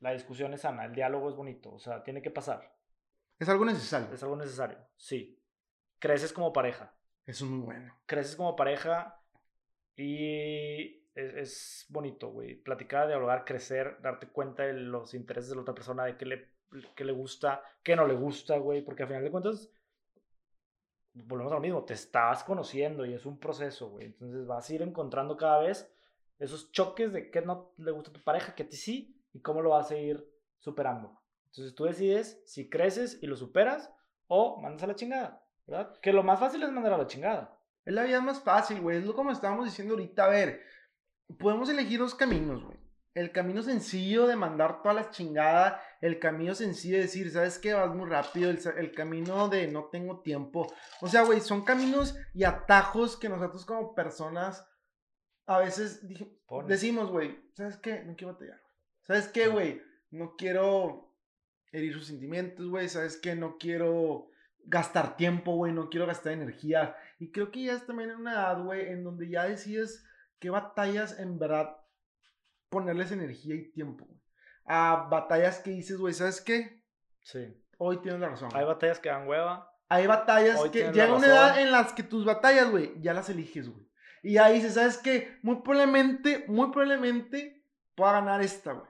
[0.00, 0.84] La discusión es sana.
[0.84, 1.72] El diálogo es bonito.
[1.72, 2.72] O sea, tiene que pasar.
[3.38, 4.12] Es algo necesario.
[4.12, 5.42] Es algo necesario, sí.
[5.98, 6.94] Creces como pareja.
[7.26, 7.92] Eso es muy bueno.
[8.06, 9.20] Creces como pareja
[9.96, 12.54] y es, bonito, güey.
[12.54, 16.52] Platicar, dialogar, crecer, darte cuenta de los intereses de la otra persona, de qué le,
[16.94, 18.82] qué le gusta, qué no le gusta, güey.
[18.82, 19.70] Porque al final de cuentas,
[21.14, 24.06] volvemos a lo mismo, te estás conociendo y es un proceso, güey.
[24.06, 25.92] Entonces vas a ir encontrando cada vez
[26.38, 29.40] esos choques de qué no le gusta a tu pareja, que a ti sí, y
[29.40, 30.26] cómo lo vas a ir
[30.58, 31.20] superando.
[31.46, 33.92] Entonces tú decides si creces y lo superas
[34.26, 35.98] o mandas a la chingada, ¿verdad?
[36.00, 37.58] Que lo más fácil es mandar a la chingada.
[37.84, 38.98] Es la vida más fácil, güey.
[38.98, 40.24] Es lo como estábamos diciendo ahorita.
[40.24, 40.62] A ver,
[41.38, 42.78] podemos elegir dos caminos, güey.
[43.14, 47.72] El camino sencillo de mandar toda la chingada, el camino sencillo de decir, ¿sabes qué?
[47.72, 50.66] Vas muy rápido, el, camino de no tengo tiempo.
[51.00, 54.68] O sea, güey, son caminos y atajos que nosotros como personas
[55.46, 56.04] a veces
[56.66, 58.02] decimos, güey, ¿sabes qué?
[58.02, 58.60] No quiero batallar,
[59.02, 59.80] ¿Sabes qué, güey?
[60.10, 61.16] No quiero
[61.70, 63.36] herir sus sentimientos, güey, ¿sabes qué?
[63.36, 64.28] No quiero
[64.64, 66.96] gastar tiempo, güey, no quiero gastar energía.
[67.20, 70.04] Y creo que ya es también en una edad, güey, en donde ya decides
[70.40, 71.76] qué batallas en verdad
[72.70, 74.08] ponerles energía y tiempo,
[74.64, 76.82] A batallas que dices, güey, ¿sabes qué?
[77.20, 77.56] Sí.
[77.78, 78.50] Hoy tienes la razón.
[78.54, 79.72] Hay batallas que dan hueva.
[79.88, 83.68] Hay batallas que llega una edad en las que tus batallas, güey, ya las eliges,
[83.68, 83.86] güey.
[84.22, 85.38] Y ahí dices, ¿sabes qué?
[85.42, 87.62] Muy probablemente, muy probablemente
[87.94, 88.86] pueda ganar esta, güey.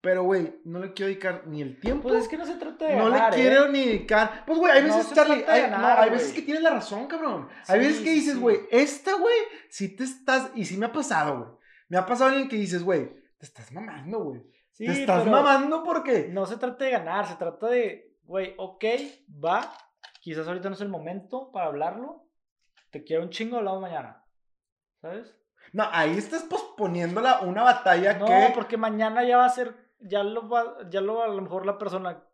[0.00, 2.08] Pero, güey, no le quiero dedicar ni el tiempo.
[2.08, 3.68] Pues es que no se trata de No le quiero ¿eh?
[3.70, 4.44] ni dedicar.
[4.44, 7.48] Pues, güey, hay veces, Charlie, hay, no, hay veces que tienes la razón, cabrón.
[7.68, 9.36] hay veces que dices, güey, esta, güey,
[9.70, 10.50] si te estás.
[10.56, 11.50] Y sí me ha pasado, güey.
[11.88, 14.42] Me ha pasado alguien que dices, güey, te estás mamando, güey.
[14.86, 16.28] Te estás mamando porque.
[16.28, 18.84] No se trata de ganar, se trata de, güey, ok,
[19.44, 19.72] va.
[20.20, 22.26] Quizás ahorita no es el momento para hablarlo.
[22.90, 24.24] Te quiero un chingo, hablamos mañana.
[25.00, 25.36] ¿Sabes?
[25.72, 28.48] No, ahí estás posponiendo una batalla no, que.
[28.48, 31.66] No, porque mañana ya va a ser ya lo va, ya lo a lo mejor
[31.66, 32.24] la persona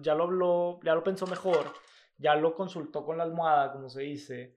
[0.00, 1.72] ya lo habló, ya lo pensó mejor,
[2.16, 4.56] ya lo consultó con la almohada, como se dice,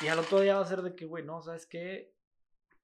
[0.00, 2.14] y al otro día va a ser de que, güey, no, ¿sabes qué?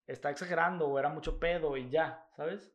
[0.07, 2.74] Está exagerando o era mucho pedo y ya, ¿sabes?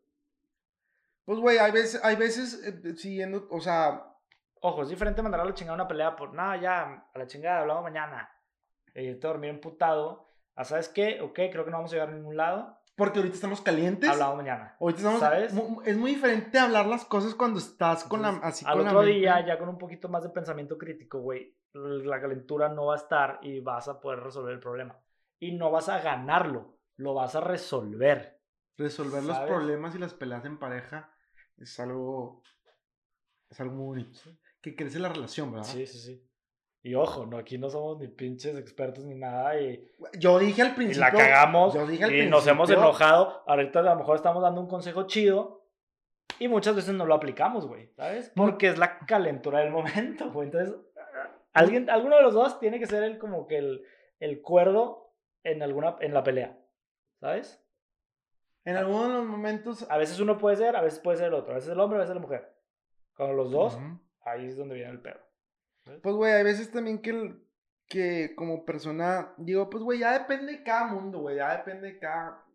[1.29, 4.15] Pues, güey, hay veces, hay veces eh, siguiendo, o sea...
[4.61, 7.59] Ojo, es diferente mandar a la chingada una pelea por, nada, ya, a la chingada,
[7.59, 8.27] hablamos mañana.
[8.95, 10.27] Y irte a dormir emputado.
[10.55, 11.21] Ah, ¿sabes qué?
[11.21, 12.81] Ok, creo que no vamos a llegar a ningún lado.
[12.95, 14.09] Porque ahorita estamos calientes.
[14.09, 14.75] Hablamos mañana.
[14.79, 15.19] Ahorita estamos.
[15.19, 15.53] ¿Sabes?
[15.85, 18.29] Es muy diferente hablar las cosas cuando estás con la.
[18.41, 22.69] Así al otro día, ya con un poquito más de pensamiento crítico, güey, la calentura
[22.69, 24.99] no va a estar y vas a poder resolver el problema.
[25.37, 28.41] Y no vas a ganarlo, lo vas a resolver.
[28.79, 31.13] Resolver los problemas y las peleas en pareja
[31.59, 32.43] es algo.
[33.49, 34.19] Es algo muy bonito.
[34.61, 35.67] Que crece la relación, ¿verdad?
[35.67, 36.25] Sí, sí, sí.
[36.81, 39.59] Y ojo, no, aquí no somos ni pinches expertos ni nada.
[39.59, 40.97] Y, yo dije al principio.
[40.97, 41.75] Y la cagamos.
[41.75, 43.43] y nos hemos enojado.
[43.47, 45.65] Ahorita a lo mejor estamos dando un consejo chido.
[46.37, 47.91] Y muchas veces no lo aplicamos, güey.
[47.95, 48.31] ¿Sabes?
[48.33, 50.47] Porque es la calentura del momento, güey.
[50.47, 50.73] Entonces,
[51.53, 53.83] alguien, alguno de los dos tiene que ser el como que el,
[54.19, 56.57] el cuerdo en, alguna, en la pelea.
[57.19, 57.61] ¿Sabes?
[58.65, 59.85] En algunos de los momentos.
[59.89, 61.53] A veces uno puede ser, a veces puede ser el otro.
[61.53, 62.53] A veces el hombre, a veces la mujer.
[63.13, 63.77] Con los dos,
[64.23, 65.19] ahí es donde viene el pedo.
[66.01, 67.35] Pues, güey, hay veces también que,
[67.87, 71.99] que como persona, digo, pues, güey, ya depende de cada mundo, güey, ya depende de
[71.99, 72.45] cada,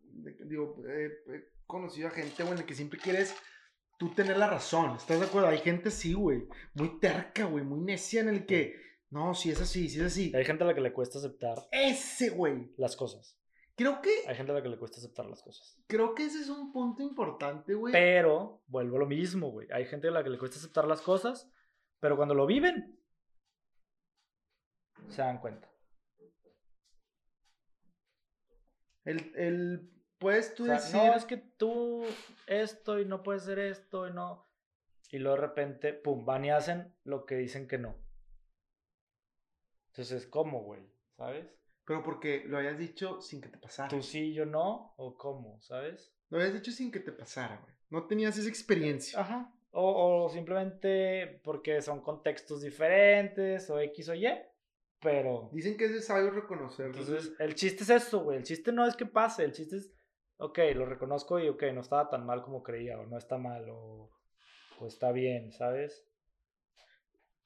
[0.46, 3.36] digo, he conocido a gente, güey, que siempre quieres
[3.98, 5.48] tú tener la razón, ¿estás de acuerdo?
[5.48, 8.76] Hay gente sí, güey, muy terca, güey, muy necia en el que,
[9.10, 10.32] no, si es así, si es así.
[10.34, 11.56] Hay gente a la que le cuesta aceptar.
[11.70, 12.72] Ese, güey.
[12.76, 13.38] Las cosas.
[13.76, 14.10] Creo que.
[14.28, 15.76] Hay gente a la que le cuesta aceptar las cosas.
[15.86, 17.92] Creo que ese es un punto importante, güey.
[17.92, 19.68] Pero, vuelvo a lo mismo, güey.
[19.72, 21.50] Hay gente a la que le cuesta aceptar las cosas,
[21.98, 23.00] pero cuando lo viven,
[25.08, 25.68] se dan cuenta.
[29.04, 30.96] El, el puedes tú decir.
[30.96, 32.04] No, es que tú
[32.46, 34.48] esto y no puedes hacer esto y no.
[35.10, 37.96] Y luego de repente, pum, van y hacen lo que dicen que no.
[39.88, 40.82] Entonces, ¿cómo, güey?
[41.16, 41.46] ¿Sabes?
[41.86, 43.88] Pero porque lo hayas dicho sin que te pasara.
[43.88, 46.14] Tú sí, yo no, o cómo, ¿sabes?
[46.30, 47.74] Lo habías dicho sin que te pasara, güey.
[47.90, 49.20] No tenías esa experiencia.
[49.20, 49.54] Ajá.
[49.70, 54.26] O, o simplemente porque son contextos diferentes, o X o Y
[55.04, 55.50] pero...
[55.52, 56.98] Dicen que es sabio reconocerlo.
[56.98, 58.38] Entonces, el chiste es eso, güey.
[58.38, 59.92] El chiste no es que pase, el chiste es,
[60.38, 63.68] ok, lo reconozco y ok, no estaba tan mal como creía, o no está mal,
[63.68, 64.10] o,
[64.80, 66.06] o está bien, ¿sabes?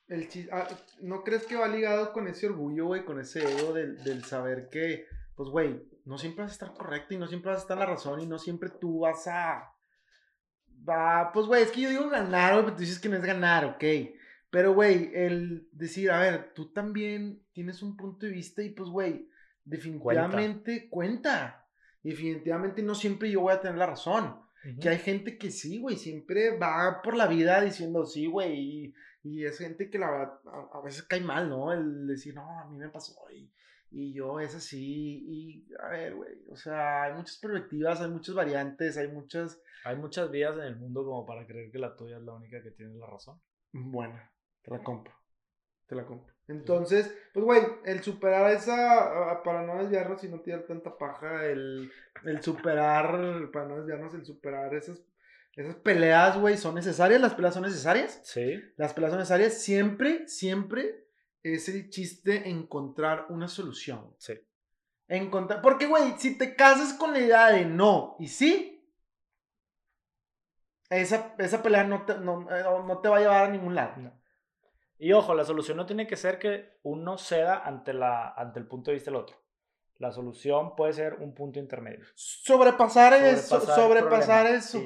[0.08, 0.66] El ah,
[1.00, 4.68] ¿No crees que va ligado con ese orgullo, güey, con ese ego del, del saber
[4.70, 5.06] que,
[5.36, 7.80] pues, güey, no siempre vas a estar correcto y no siempre vas a estar en
[7.80, 9.70] la razón y no siempre tú vas a...
[10.88, 13.24] Va, pues, güey, es que yo digo ganar, güey, pero tú dices que no es
[13.24, 13.84] ganar, ok.
[14.50, 18.88] Pero, güey, el decir, a ver, tú también tienes un punto de vista y, pues,
[18.88, 19.28] güey,
[19.64, 21.66] definitivamente cuenta.
[22.02, 24.40] Definitivamente no siempre yo voy a tener la razón.
[24.80, 28.54] Que hay gente que sí, güey, siempre va por la vida diciendo sí, güey.
[28.58, 30.40] Y, y, es gente que la verdad
[30.72, 31.72] a, veces cae mal, ¿no?
[31.72, 33.50] El decir, no, a mí me pasó y,
[33.90, 35.24] y yo es así.
[35.26, 39.60] Y a ver, güey, o sea, hay muchas perspectivas, hay muchas variantes, hay muchas.
[39.84, 42.62] Hay muchas vías en el mundo como para creer que la tuya es la única
[42.62, 43.40] que tiene la razón.
[43.72, 44.20] Bueno,
[44.62, 45.14] te la compro.
[45.86, 46.37] Te la compro.
[46.48, 51.44] Entonces, pues, güey, el superar esa, ah, para no desviarnos y no tirar tanta paja,
[51.44, 51.92] el,
[52.24, 55.02] el superar, para no desviarnos, el superar esas,
[55.54, 58.20] esas peleas, güey, son necesarias, las peleas son necesarias.
[58.24, 58.62] Sí.
[58.76, 61.06] Las peleas son necesarias, siempre, siempre
[61.42, 64.14] es el chiste encontrar una solución.
[64.18, 64.34] Sí.
[65.06, 68.74] Encontrar, porque, güey, si te casas con la idea de no y sí,
[70.88, 74.00] esa, esa pelea no te, no, eh, no te va a llevar a ningún lado.
[74.00, 74.18] No.
[74.98, 78.66] Y ojo, la solución no tiene que ser que uno ceda ante, la, ante el
[78.66, 79.36] punto de vista del otro.
[79.98, 82.04] La solución puede ser un punto intermedio.
[82.14, 83.60] Sobrepasar, eso.
[83.60, 84.80] Sobrepasar eso.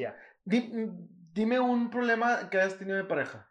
[0.44, 3.50] Dime un problema que hayas tenido de pareja.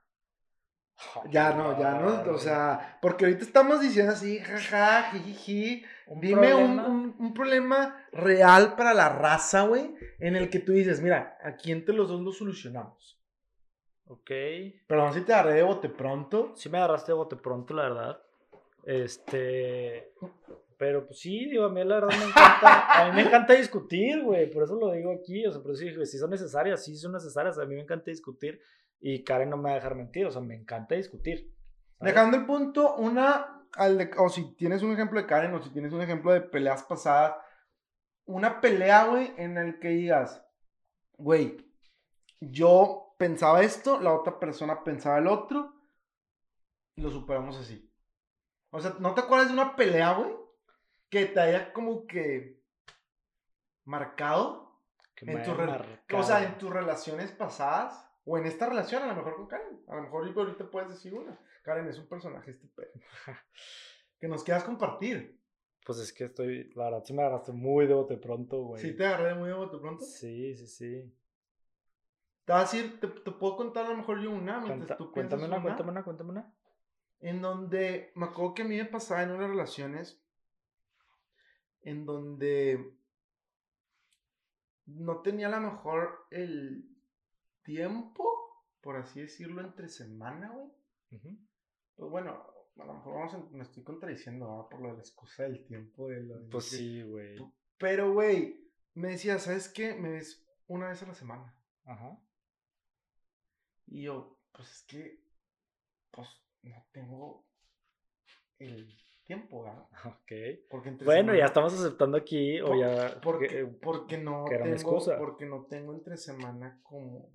[1.30, 2.32] ya no, ya no.
[2.32, 5.84] O sea, porque ahorita estamos diciendo así, jaja, jijiji.
[6.20, 11.38] Dime un, un, problema real para la raza, güey, en el que tú dices, mira,
[11.44, 13.21] aquí entre los dos lo solucionamos.
[14.08, 14.32] Ok.
[14.88, 16.54] Perdón si te agarré de bote pronto.
[16.56, 18.22] Sí me agarraste de bote pronto, la verdad.
[18.84, 20.14] Este...
[20.82, 24.24] Pero pues sí, digo, a mí la verdad me encanta, a mí me encanta discutir,
[24.24, 26.98] güey, por eso lo digo aquí, o sea, por eso dije, si son necesarias, sí
[26.98, 28.60] son necesarias, a mí me encanta discutir
[29.00, 31.54] y Karen no me va a dejar mentir, o sea, me encanta discutir.
[32.00, 33.64] Dejando el punto, una,
[34.18, 37.36] o si tienes un ejemplo de Karen, o si tienes un ejemplo de peleas pasadas,
[38.26, 40.44] una pelea, güey, en el que digas,
[41.14, 41.58] güey,
[42.40, 45.76] yo pensaba esto, la otra persona pensaba el otro,
[46.96, 47.88] y lo superamos así.
[48.72, 50.36] O sea, ¿no te acuerdas de una pelea, güey?
[51.08, 52.60] Que te haya como que
[53.86, 54.82] marcado,
[55.18, 55.52] en tu
[56.18, 59.84] o sea, en tus relaciones pasadas, o en esta relación, a lo mejor con Karen.
[59.88, 61.40] A lo mejor ahorita puedes decir una.
[61.62, 62.92] Karen es un personaje estupendo.
[64.20, 65.40] que nos quieras compartir.
[65.86, 68.82] Pues es que estoy, la verdad, sí me agarraste muy de bote pronto, güey.
[68.82, 70.04] ¿Sí te agarré muy de bote pronto?
[70.04, 71.21] Sí, sí, sí.
[72.52, 75.46] Te vas a decir, te, puedo contar a lo mejor yo una mientras tú Cuéntame
[75.46, 76.54] una, cuéntame una, cuéntame una.
[77.22, 80.22] En donde me acuerdo que a mí me pasaba en unas relaciones
[81.84, 82.94] en donde
[84.86, 86.94] no tenía a lo mejor el
[87.64, 90.68] tiempo, por así decirlo, entre semana, güey.
[91.96, 92.46] Pues bueno,
[92.78, 96.10] a lo mejor vamos me estoy contradiciendo por la excusa del tiempo.
[96.10, 96.22] De
[96.52, 97.38] pues sí, güey.
[97.78, 99.94] Pero, güey, me decía, ¿sabes qué?
[99.94, 101.56] Me ves una vez a la semana.
[101.86, 102.20] Ajá.
[103.92, 105.20] Y yo, pues es que,
[106.12, 106.30] pues
[106.64, 107.46] no tengo
[108.58, 109.86] el tiempo, ¿verdad?
[110.06, 110.32] Ok.
[110.70, 113.20] Porque bueno, ya estamos aceptando aquí, o ya.
[113.22, 117.30] Porque, porque no tengo, porque no tengo entre semana como.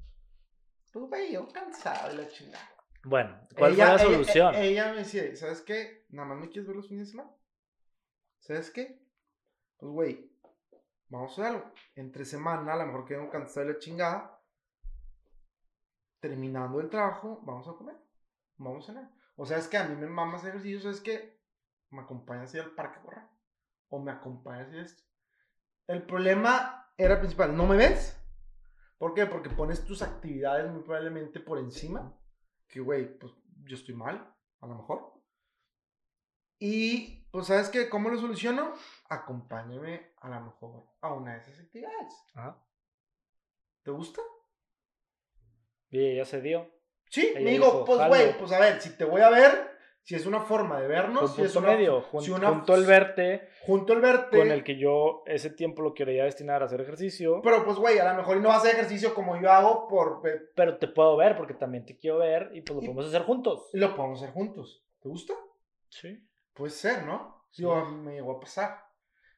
[0.91, 2.71] Pues, güey, yo cansado de la chingada.
[3.05, 4.55] Bueno, ¿cuál fue la solución?
[4.55, 6.07] Ella, me decía, ¿sabes qué?
[6.09, 7.37] Nada más me quieres ver los fines de semana.
[8.39, 8.99] ¿Sabes qué?
[9.77, 10.33] Pues, güey,
[11.11, 11.75] vamos a hacerlo.
[11.97, 14.36] Entre semana, a lo mejor quedo cansado de la chingada
[16.21, 17.97] terminando el trabajo, vamos a comer,
[18.57, 19.11] vamos a cenar.
[19.37, 21.41] O sea, es que a mí me mama hacer ejercicios, es que
[21.91, 23.25] me acompañas a ir al parque a correr,
[23.89, 25.03] o me acompañas a hacer esto.
[25.87, 28.21] El problema era principal, ¿no me ves?
[28.99, 29.27] ¿Por qué?
[29.27, 32.19] Porque pones tus actividades muy probablemente por encima,
[32.67, 33.33] que güey, pues
[33.65, 35.13] yo estoy mal, a lo mejor.
[36.59, 37.91] Y, pues, ¿sabes qué?
[37.91, 38.73] ¿Cómo lo soluciono?
[39.11, 42.15] Acompáñame a lo mejor a una de esas actividades.
[43.83, 44.23] ¿Te gusta?
[45.91, 46.71] Y ella se dio.
[47.11, 50.27] Sí, me dijo, pues güey, pues a ver, si te voy a ver, si es
[50.27, 54.51] una forma de vernos, si es una, medio, junto el verte, junto el verte, con
[54.51, 57.41] el que yo ese tiempo lo quería destinar a hacer ejercicio.
[57.43, 60.23] Pero pues güey, a lo mejor no vas a hacer ejercicio como yo hago por...
[60.55, 63.69] Pero te puedo ver porque también te quiero ver y pues lo podemos hacer juntos.
[63.73, 64.85] Lo podemos hacer juntos.
[65.01, 65.35] ¿Te gusta?
[65.89, 66.25] Sí.
[66.55, 67.45] Puede ser, ¿no?
[67.51, 67.63] Sí.
[67.63, 68.79] Yo me llegó a pasar.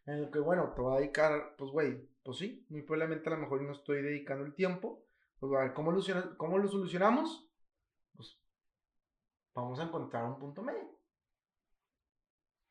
[0.04, 3.32] En el que, bueno, te voy a dedicar, pues güey, pues sí, muy probablemente a
[3.32, 5.07] lo mejor no estoy dedicando el tiempo
[5.38, 6.02] pues a ver, ¿cómo lo,
[6.36, 7.48] ¿cómo lo solucionamos?
[8.14, 8.38] Pues
[9.54, 10.98] vamos a encontrar un punto medio.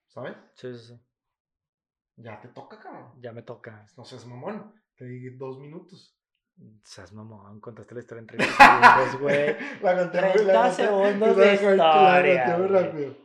[0.07, 0.35] ¿Sabes?
[0.55, 1.01] Sí, sí, sí.
[2.17, 3.13] Ya te toca, cabrón.
[3.21, 3.85] Ya me toca.
[3.95, 4.73] No seas mamón.
[4.95, 6.17] Te di dos minutos.
[6.83, 9.55] Seas mamón, contaste la historia en 30 segundos, güey.
[9.81, 11.75] la conté 30 segundos de historia.
[11.75, 13.15] La conté muy rápido.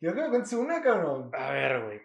[0.00, 1.30] Quiero que me cuentes una, cabrón.
[1.34, 2.00] A ver, güey.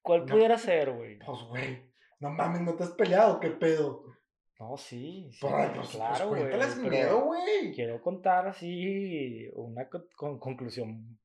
[0.00, 1.18] ¿Cuál pudiera ser, güey?
[1.18, 3.38] Pues, güey, no mames, ¿no te has peleado?
[3.38, 4.15] ¿Qué pedo?
[4.58, 5.28] No, sí.
[5.32, 6.44] sí pues, pues, claro, güey.
[6.88, 7.72] Miedo, güey.
[7.74, 11.18] Quiero contar así una con conclusión.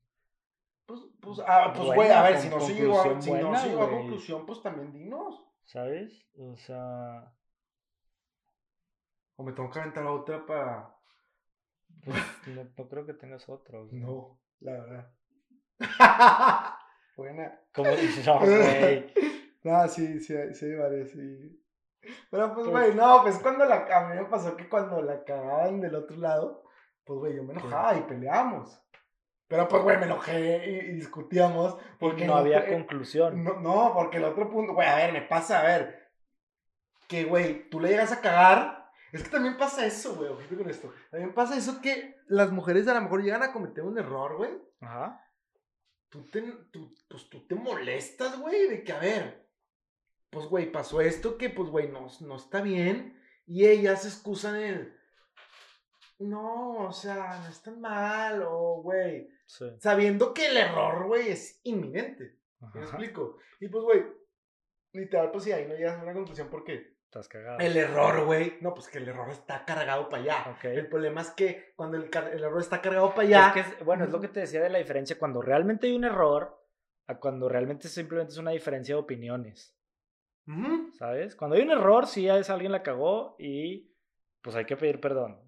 [0.85, 3.89] Pues, pues, ah, pues, güey, a ver, si no se llegó a, si no a
[3.89, 5.41] conclusión, pues también dinos.
[5.63, 6.25] ¿Sabes?
[6.37, 7.33] O sea.
[9.37, 10.93] O me tengo que aventar otra para.
[12.03, 12.17] Pues
[12.47, 13.79] no, no creo que tengas otra.
[13.91, 15.13] No, la verdad.
[17.15, 17.59] Buena.
[17.73, 18.25] ¿Cómo dices?
[18.25, 19.13] No, güey.
[19.63, 21.61] no, sí, sí, sí hay varias, sí.
[22.29, 23.85] Pero pues, güey, no, pues cuando la.
[23.85, 26.63] A mí me pasó que cuando la cagaban del otro lado,
[27.03, 28.81] pues, güey, yo me enojaba y peleamos.
[29.47, 31.77] Pero pues, güey, me enojé y, discutíamos.
[31.99, 33.43] Porque no había conclusión.
[33.43, 36.09] No, no, porque el otro punto, güey, a ver, me pasa, a ver.
[37.07, 38.89] Que, güey, tú le llegas a cagar.
[39.11, 40.93] Es que también pasa eso, güey, ojito con esto.
[41.09, 44.51] También pasa eso que las mujeres a lo mejor llegan a cometer un error, güey.
[44.79, 45.21] Ajá.
[46.07, 46.41] Tú te,
[46.71, 49.49] tú, pues tú te molestas, güey, de que, a ver,
[50.31, 53.21] pues, güey, pasó esto que, pues, güey, no, no está bien.
[53.45, 54.97] Y ellas se excusan en el,
[56.19, 59.29] no, o sea, no está mal, o, güey,
[59.79, 62.37] Sabiendo que el error, güey, es inminente.
[62.73, 63.37] ¿Me explico?
[63.59, 64.05] Y pues, güey,
[64.93, 66.95] literal, pues sí, ahí no llegas a una conclusión porque.
[67.05, 67.59] Estás cagado.
[67.59, 68.57] El error, güey.
[68.61, 70.57] No, pues que el error está cargado para allá.
[70.63, 73.53] El problema es que cuando el, el error está cargado para allá.
[73.53, 76.05] Es que, bueno, es lo que te decía de la diferencia cuando realmente hay un
[76.05, 76.65] error
[77.07, 79.75] a cuando realmente simplemente es una diferencia de opiniones.
[80.93, 81.35] ¿Sabes?
[81.35, 83.93] Cuando hay un error, sí, es alguien la cagó y
[84.41, 85.39] pues hay que pedir perdón.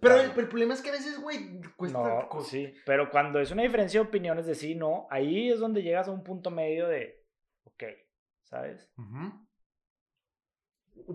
[0.00, 1.98] Pero el, problema es que a veces, güey, cuesta.
[1.98, 2.72] No, sí.
[2.86, 6.12] Pero cuando es una diferencia de opiniones de sí, no, ahí es donde llegas a
[6.12, 7.24] un punto medio de.
[7.64, 7.82] Ok,
[8.44, 8.88] ¿sabes?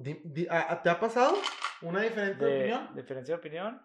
[0.03, 1.37] ¿Te ha pasado
[1.81, 2.95] una diferente de, opinión?
[2.95, 3.81] ¿Diferencia de opinión?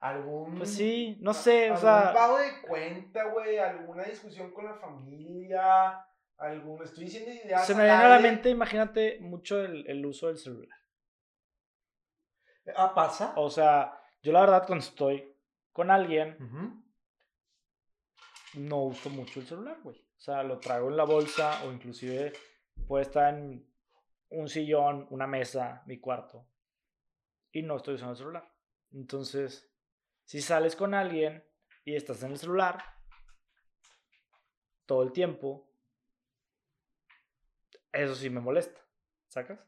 [0.00, 0.58] ¿Algún.
[0.58, 2.00] Pues sí, no sé, o sea.
[2.00, 3.56] ¿Algún pago de cuenta, güey?
[3.56, 6.06] ¿Alguna discusión con la familia?
[6.38, 6.82] ¿Algún.
[6.82, 7.66] Estoy diciendo ideas.
[7.66, 10.78] Se me viene a la mente, imagínate, mucho el, el uso del celular.
[12.76, 13.34] Ah, pasa.
[13.36, 15.36] O sea, yo la verdad cuando estoy
[15.72, 16.36] con alguien,
[18.54, 19.98] no uso mucho el celular, güey.
[19.98, 22.32] O sea, lo traigo en la bolsa o inclusive
[22.86, 23.68] puede estar en
[24.30, 26.48] un sillón, una mesa, mi cuarto.
[27.52, 28.52] Y no estoy usando el celular.
[28.92, 29.70] Entonces,
[30.24, 31.44] si sales con alguien
[31.84, 32.82] y estás en el celular
[34.86, 35.70] todo el tiempo,
[37.94, 38.80] eso sí me molesta.
[39.28, 39.58] ¿Sacas?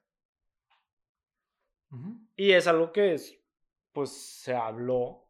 [2.34, 3.38] Y es algo que es,
[3.92, 5.28] pues se habló.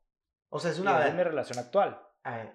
[0.49, 0.99] O sea, es una.
[1.05, 2.01] de mi relación actual.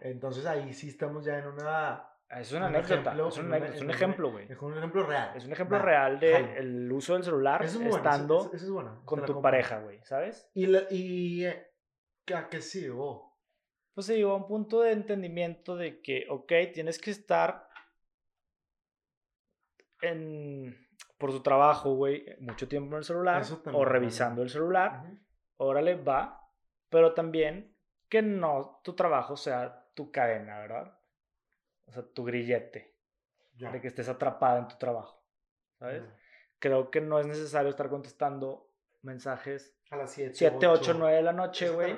[0.02, 2.08] entonces ahí sí estamos ya en una.
[2.30, 4.50] Es una anécdota, es un, ejemplo, güey.
[4.50, 5.36] Es un ejemplo real.
[5.36, 8.50] Es un ejemplo real de el uso del celular estando
[9.04, 10.50] con tu pareja, güey, ¿sabes?
[10.54, 10.66] Y,
[10.96, 11.74] y eh,
[12.34, 13.38] ¿a qué sí llegó?
[13.94, 17.68] Pues se llegó a un punto de entendimiento de que, ok, tienes que estar
[20.02, 20.76] en
[21.18, 25.04] por su trabajo, güey, mucho tiempo en el celular o revisando el celular,
[25.58, 26.50] órale, va,
[26.90, 27.78] pero también
[28.10, 30.98] que no tu trabajo sea tu cadena, ¿verdad?
[31.86, 32.98] O sea, tu grillete,
[33.54, 35.24] de que estés atrapada en tu trabajo,
[35.78, 36.04] ¿sabes?
[36.58, 38.74] Creo que no es necesario estar contestando
[39.04, 41.98] mensajes a las 7, 7 8, 9 de la noche, güey.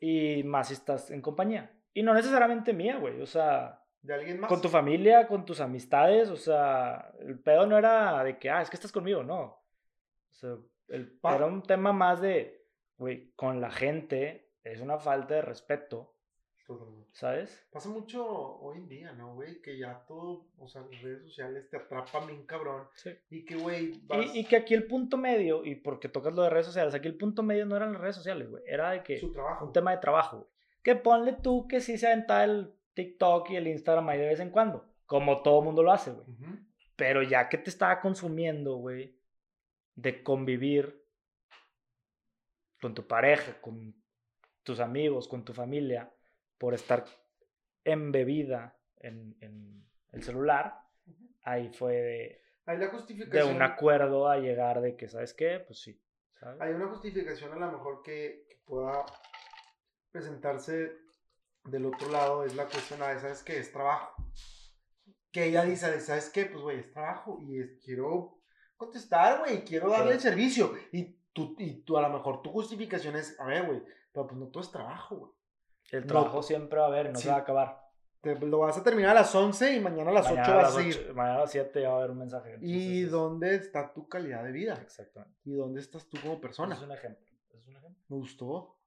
[0.00, 1.78] Y más si estás en compañía.
[1.94, 3.20] Y no necesariamente mía, güey.
[3.20, 4.48] O sea, ¿De alguien más?
[4.48, 8.60] Con tu familia, con tus amistades, o sea, el pedo no era de que, ah,
[8.60, 9.42] es que estás conmigo, no.
[9.42, 10.56] O sea,
[10.88, 12.66] el, era un tema más de,
[12.98, 16.12] güey, con la gente es una falta de respeto.
[17.10, 17.66] ¿Sabes?
[17.70, 19.60] Pasa mucho hoy en día, ¿no, güey?
[19.60, 22.88] Que ya todo, o sea, las redes sociales te atrapan bien cabrón.
[22.94, 23.10] Sí.
[23.28, 24.02] Y que, güey.
[24.10, 27.08] Y, y, que aquí el punto medio, y porque tocas lo de redes sociales, aquí
[27.08, 28.62] el punto medio no eran las redes sociales, güey.
[28.66, 29.18] Era de que.
[29.18, 29.66] Su trabajo.
[29.66, 30.48] Un tema de trabajo, güey.
[30.82, 34.40] Que ponle tú que sí se aventaba el TikTok y el Instagram ahí de vez
[34.40, 36.26] en cuando, como todo mundo lo hace, güey.
[36.96, 39.18] Pero ya que te estaba consumiendo, güey,
[39.94, 41.04] de convivir
[42.80, 43.94] con tu pareja, con
[44.62, 46.12] tus amigos, con tu familia,
[46.58, 47.04] por estar
[47.84, 50.82] embebida en, en el celular,
[51.42, 55.60] ahí fue de, la justificación, de un acuerdo a llegar de que, ¿sabes qué?
[55.66, 56.00] Pues sí.
[56.60, 59.04] Hay una justificación a lo mejor que, que pueda
[60.10, 61.01] presentarse
[61.64, 63.58] del otro lado es la cuestión, de, ¿sabes qué?
[63.58, 64.14] Es trabajo.
[65.30, 66.46] Que ella dice, ¿sabes qué?
[66.46, 68.38] Pues, güey, es trabajo y es, quiero
[68.76, 70.72] contestar, güey, quiero darle el servicio.
[70.92, 73.82] Y tú, y tú, a lo mejor tu justificación es, a ver, güey,
[74.12, 75.32] pero pues no todo es trabajo, güey.
[75.90, 77.82] El trabajo siempre va a haber, no se va a acabar.
[78.22, 80.82] Te, lo vas a terminar a las 11 y mañana a las 8 vas a
[80.82, 81.12] ir.
[81.12, 82.56] Mañana a las 7 va a haber un mensaje.
[82.60, 84.78] ¿Y dónde está tu calidad de vida?
[84.80, 85.38] Exactamente.
[85.44, 86.74] ¿Y dónde estás tú como persona?
[86.74, 87.26] Es un ejemplo.
[87.50, 88.02] Es un ejemplo.
[88.08, 88.78] Me gustó.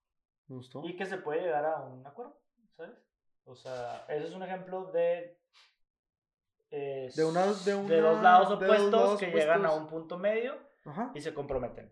[0.48, 0.84] Me gustó.
[0.86, 2.40] Y que se puede llegar a un acuerdo.
[2.76, 2.96] ¿Sabes?
[3.46, 5.38] O sea, ese es un ejemplo de
[6.72, 10.58] de, una, de, dos lados opuestos que llegan a un punto medio
[11.14, 11.92] y se comprometen.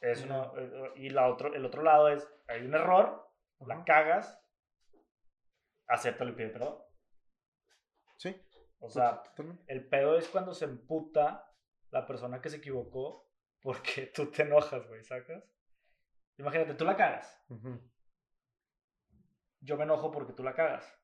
[0.00, 3.28] Es eh, y la otro, el otro lado es, hay un error,
[3.66, 4.40] la cagas,
[5.88, 6.78] acepta el pide perdón.
[8.16, 8.40] Sí.
[8.78, 9.22] O sea,
[9.66, 11.52] el pedo es cuando se emputa
[11.90, 13.28] la persona que se equivocó
[13.60, 15.44] porque tú te enojas, güey, ¿sacas?
[16.38, 17.44] Imagínate, tú la cagas.
[19.60, 20.98] Yo me enojo porque tú la cagas.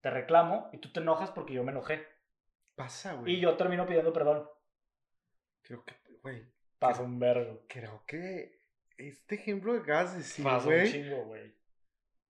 [0.00, 2.06] Te reclamo y tú te enojas porque yo me enojé.
[2.74, 3.34] Pasa, güey.
[3.34, 4.48] Y yo termino pidiendo perdón.
[5.62, 6.46] Creo que, güey.
[6.78, 7.64] Pasa un vergo.
[7.68, 8.62] Creo que
[8.96, 11.54] este ejemplo que acabas de decir, Pasa un chingo, güey.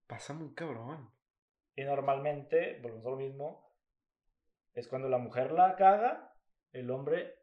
[0.06, 1.10] Pasa muy cabrón.
[1.76, 3.74] Y normalmente, volvemos a lo mismo,
[4.74, 6.34] es cuando la mujer la caga,
[6.72, 7.36] el hombre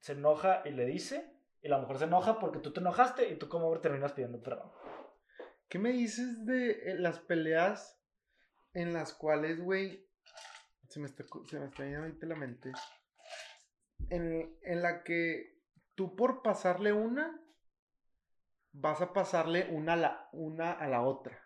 [0.00, 3.36] se enoja y le dice, y la mujer se enoja porque tú te enojaste y
[3.36, 4.70] tú como hombre terminas pidiendo perdón.
[5.68, 8.00] ¿Qué me dices de eh, las peleas
[8.72, 10.08] en las cuales, güey,
[10.88, 12.72] se me está, se me está yendo ahorita la mente,
[14.10, 15.60] en, en la que
[15.94, 17.40] tú por pasarle una,
[18.72, 21.40] vas a pasarle una a la, una a la otra.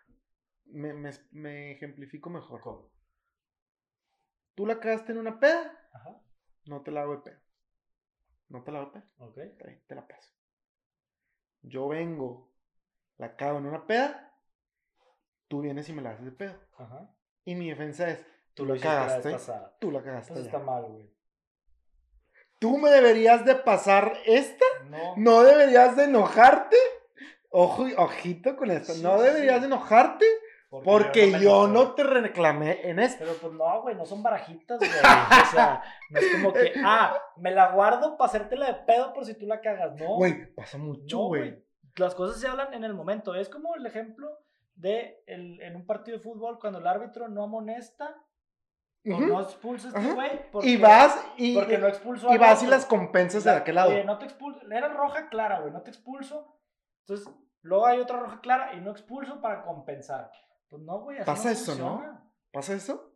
[0.65, 2.61] Me, me, me ejemplifico mejor.
[2.61, 2.91] ¿Cómo?
[4.55, 6.21] Tú la cagaste en una peda, Ajá.
[6.65, 7.41] no te la hago de pedo.
[8.49, 9.11] No te la hago de pedo.
[9.17, 9.35] Ok.
[9.87, 10.33] Te, la paso.
[11.61, 12.48] Yo vengo,
[13.19, 14.33] la cago en una peda,
[15.47, 16.55] tú vienes y me la haces de pedo.
[16.77, 17.13] Ajá.
[17.45, 19.37] Y mi defensa es, tú, la cagaste.
[19.79, 20.33] Tú la cagaste.
[20.33, 21.13] Eso está mal, güey.
[22.59, 24.65] ¿Tú me deberías de pasar esta?
[24.89, 25.15] No.
[25.17, 26.77] ¿No deberías de enojarte?
[27.49, 28.93] Ojo, ojito con esto.
[29.01, 30.25] ¿No deberías de enojarte?
[30.69, 33.17] Porque, yo, no, te reclamé en esto.
[33.25, 34.91] Pero pues no, güey, no son barajitas, güey.
[34.91, 39.25] o sea, no es como que, ah, me la guardo para hacértela de pedo por
[39.25, 39.95] si tú la cagas.
[39.95, 40.15] No.
[40.15, 41.68] Güey, pasa mucho, güey.
[41.95, 43.35] Las cosas se hablan en el momento.
[43.35, 44.29] Es como el ejemplo
[44.75, 48.25] de el, en un partido de fútbol cuando el árbitro no amonesta
[49.05, 50.69] o no expulsa a este güey.
[50.69, 53.89] Y vas y, porque no expulsó y vas y las compensas de aquel lado.
[53.89, 54.61] Oye, no te expulso.
[54.69, 56.59] Era roja clara, güey, no te expulso.
[57.01, 60.31] Entonces, luego hay otra roja clara y no expulso para compensar.
[60.69, 62.31] Pues no, güey, ¿Pasa eso, no?
[62.51, 63.15] ¿Pasa eso?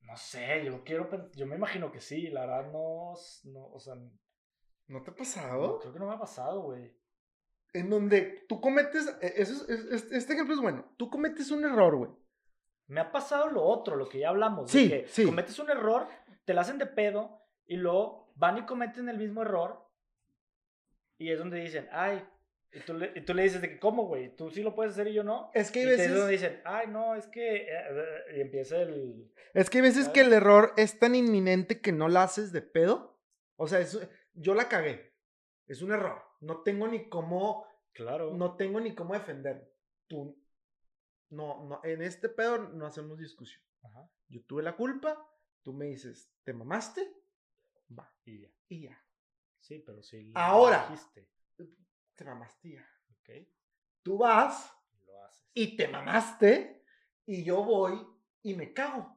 [0.00, 3.94] No sé, yo quiero, yo me imagino que sí, la verdad no, no o sea...
[4.88, 5.78] ¿No te ha pasado?
[5.78, 7.01] creo que no me ha pasado, güey
[7.72, 11.96] en donde tú cometes, e, eso es, este ejemplo es bueno, tú cometes un error,
[11.96, 12.10] güey.
[12.86, 14.70] Me ha pasado lo otro, lo que ya hablamos.
[14.70, 15.24] Sí, que sí.
[15.24, 16.08] Cometes un error,
[16.44, 19.88] te la hacen de pedo y luego van y cometen el mismo error
[21.22, 22.26] y es donde dicen, ay,
[22.72, 24.34] y tú le, y tú le dices de que, ¿cómo, güey?
[24.34, 25.50] Tú sí lo puedes hacer y yo no.
[25.54, 26.06] Es que hay y veces...
[26.06, 27.68] Es donde dicen, ay, no, es que...
[27.68, 29.30] Eh, y empieza el...
[29.54, 32.62] Es que hay veces que el error es tan inminente que no la haces de
[32.62, 33.20] pedo.
[33.56, 33.86] O sea,
[34.34, 35.11] yo la cagué.
[35.72, 37.66] Es un error no tengo ni cómo.
[37.92, 38.34] Claro.
[38.34, 39.72] No tengo ni cómo defender.
[40.06, 40.38] Tú.
[41.30, 43.62] No, no, en este pedo no hacemos discusión.
[43.82, 44.10] Ajá.
[44.28, 45.26] Yo tuve la culpa,
[45.62, 47.14] tú me dices, ¿te mamaste?
[47.98, 48.12] Va.
[48.24, 48.48] Y ya.
[48.68, 49.06] Y ya.
[49.60, 50.88] Sí, pero si Ahora.
[50.90, 51.28] Dijiste.
[52.14, 52.86] Te mamaste ya.
[53.10, 53.48] Ok.
[54.02, 54.76] Tú vas.
[55.06, 55.44] Lo haces.
[55.54, 56.84] Y te mamaste.
[57.24, 58.06] Y yo voy
[58.42, 59.16] y me cago.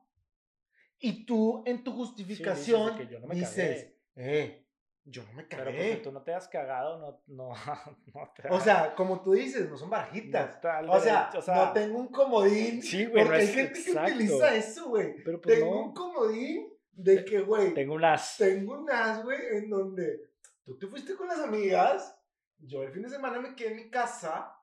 [0.99, 4.64] Y tú en tu justificación dices, eh,
[5.05, 5.63] yo no me cagué.
[5.63, 7.53] Pero porque tú no te has cagado, no, no,
[8.13, 10.59] no te O sea, como tú dices, no son barajitas.
[10.87, 12.81] o, sea, no tengo un comodín.
[12.81, 13.23] Sí, güey.
[13.23, 15.15] Porque hay gente que utiliza eso, güey.
[15.23, 17.73] Pero pues tengo un comodín de que, güey.
[17.73, 18.37] Tengo un as.
[18.37, 20.31] Tengo un as, güey, en donde
[20.63, 22.17] tú te fuiste con las amigas.
[22.57, 24.59] Yo el fin de semana me quedé en mi casa.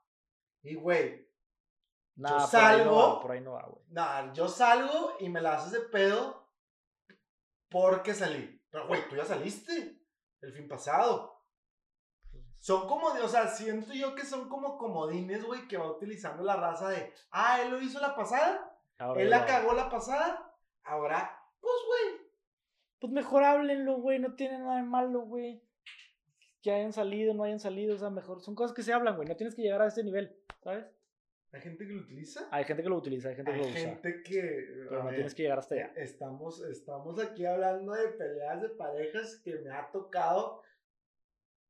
[0.62, 1.28] Y, güey.
[2.16, 3.20] yo salgo.
[3.20, 3.84] Por ahí no va, güey.
[3.90, 6.50] Nah, yo salgo y me la haces de pedo
[7.68, 8.60] porque salí.
[8.70, 10.01] Pero, güey, tú ya saliste
[10.42, 11.40] el fin pasado.
[12.58, 16.56] Son como, o sea, siento yo que son como comodines, güey, que va utilizando la
[16.56, 18.78] raza de, ah, él lo hizo la pasada,
[19.16, 20.54] él la cagó la pasada,
[20.84, 22.20] ahora, pues, güey.
[23.00, 25.60] Pues mejor háblenlo, güey, no tiene nada de malo, güey.
[26.62, 29.26] Que hayan salido, no hayan salido, o sea, mejor, son cosas que se hablan, güey,
[29.26, 30.86] no tienes que llegar a ese nivel, ¿sabes?
[31.52, 32.48] ¿Hay gente que lo utiliza?
[32.50, 33.74] Hay gente que lo utiliza, hay gente que lo usa.
[33.76, 34.86] Hay gente que...
[34.88, 35.92] Pero no tienes que llegar hasta allá.
[35.96, 40.62] Estamos, estamos aquí hablando de peleas de parejas que me ha tocado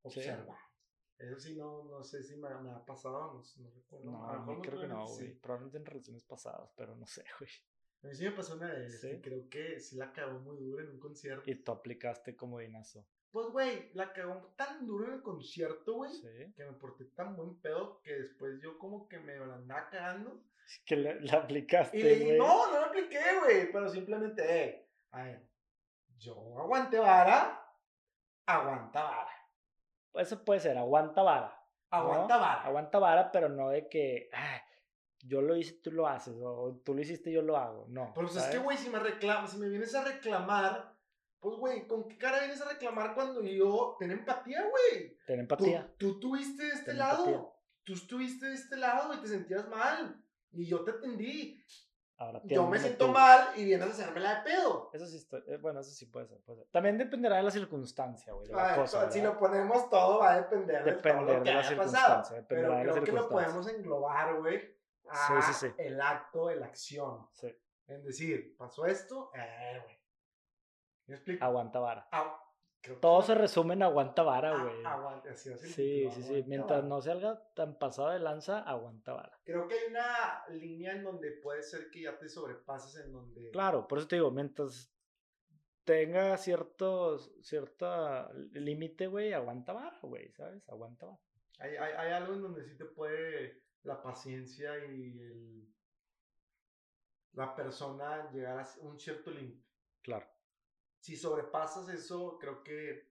[0.03, 0.59] observar.
[1.19, 4.11] Eso sí, no, no sé si me, ha pasado, no, no recuerdo.
[4.11, 5.35] No, a mí creo que no, güey.
[5.41, 7.51] Probablemente en relaciones pasadas, pero no sé, güey.
[8.03, 10.91] A mí sí me pasó una vez, creo que sí la cagó muy duro en
[10.91, 11.49] un concierto.
[11.49, 13.07] Y tú aplicaste como dinazo.
[13.33, 16.13] Pues, güey, la cagó tan duro en el concierto, güey,
[16.55, 20.45] que me porté tan buen pedo que después yo como que me la andaba cagando.
[20.85, 22.39] Que la, aplicaste, güey.
[22.39, 25.49] No, no la apliqué, güey, pero simplemente, eh, ver,
[26.19, 27.75] yo aguanté vara,
[28.45, 29.31] aguanta vara.
[30.15, 31.59] Eso puede ser, aguanta vara.
[31.91, 32.63] Aguanta vara.
[32.65, 34.29] Aguanta vara, pero no de que,
[35.21, 37.87] yo lo hice, tú lo haces, o tú lo hiciste, yo lo hago.
[37.89, 38.13] No.
[38.15, 40.92] Pero pues es que, güey, si me reclamas, si me vienes a reclamar,
[41.43, 45.19] pues, güey, ¿con qué cara vienes a reclamar cuando yo ten empatía, güey?
[45.27, 45.93] Ten empatía.
[45.99, 47.59] Tú, tuviste de este lado.
[47.83, 50.25] Tú estuviste de este lado y te sentías mal.
[50.53, 51.61] Y yo te atendí.
[52.17, 54.91] Ahora, yo me siento mal y vienes a hacerme la de pedo.
[54.93, 56.69] Eso sí, estoy, eh, bueno, eso sí puede ser, puede ser.
[56.71, 58.47] También dependerá de la circunstancia, güey.
[59.11, 62.23] si lo ponemos todo, va a depender, de, todo lo que haya pasado.
[62.47, 64.79] Pero creo que lo podemos englobar, güey,
[65.09, 65.75] a sí, sí, sí.
[65.77, 67.27] el acto, la acción.
[67.33, 67.53] Sí.
[67.89, 70.02] En decir, pasó esto, eh, güey.
[71.13, 71.45] ¿Me explico?
[71.45, 72.09] Aguanta vara.
[73.03, 74.85] Todo se resume en aguanta vara, ah, güey.
[74.87, 76.45] aguanta, sí, sí, sí, sí.
[76.47, 79.39] Mientras no salga tan pasado de lanza, aguanta vara.
[79.45, 83.51] Creo que hay una línea en donde puede ser que ya te sobrepases, en donde...
[83.51, 84.91] Claro, por eso te digo, mientras
[85.85, 90.67] tenga cierto, cierto límite, güey, aguanta vara, güey, ¿sabes?
[90.67, 91.21] Aguanta vara.
[91.59, 95.69] Hay, hay, hay algo en donde sí te puede la paciencia y el,
[97.35, 99.63] la persona llegar a un cierto límite.
[100.01, 100.32] Claro
[101.03, 103.11] si sobrepasas eso, creo que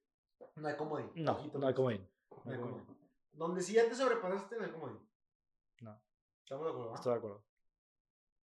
[0.55, 1.11] no hay comodín.
[1.15, 2.09] No, no hay comodín.
[2.45, 2.85] No hay comodín.
[3.33, 4.99] Donde si ya te sobrepasaste, no hay comodín.
[5.81, 6.01] No.
[6.41, 6.95] ¿Estamos de acuerdo?
[6.95, 7.43] Estoy de acuerdo.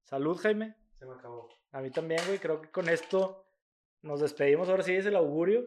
[0.04, 0.76] Salud, Jaime.
[1.00, 1.48] Se me acabó.
[1.72, 2.40] A mí también, güey.
[2.40, 3.46] Creo que con esto
[4.02, 4.68] nos despedimos.
[4.68, 5.66] Ahora sí es el augurio.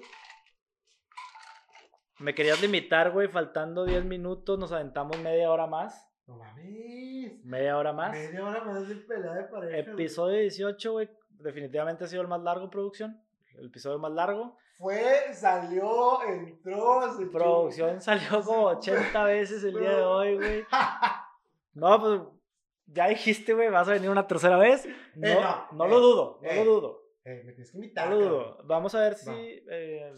[2.19, 3.29] Me querías limitar, güey.
[3.29, 6.07] Faltando 10 minutos, nos aventamos media hora más.
[6.27, 7.43] No mames.
[7.47, 8.13] Media hora más.
[8.13, 9.91] Media hora más de pelea de pareja.
[9.91, 11.09] Episodio 18, güey.
[11.31, 13.25] Definitivamente ha sido el más largo, producción
[13.59, 14.57] el episodio más largo.
[14.79, 20.65] Fue, salió, entró, se Producción salió como 80 veces el día de hoy, güey.
[21.73, 22.21] No, pues
[22.87, 24.87] ya dijiste, güey, vas a venir una tercera vez.
[24.87, 27.00] Eh, no, no, lo dudo, no lo dudo.
[27.23, 28.09] Eh, me tienes que invitar.
[28.09, 28.59] No lo dudo.
[28.65, 29.31] Vamos a ver si.
[29.31, 30.15] Eh,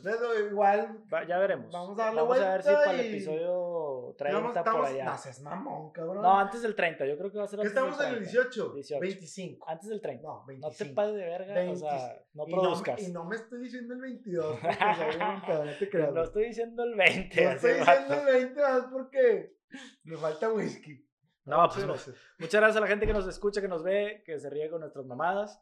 [0.49, 1.03] igual.
[1.27, 1.73] ya veremos.
[1.73, 5.05] Vamos a Vamos a ver si para el episodio 30 por allá.
[5.07, 6.23] No seas mamón, cabrón.
[6.23, 7.05] No, antes del 30.
[7.07, 8.75] Yo creo que va a ser antes estamos en el 18?
[9.01, 9.69] 25.
[9.69, 10.23] Antes del 30.
[10.23, 10.69] No, 25.
[10.69, 11.71] No te pases de verga.
[11.73, 13.03] O sea, no produzcas.
[13.03, 14.59] Y no, me estoy diciendo el 22.
[14.63, 16.13] no te creas.
[16.13, 17.45] No estoy diciendo el 20.
[17.45, 19.57] No estoy diciendo el 20 más porque
[20.05, 21.05] me falta whisky.
[21.45, 21.85] No, pues
[22.39, 24.81] muchas gracias a la gente que nos escucha, que nos ve, que se ríe con
[24.81, 25.61] nuestras mamadas.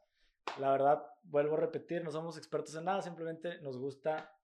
[0.59, 4.35] La verdad, vuelvo a repetir, no somos expertos en nada, simplemente nos gusta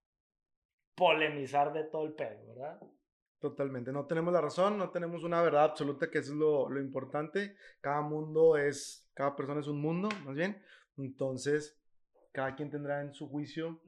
[0.94, 2.80] polemizar de todo el pedo, ¿verdad?
[3.38, 6.80] Totalmente, no tenemos la razón, no tenemos una verdad absoluta, que eso es lo, lo
[6.80, 7.56] importante.
[7.80, 10.62] Cada mundo es, cada persona es un mundo, más bien.
[10.96, 11.78] Entonces,
[12.32, 13.80] cada quien tendrá en su juicio.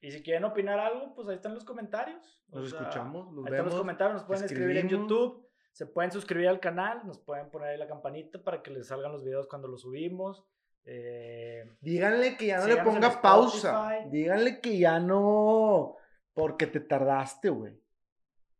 [0.00, 2.42] Y si quieren opinar algo, pues ahí están los comentarios.
[2.48, 6.48] Nos escuchamos, los ahí están los comentarios, nos pueden escribir en YouTube, se pueden suscribir
[6.48, 9.68] al canal, nos pueden poner ahí la campanita para que les salgan los videos cuando
[9.68, 10.44] los subimos.
[10.88, 14.04] Eh, díganle que ya no le ponga pausa.
[14.06, 15.96] Díganle que ya no.
[16.32, 17.82] Porque te tardaste, güey.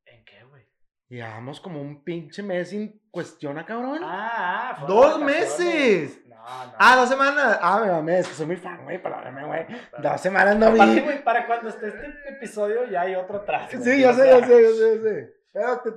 [0.07, 0.65] ¿En qué, güey?
[1.09, 4.01] Llevamos como un pinche mes sin cuestiona, cabrón.
[4.03, 6.27] Ah, ah ¡Dos meses!
[6.27, 6.73] No, no.
[6.79, 7.59] Ah, dos semanas.
[7.63, 9.67] Ah, me mamé, es que soy muy fan, güey, perdóname, güey.
[9.99, 11.01] Dos semanas no vi.
[11.01, 13.71] güey, para cuando esté este episodio ya hay otro atrás.
[13.71, 15.37] Sí, yo sé, yo sé, yo sé, yo sé.
[15.53, 15.93] Pero te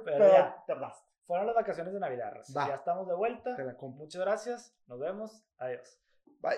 [0.67, 1.09] tardaste.
[1.25, 3.55] Fueron las vacaciones de Navidad, Ya estamos de vuelta.
[3.81, 4.75] Muchas gracias.
[4.87, 5.43] Nos vemos.
[5.57, 5.99] Adiós.
[6.41, 6.57] Bye.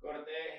[0.00, 0.52] Corte.